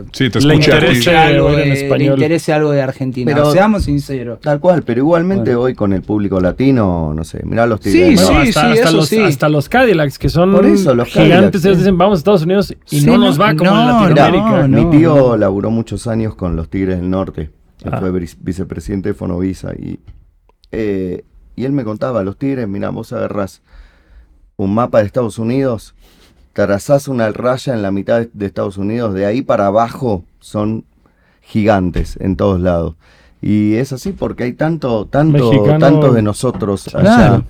[0.03, 2.14] gringo- Sí, te Le y- algo en de, le español.
[2.14, 3.31] interese algo de Argentina.
[3.34, 4.39] Pero- Seamos sinceros.
[4.41, 5.61] Tal cual, pero igualmente Bueno.
[5.61, 8.23] hoy con el público latino, no sé, mirá los Sí, tigres.
[8.26, 9.19] Bueno, sí, hasta, sí, hasta eso los, sí.
[9.19, 11.81] hasta los Cadillacs, que son Por eso, los gigantes, Cadillacs, ellos sí.
[11.84, 14.68] dicen, vamos a Estados Unidos y Sí, no, no, nos va como en no, Latinoamérica.
[14.68, 15.38] no, Mi tío no.
[15.38, 17.49] laburó muchos años con los Tigres del Norte.
[17.85, 17.99] Ah.
[17.99, 19.72] fue vice- vicepresidente de Fonovisa.
[19.77, 19.99] Y,
[20.72, 21.23] eh,
[21.58, 23.62] y él me contaba, los Tigres, mira, vos agarrás
[24.56, 25.94] un mapa de Estados Unidos,
[26.54, 30.86] trazás una raya en la mitad de- Estados Unidos, de ahí para abajo son
[31.42, 32.96] gigantes en todos lados.
[33.42, 37.02] Y es así porque hay tanto, tanto, Mexicano- tantos de nosotros allá.
[37.02, 37.44] Claro.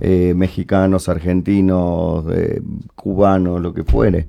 [0.00, 2.60] Eh, mexicanos, argentinos, eh,
[2.94, 4.26] cubanos, lo que fuere.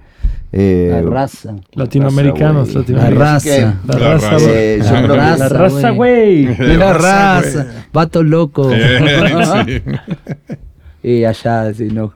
[0.51, 1.55] Eh, La raza.
[1.73, 3.45] Latinoamericanos, latinoamericanos.
[3.85, 5.37] La La raza, eh, La raza.
[5.37, 6.55] La raza, güey.
[6.57, 7.85] La raza.
[7.91, 8.71] Vato loco.
[8.71, 9.81] Sí.
[11.03, 12.13] y allá, sí, no.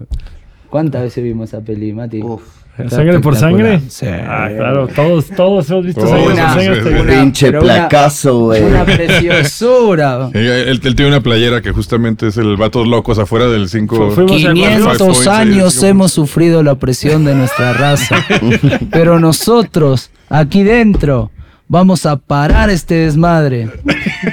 [0.70, 2.22] ¿Cuántas veces vimos esa peli, Mati?
[2.22, 3.82] Uf, ¿Sangre por sangre?
[3.90, 4.06] Sí.
[4.08, 6.82] Ah, claro, todos, todos hemos visto sangre por Una- sangre.
[6.84, 8.64] que- una- pinche placazo, güey.
[8.64, 10.30] Una preciosura.
[10.34, 13.96] Él, él- él tiene una playera que justamente es el Vatos Locos afuera del 5.
[13.96, 18.18] Fu- fuimos a- 500 Five años hemos sufrido la opresión de nuestra raza.
[18.92, 21.32] Pero nosotros, aquí dentro,
[21.68, 23.70] vamos a parar este desmadre.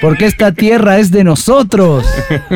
[0.01, 2.05] Porque esta tierra es de nosotros.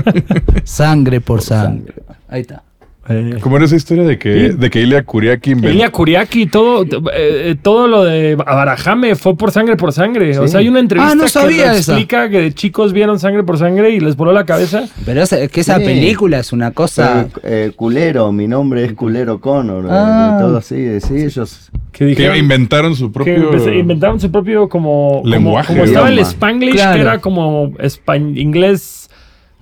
[0.65, 1.95] Sangre por sangre.
[2.29, 2.62] Ahí está.
[3.11, 4.57] Eh, ¿Cómo era esa historia de que, Sí.
[4.57, 5.69] de que Ilya Kuriaki inventó?
[5.70, 10.39] Elia Kuriaki, todo, eh, eh, todo lo de Barajame fue por sangre por sangre.
[10.39, 10.53] O Sí.
[10.53, 11.93] sea, hay una entrevista Ah, no que sabía esa.
[11.93, 14.85] explica que de chicos vieron sangre por sangre y les voló la cabeza.
[15.05, 15.85] Pero es, que esa Sí.
[15.85, 17.23] película es una cosa.
[17.23, 19.87] Eh, eh, culero, mi nombre es Culero Connor.
[19.87, 20.37] eh, Ah.
[20.41, 21.70] todo así, de, sí, ellos.
[21.93, 23.51] Que Que dijeron inventaron su que propio...
[23.53, 25.66] empe- inventaron su propio como, como, Lenguaje.
[25.73, 26.19] como estaba el.
[26.20, 26.95] Spanglish, Claro.
[26.95, 28.99] que era como espa- inglés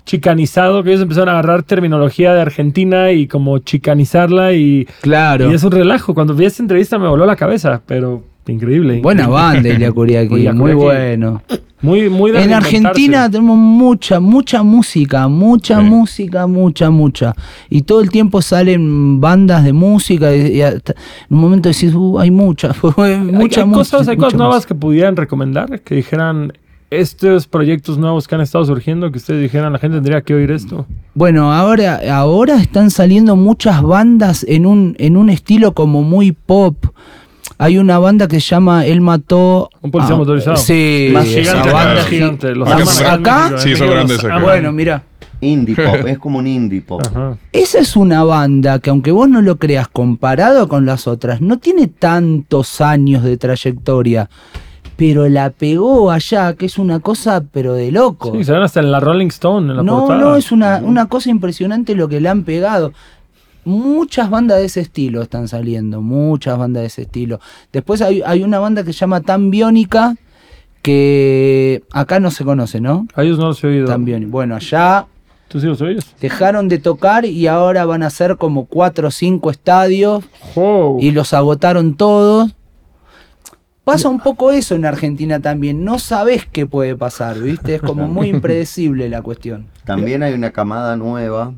[0.09, 5.51] chicanizado, que ellos empezaron a agarrar terminología de Argentina y como chicanizarla y, Claro.
[5.51, 6.15] y es un relajo.
[6.15, 9.01] Cuando vi esta entrevista me voló la cabeza, pero increíble.
[9.03, 9.43] Buena increíble.
[9.43, 10.49] banda, Ilya Kuriaki.
[10.55, 11.43] Muy bueno.
[11.83, 12.53] Muy, muy En.
[12.55, 15.85] Argentina tenemos mucha, mucha música, mucha Sí.
[15.85, 17.35] música, mucha, mucha.
[17.71, 21.95] Y todo el tiempo salen bandas de música y, y hasta- en un momento decís,
[21.95, 23.65] uh, hay mucha, mucha hay, hay música.
[23.71, 24.75] cosas, hay cosas nuevas música.
[24.75, 26.53] que pudieran recomendar, que dijeran
[26.90, 30.51] estos proyectos nuevos que han estado surgiendo, que ustedes dijeran, la gente tendría que oír
[30.51, 30.86] esto.
[31.15, 36.77] Bueno, ahora, ahora están saliendo muchas bandas en un, en un estilo como muy pop.
[37.59, 39.69] Hay una banda que se llama Él mató.
[39.82, 40.56] Un policía Ah, motorizado.
[40.56, 42.55] Sí, Más esa gigante, banda gigante.
[42.55, 44.28] Los Acá en acá- México, en Sí, son grandes acá.
[44.35, 44.43] aman.
[44.44, 45.02] Bueno, mira.
[45.40, 47.01] Indie pop, es como un indie pop.
[47.06, 47.36] Ajá.
[47.52, 51.59] Esa es una banda que aunque vos no lo creas comparado con las otras, no
[51.59, 54.28] tiene tantos años de trayectoria,
[54.99, 58.33] pero la pegó allá, que es una cosa pero de loco.
[58.35, 60.20] Sí, se ven hasta en la Rolling Stone, en la no, portada.
[60.20, 62.93] no, es una, una cosa impresionante lo que le han pegado.
[63.65, 67.39] Muchas bandas de ese estilo están saliendo, muchas bandas de ese estilo.
[67.73, 70.16] Después hay, hay una banda que se llama Tan Biónica,
[70.83, 73.07] que acá no se conoce, ¿no?
[73.15, 73.87] A ellos no los he oído.
[73.87, 74.31] Tan Biónica.
[74.33, 75.07] Bueno, allá
[75.49, 76.07] ¿Tú sí los oyes?
[76.20, 80.99] dejaron de tocar y ahora van a ser como cuatro o cinco estadios Wow.
[81.01, 82.55] y los agotaron todos.
[83.89, 85.82] Pasa un poco eso en Argentina también.
[85.82, 87.77] No sabes qué puede pasar, ¿viste?
[87.77, 89.65] Es como muy impredecible la cuestión.
[89.86, 91.55] También hay una camada nueva,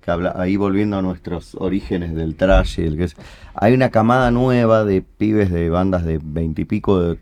[0.00, 3.16] que habla, ahí volviendo a nuestros orígenes del trash y el que es,
[3.54, 7.18] hay una camada nueva de pibes de bandas de veintipico, de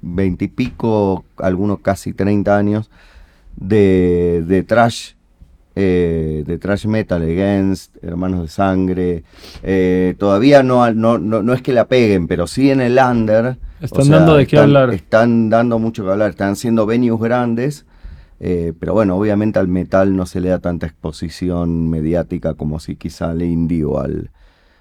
[0.00, 2.88] veintipico, algunos casi 30 años,
[3.56, 5.14] de, de trash,
[5.78, 9.22] eh, de trash metal, Against, Hermanos de Sangre.
[9.62, 13.58] eh, todavía no, no, no, no es que la peguen, pero sí en el under.
[13.80, 14.90] Están dando de qué hablar.
[14.94, 17.84] Están dando mucho que hablar, están haciendo venues grandes.
[18.40, 22.96] eh, pero bueno, obviamente al metal no se le da tanta exposición mediática como si
[22.96, 24.30] quizá al indie o al,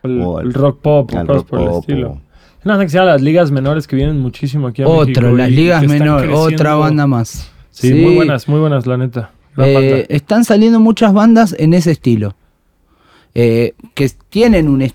[0.03, 2.09] El, o al- el rock pop o al cosas rock por el pop estilo.
[2.11, 2.22] o-
[2.59, 5.35] Es una que se llama las ligas menores que vienen muchísimo aquí a México Otro,
[5.38, 7.49] las ligas menores, otra banda más.
[7.72, 9.31] Sí, muy buenas, muy buenas, la neta.
[9.57, 12.36] Eh, están saliendo muchas bandas en ese estilo.
[13.34, 14.91] Eh, que tienen un...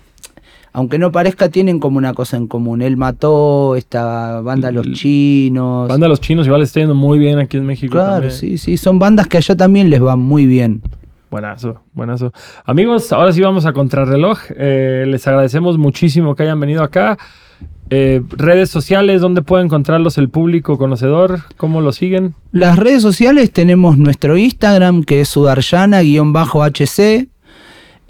[0.73, 2.81] Aunque no parezca, tienen como una cosa en común.
[2.81, 5.89] Él mató, esta banda Los Chinos.
[5.89, 7.91] Banda Los Chinos igual está yendo muy bien aquí en México.
[7.91, 8.31] claro, también.
[8.31, 8.77] sí, sí.
[8.77, 10.81] Son bandas que allá también les va muy bien.
[11.29, 12.33] Buenazo, buenazo.
[12.65, 14.37] Amigos, ahora sí vamos a contrarreloj.
[14.55, 17.17] Eh, les agradecemos muchísimo que hayan venido acá.
[17.93, 21.41] Eh, redes sociales, ¿dónde puede encontrarlos el público conocedor?
[21.57, 22.35] ¿Cómo lo siguen?
[22.53, 27.27] Las redes sociales tenemos nuestro Instagram que es sudarshana-hc.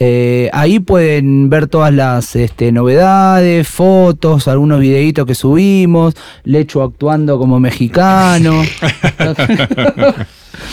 [0.04, 6.14] Eh, ahí pueden ver todas las este, novedades, fotos, algunos videitos que subimos,
[6.44, 8.62] Lecho actuando como mexicano.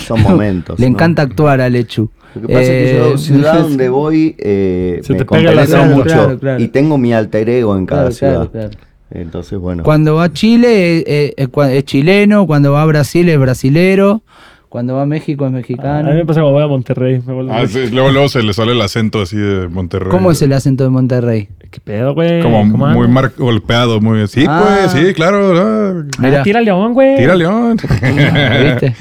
[0.06, 0.78] son momentos.
[0.78, 0.92] Le ¿no?
[0.94, 2.10] encanta actuar a Lechu.
[2.34, 5.52] Lo que pasa es que yo, Eh, ciudad donde voy, eh, Se me te pega
[5.52, 6.04] la mucho.
[6.04, 6.62] Claro, claro.
[6.62, 8.70] Y tengo mi alter ego en cada Claro, ciudad.
[9.10, 9.82] Entonces, bueno.
[9.84, 14.22] Cuando va a Chile eh, eh, cua- es chileno, cuando va a Brasil es brasilero,
[14.68, 16.12] cuando va a México es A mí mexicano.
[16.12, 17.22] me pasa cuando voy a Monterrey.
[17.26, 20.10] me vuelvo Ah, sí, luego, luego se le sale el acento así de Monterrey.
[20.10, 21.48] ¿Cómo es el acento de Monterrey?
[21.70, 22.42] ¿Qué pedo, güey?
[22.42, 24.26] Como ¿Cómo muy mar golpeado, muy...
[24.28, 24.76] Sí, Ah.
[24.90, 25.52] pues, sí, claro.
[25.56, 26.42] ah, Ah, Mira.
[26.42, 27.16] tira león, güey.
[27.16, 27.78] Tira León.
[28.62, 28.94] ¿Viste?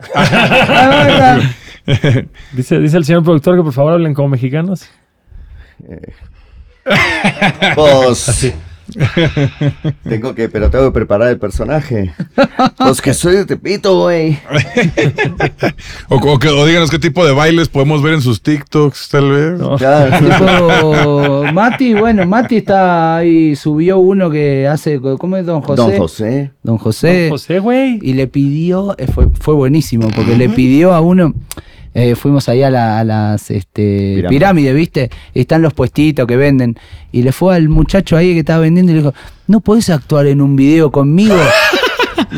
[2.52, 4.88] Dice, dice el señor productor que por favor hablen como mexicanos.
[7.74, 8.52] Pues.
[10.02, 12.12] tengo que, pero tengo que preparar el personaje.
[12.76, 14.36] Pues que soy de Tepito, güey.
[16.08, 19.30] o, o que- o díganos qué tipo de bailes podemos ver en sus TikToks, tal
[19.30, 19.58] vez.
[19.60, 19.76] No.
[19.76, 20.10] Claro.
[20.20, 25.82] Tipo, Mati, bueno, Mati está ahí, subió uno que hace, ¿cómo es Don José?
[25.82, 26.50] Don José.
[26.62, 27.20] Don José.
[27.22, 27.98] Don José, güey.
[28.02, 31.32] Y le pidió, eh, fue, fue buenísimo, porque le pidió a uno,
[31.94, 34.28] eh, fuimos ahí a, la- a las este, Pirámide.
[34.28, 35.10] pirámides, ¿viste?
[35.34, 36.76] Y están los puestitos que venden.
[37.12, 39.14] Y le fue al muchacho ahí que estaba vendiendo y le dijo,
[39.48, 41.36] ¿no podés actuar en un video conmigo?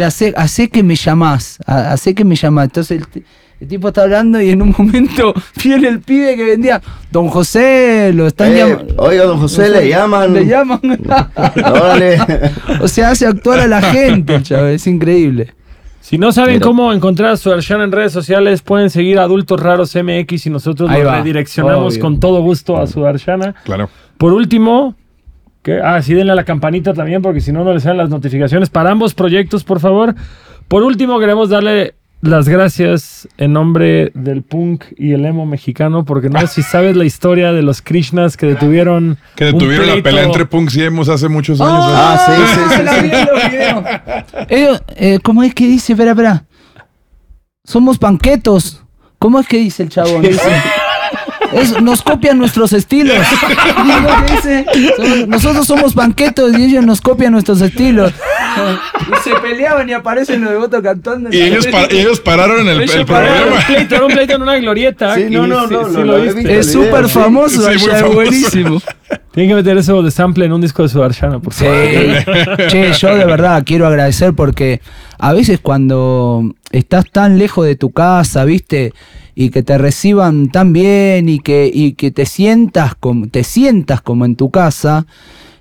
[0.02, 2.66] Hace, hace que me llamás, ha- hace que me llamás.
[2.66, 3.22] Entonces el,
[3.60, 6.80] el tipo está hablando y en un momento viene el pibe que vendía,
[7.10, 8.94] Don José, lo están Eh, llamando.
[8.98, 10.32] oiga, don José, le llaman.
[10.32, 10.80] Le llaman.
[12.80, 15.52] O sea, hace actuar a la gente, chaval, es increíble.
[16.12, 19.22] Si no saben Pero- cómo encontrar a su versión en redes sociales, pueden seguir a
[19.22, 22.02] Adultos Raros MX y nosotros los va, redireccionamos obvio.
[22.02, 23.54] con todo gusto a su Darshana.
[23.64, 23.88] Claro.
[24.18, 24.94] Por último,
[25.62, 28.10] que, ah, sí, denle a la campanita también, porque si no, no les salen las
[28.10, 30.14] notificaciones para ambos proyectos, por favor.
[30.68, 36.28] Por último, queremos darle las gracias en nombre del punk y el emo mexicano, porque
[36.30, 39.18] no sé si sabes la historia de los Krishnas que detuvieron.
[39.34, 41.84] Que un detuvieron la pelea entre punks y emos hace muchos años.
[41.88, 43.50] Ah, sí, sí, sí, sí.
[43.50, 43.84] videos.
[44.48, 45.92] Ellos, eh, ¿Cómo es que dice?
[45.94, 46.44] Espera, espera.
[47.64, 48.82] Somos panquetos.
[49.18, 50.22] ¿Cómo es que dice el chabón?
[50.22, 50.40] Dice,
[51.52, 53.18] es- nos copian nuestros estilos.
[53.76, 53.94] ¿Cómo
[54.26, 54.66] que dice?
[54.96, 58.12] Somos- nosotros somos panquetos y ellos nos copian nuestros estilos.
[59.10, 61.28] Y se peleaban y aparecen los devotos cantando.
[61.32, 63.56] Y ellos, pa- y ellos pararon el, Ellos el pararon problema.
[63.58, 65.14] un pleito, era un pleito en una glorieta.
[65.14, 66.24] Sí, no, no, no, sí lo lo.
[66.24, 68.14] Es súper Sí, famoso, sí, allá, famoso.
[68.14, 68.82] buenísimo.
[69.32, 71.64] Tienen que meter eso de sample en un disco de su Darshana, por Sí.
[71.64, 72.66] favor.
[72.68, 74.80] che, yo de verdad quiero agradecer porque
[75.18, 78.92] a veces cuando estás tan lejos de tu casa, ¿viste?
[79.34, 84.02] Y que te reciban tan bien y que, y que te sientas como, te sientas
[84.02, 85.06] como en tu casa,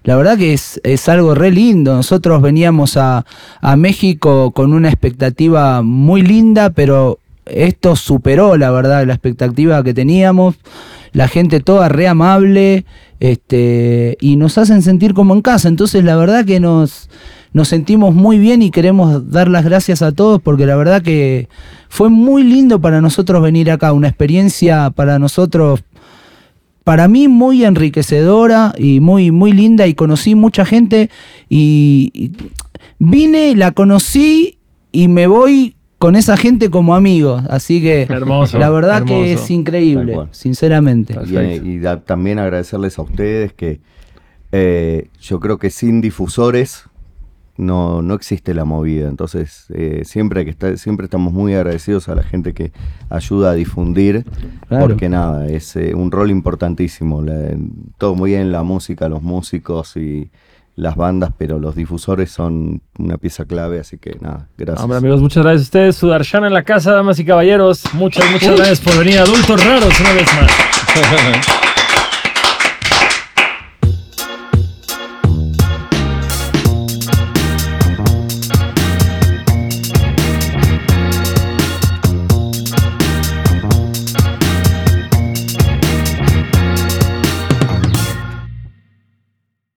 [0.04, 1.96] la verdad que es, es algo re lindo.
[1.96, 3.26] Nosotros veníamos a,
[3.62, 9.94] a México con una expectativa muy linda, pero esto superó, la verdad, la expectativa que
[9.94, 10.56] teníamos.
[11.14, 12.86] La gente toda re amable,
[13.20, 15.68] este, y nos hacen sentir como en casa.
[15.68, 17.10] Entonces, la verdad que nos,
[17.54, 21.50] nos sentimos muy bien y queremos dar las gracias a todos porque la verdad que
[21.90, 25.82] fue muy lindo para nosotros venir acá, una experiencia para nosotros
[26.84, 31.10] para mí muy enriquecedora y muy, muy linda y conocí mucha gente
[31.50, 32.32] y, y
[33.00, 34.58] vine, la conocí
[34.92, 37.42] y me voy con esa gente como amigo.
[37.50, 41.14] Así que Hermoso, la verdad que es increíble, sinceramente.
[41.28, 43.80] Y, eh, y da- también agradecerles a ustedes que
[44.52, 46.86] eh, yo creo que sin difusores
[47.58, 49.08] no, no existe la movida.
[49.10, 52.72] Entonces, eh, siempre, que está, siempre estamos muy agradecidos a la gente que
[53.10, 54.26] ayuda a difundir,
[54.68, 54.88] Claro.
[54.88, 57.22] porque nada, es eh, un rol importantísimo.
[57.22, 57.56] La-
[57.98, 60.32] todo muy bien, la música, los músicos y
[60.76, 64.82] las bandas, pero los difusores son una pieza clave, así que nada, gracias.
[64.84, 65.96] Hombre, amigos, muchas gracias a ustedes.
[65.98, 67.84] Sudarshan en la casa, damas y caballeros.
[67.94, 69.20] Muchas, muchas gracias por venir.
[69.20, 70.52] Adultos raros, una vez más.